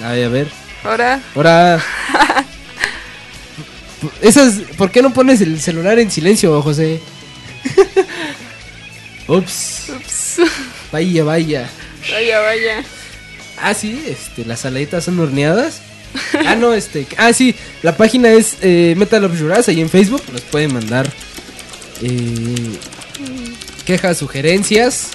ay, 0.01 0.23
a 0.23 0.29
ver. 0.29 0.47
Ahora, 0.83 1.21
Ahora 1.35 1.79
esas 4.21 4.53
¿por 4.77 4.91
qué 4.91 5.01
no 5.01 5.13
pones 5.13 5.41
el 5.41 5.59
celular 5.59 5.99
en 5.99 6.09
silencio, 6.09 6.61
José? 6.61 7.01
Ups. 9.27 9.89
ups, 9.95 10.37
Vaya, 10.91 11.23
vaya. 11.23 11.69
vaya, 12.11 12.39
vaya. 12.39 12.83
Ah, 13.61 13.73
sí, 13.73 14.03
este, 14.07 14.45
las 14.45 14.61
saladitas 14.61 15.03
son 15.03 15.19
horneadas. 15.19 15.81
Ah, 16.45 16.55
no, 16.55 16.73
este. 16.73 17.05
Ah, 17.17 17.33
sí, 17.33 17.53
la 17.83 17.97
página 17.97 18.31
es 18.31 18.57
eh, 18.61 18.93
Metal 18.97 19.23
of 19.25 19.37
Juras 19.37 19.67
ahí 19.67 19.81
en 19.81 19.89
Facebook. 19.89 20.21
Nos 20.31 20.41
pueden 20.41 20.73
mandar 20.73 21.11
eh, 22.01 22.77
quejas, 23.85 24.17
sugerencias. 24.17 25.09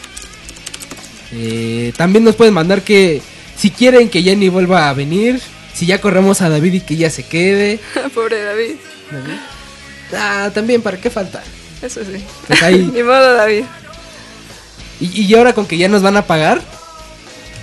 Eh, 1.33 1.93
también 1.97 2.25
nos 2.25 2.37
pueden 2.37 2.53
mandar 2.53 2.83
que 2.83 3.23
si 3.57 3.71
quieren 3.71 4.11
que 4.11 4.23
Jenny 4.23 4.49
vuelva 4.49 4.89
a 4.89 4.93
venir. 4.93 5.41
Si 5.73 5.87
ya 5.87 6.01
corremos 6.03 6.43
a 6.43 6.51
David 6.51 6.75
y 6.75 6.81
que 6.81 6.95
ella 6.95 7.09
se 7.09 7.23
quede. 7.23 7.81
Pobre 8.15 8.43
David. 8.43 8.75
Ah, 10.15 10.51
también, 10.53 10.83
¿para 10.83 11.01
qué 11.01 11.09
falta? 11.09 11.43
Eso 11.81 12.03
sí. 12.05 12.23
Pues 12.47 12.63
ahí. 12.63 12.91
Ni 12.95 13.03
modo, 13.03 13.35
David. 13.35 13.65
Y, 15.03 15.23
y 15.23 15.35
ahora 15.35 15.53
con 15.53 15.67
que 15.67 15.77
ya 15.77 15.89
nos 15.89 16.03
van 16.03 16.17
a 16.17 16.27
pagar. 16.27 16.63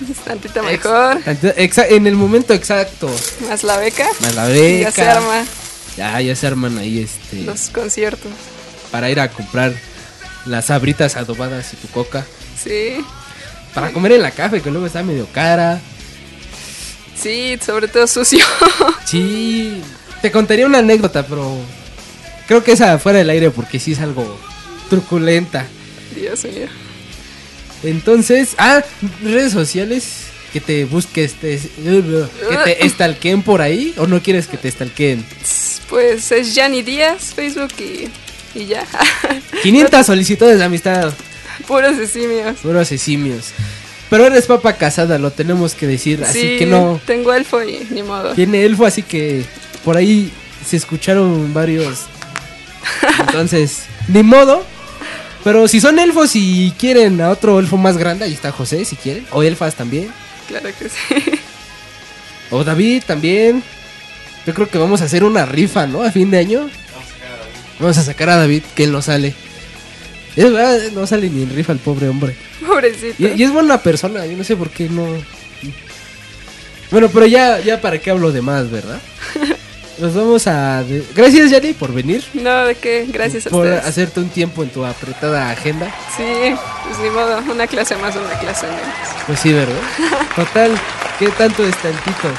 Es 0.10 0.18
tantito 0.26 0.62
mejor. 0.64 1.20
Exa- 1.24 1.88
En 1.90 2.06
el 2.08 2.16
momento 2.16 2.54
exacto. 2.54 3.10
Más 3.50 3.64
la 3.64 3.78
beca. 3.78 4.08
Más 4.20 4.36
la 4.36 4.46
beca. 4.46 4.90
Ya 4.90 4.92
se 4.92 5.02
arma 5.10 5.44
Ya, 5.98 6.22
ya 6.22 6.36
se 6.36 6.48
arman 6.48 6.78
ahí 6.78 7.00
este. 7.00 7.42
los 7.44 7.70
conciertos. 7.70 8.32
para 8.92 9.10
ir 9.10 9.20
a 9.20 9.30
comprar 9.30 9.74
las 10.46 10.66
sabritas 10.66 11.16
adobadas 11.16 11.74
y 11.74 11.76
tu 11.78 11.88
coca. 11.90 12.26
Sí. 12.64 13.04
Para 13.74 13.92
comer 13.92 14.14
en 14.14 14.22
la 14.24 14.32
café, 14.32 14.62
que 14.62 14.72
luego 14.72 14.88
está 14.88 15.04
medio 15.04 15.28
cara. 15.34 15.80
Sí, 17.16 17.58
sobre 17.66 17.88
todo 17.88 18.08
sucio. 18.08 18.44
Sí, 19.06 19.82
te 20.22 20.32
contaría 20.32 20.68
una 20.68 20.78
anécdota, 20.80 21.26
pero 21.26 21.58
creo 22.48 22.64
que 22.64 22.74
esa 22.74 23.00
fuera 23.00 23.18
del 23.20 23.30
aire 23.32 23.50
porque 23.50 23.80
sí 23.80 23.94
es 23.94 24.00
algo 24.00 24.40
truculenta. 24.90 25.66
Dios 26.16 26.44
mío. 26.44 26.68
Entonces, 27.84 28.56
ah, 28.58 28.84
redes 29.24 29.54
sociales 29.54 30.24
que 30.52 30.60
te 30.60 30.86
busques, 30.86 31.34
te, 31.36 31.60
que 31.60 32.58
te 32.66 32.86
estalquen 32.86 33.42
por 33.44 33.62
ahí 33.62 33.94
o 33.98 34.08
no 34.08 34.22
quieres 34.22 34.48
que 34.48 34.58
te 34.58 34.68
estalquen. 34.68 35.24
Pues 35.90 36.32
es 36.32 36.56
Yanni 36.56 36.82
Díaz, 36.82 37.34
Facebook 37.36 37.72
y, 37.80 38.10
y 38.60 38.66
ya. 38.66 38.86
500 39.64 40.06
solicitudes 40.06 40.60
de 40.60 40.66
amistad, 40.66 41.14
Puros 41.68 41.98
de 41.98 42.08
simios. 42.08 42.58
puros 42.62 42.88
simios. 42.88 43.52
Pero 44.10 44.26
eres 44.26 44.48
papa 44.48 44.74
casada, 44.74 45.20
lo 45.20 45.30
tenemos 45.32 45.76
que 45.76 45.86
decir, 45.86 46.24
así 46.24 46.42
sí, 46.42 46.58
que 46.58 46.66
no. 46.66 47.00
tengo 47.06 47.32
elfo 47.34 47.64
y 47.64 47.86
ni 47.92 48.02
modo. 48.02 48.34
Tiene 48.34 48.66
elfo, 48.66 48.86
así 48.88 49.04
que 49.04 49.44
por 49.86 49.98
ahí 49.98 50.32
se 50.68 50.78
escucharon 50.78 51.54
varios. 51.54 52.06
Entonces, 53.20 53.84
ni 54.08 54.24
modo. 54.24 54.66
Pero 55.44 55.68
si 55.68 55.80
son 55.80 56.00
elfos 56.00 56.36
y 56.36 56.74
quieren 56.78 57.22
a 57.22 57.30
otro 57.30 57.60
elfo 57.60 57.78
más 57.78 57.98
grande, 57.98 58.26
ahí 58.26 58.34
está 58.34 58.52
José, 58.52 58.84
si 58.86 58.96
quieren. 58.96 59.26
O 59.32 59.44
elfas 59.44 59.76
también. 59.76 60.10
Claro 60.48 60.70
que 60.78 60.90
sí. 60.90 61.40
O 62.52 62.64
David 62.64 63.04
también. 63.06 63.64
Yo 64.46 64.54
creo 64.54 64.70
que 64.70 64.78
vamos 64.78 65.02
a 65.02 65.06
hacer 65.06 65.24
una 65.24 65.46
rifa, 65.46 65.88
¿no? 65.88 66.04
A 66.04 66.12
fin 66.12 66.32
de 66.32 66.40
año. 66.40 66.70
Vamos 67.80 67.98
a 67.98 68.04
sacar 68.04 68.30
a 68.30 68.38
David, 68.38 68.64
que 68.76 68.84
él 68.84 68.92
no 68.92 69.02
sale. 69.02 69.34
Es 70.36 70.52
verdad, 70.52 70.92
no 70.94 71.08
sale 71.08 71.30
ni 71.30 71.44
en 71.44 71.56
rifa 71.56 71.74
el 71.74 71.80
pobre 71.80 72.10
hombre. 72.10 72.36
Pobrecito. 72.66 73.16
Y, 73.18 73.28
y 73.40 73.44
es 73.44 73.52
buena 73.52 73.82
persona, 73.82 74.26
yo 74.26 74.38
no 74.38 74.44
sé 74.44 74.56
por 74.56 74.70
qué 74.70 74.90
no. 74.90 75.08
Bueno, 76.92 77.10
pero 77.10 77.26
ya, 77.26 77.60
ya 77.60 77.80
para 77.80 78.00
qué 78.00 78.10
hablo 78.10 78.32
de 78.32 78.42
más, 78.42 78.70
¿verdad? 78.70 79.00
Nos 80.00 80.14
vamos 80.16 80.48
a. 80.48 80.84
Gracias, 81.16 81.52
Yanni, 81.52 81.74
por 81.74 81.94
venir. 81.94 82.24
No, 82.34 82.66
de 82.66 82.76
qué, 82.76 83.06
gracias 83.12 83.48
a 83.48 83.50
por 83.50 83.66
ustedes. 83.66 83.86
hacerte 83.86 84.20
un 84.22 84.30
tiempo 84.30 84.64
en 84.64 84.70
tu 84.70 84.86
apretada 84.86 85.50
agenda. 85.50 85.94
Sí, 86.16 86.56
pues 86.86 87.00
ni 87.00 87.10
modo, 87.10 87.40
una 87.52 87.68
clase 87.68 87.96
más, 87.98 88.16
una 88.16 88.40
clase 88.40 88.68
menos. 88.68 88.86
Pues 89.28 89.40
sí, 89.40 89.52
¿verdad? 89.52 89.76
Total, 90.36 90.72
¿qué 91.20 91.28
tanto 91.30 91.66
es 91.66 91.76
tantito? 91.78 92.30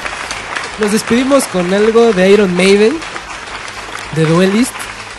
Nos 0.79 0.91
despedimos 0.91 1.43
con 1.45 1.71
algo 1.73 2.11
de 2.13 2.31
Iron 2.31 2.55
Maiden, 2.55 2.93
de 4.15 4.25
Duelist. 4.25 4.73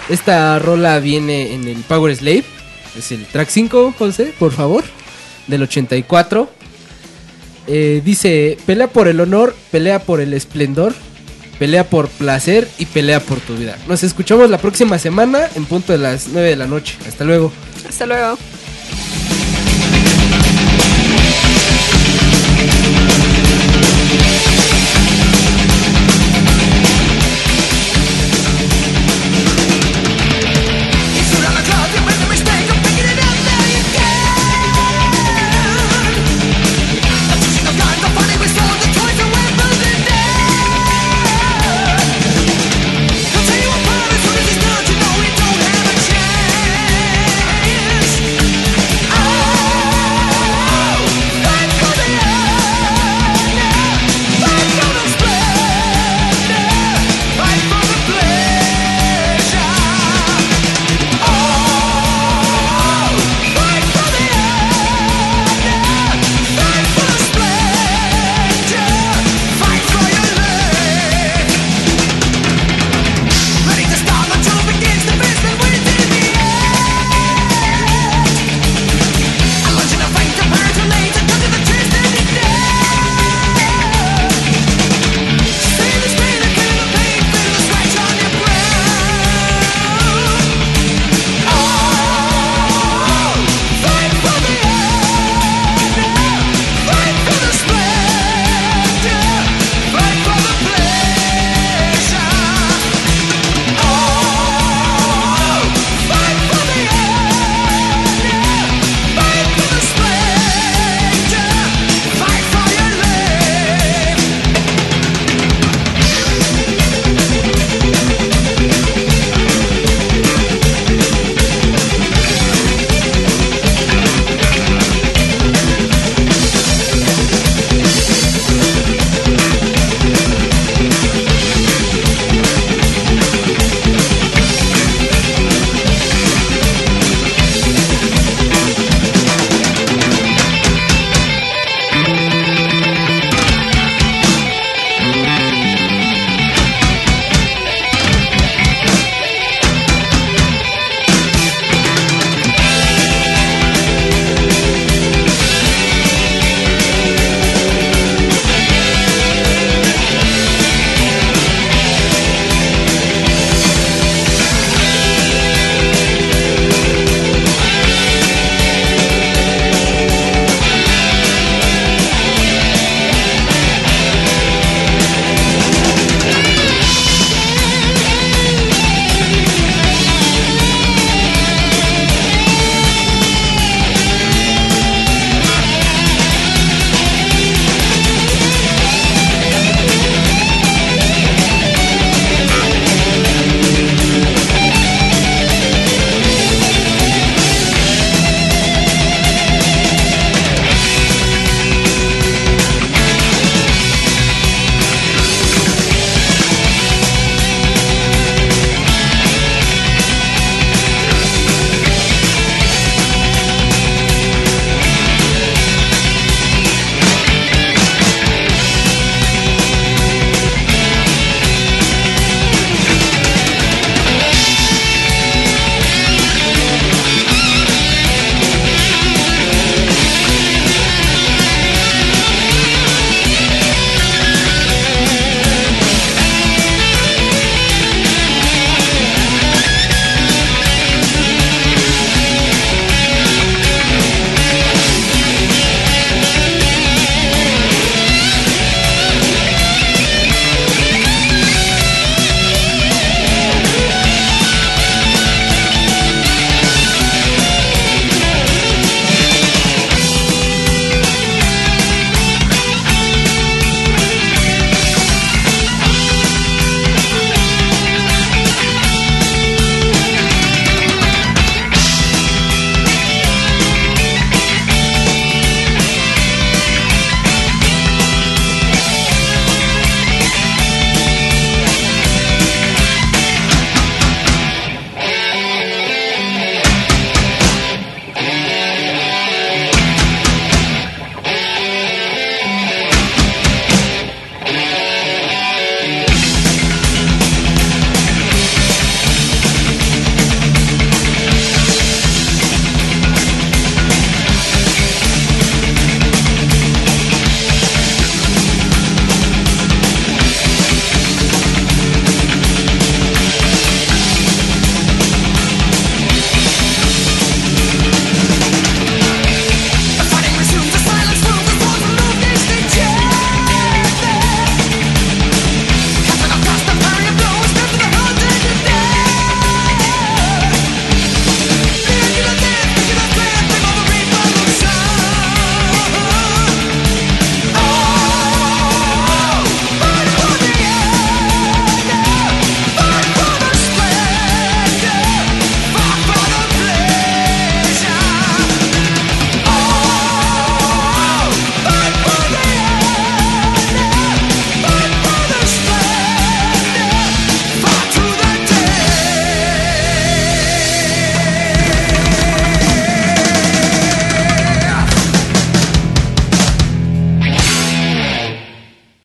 Esta 0.09 0.59
rola 0.59 0.98
viene 0.98 1.55
en 1.55 1.69
el 1.69 1.78
Power 1.85 2.14
Slave. 2.16 2.44
Es 2.98 3.12
el 3.12 3.24
track 3.27 3.48
5, 3.48 3.94
José, 3.97 4.35
por 4.39 4.51
favor, 4.52 4.82
del 5.47 5.62
84. 5.62 6.51
Eh, 7.69 8.02
dice, 8.05 8.59
pelea 8.66 8.89
por 8.89 9.06
el 9.06 9.20
honor, 9.20 9.55
pelea 9.70 10.01
por 10.01 10.20
el 10.20 10.35
esplendor, 10.35 10.93
pelea 11.63 11.89
por 11.89 12.09
placer 12.09 12.69
y 12.77 12.87
pelea 12.87 13.21
por 13.21 13.39
tu 13.39 13.55
vida. 13.55 13.79
Nos 13.87 14.03
escuchamos 14.03 14.51
la 14.51 14.59
próxima 14.59 14.99
semana 14.99 15.49
en 15.55 15.65
punto 15.65 15.93
de 15.93 15.99
las 15.99 16.27
9 16.27 16.49
de 16.49 16.57
la 16.57 16.67
noche. 16.67 16.99
Hasta 17.07 17.23
luego. 17.23 17.53
Hasta 17.89 18.05
luego. 18.05 18.37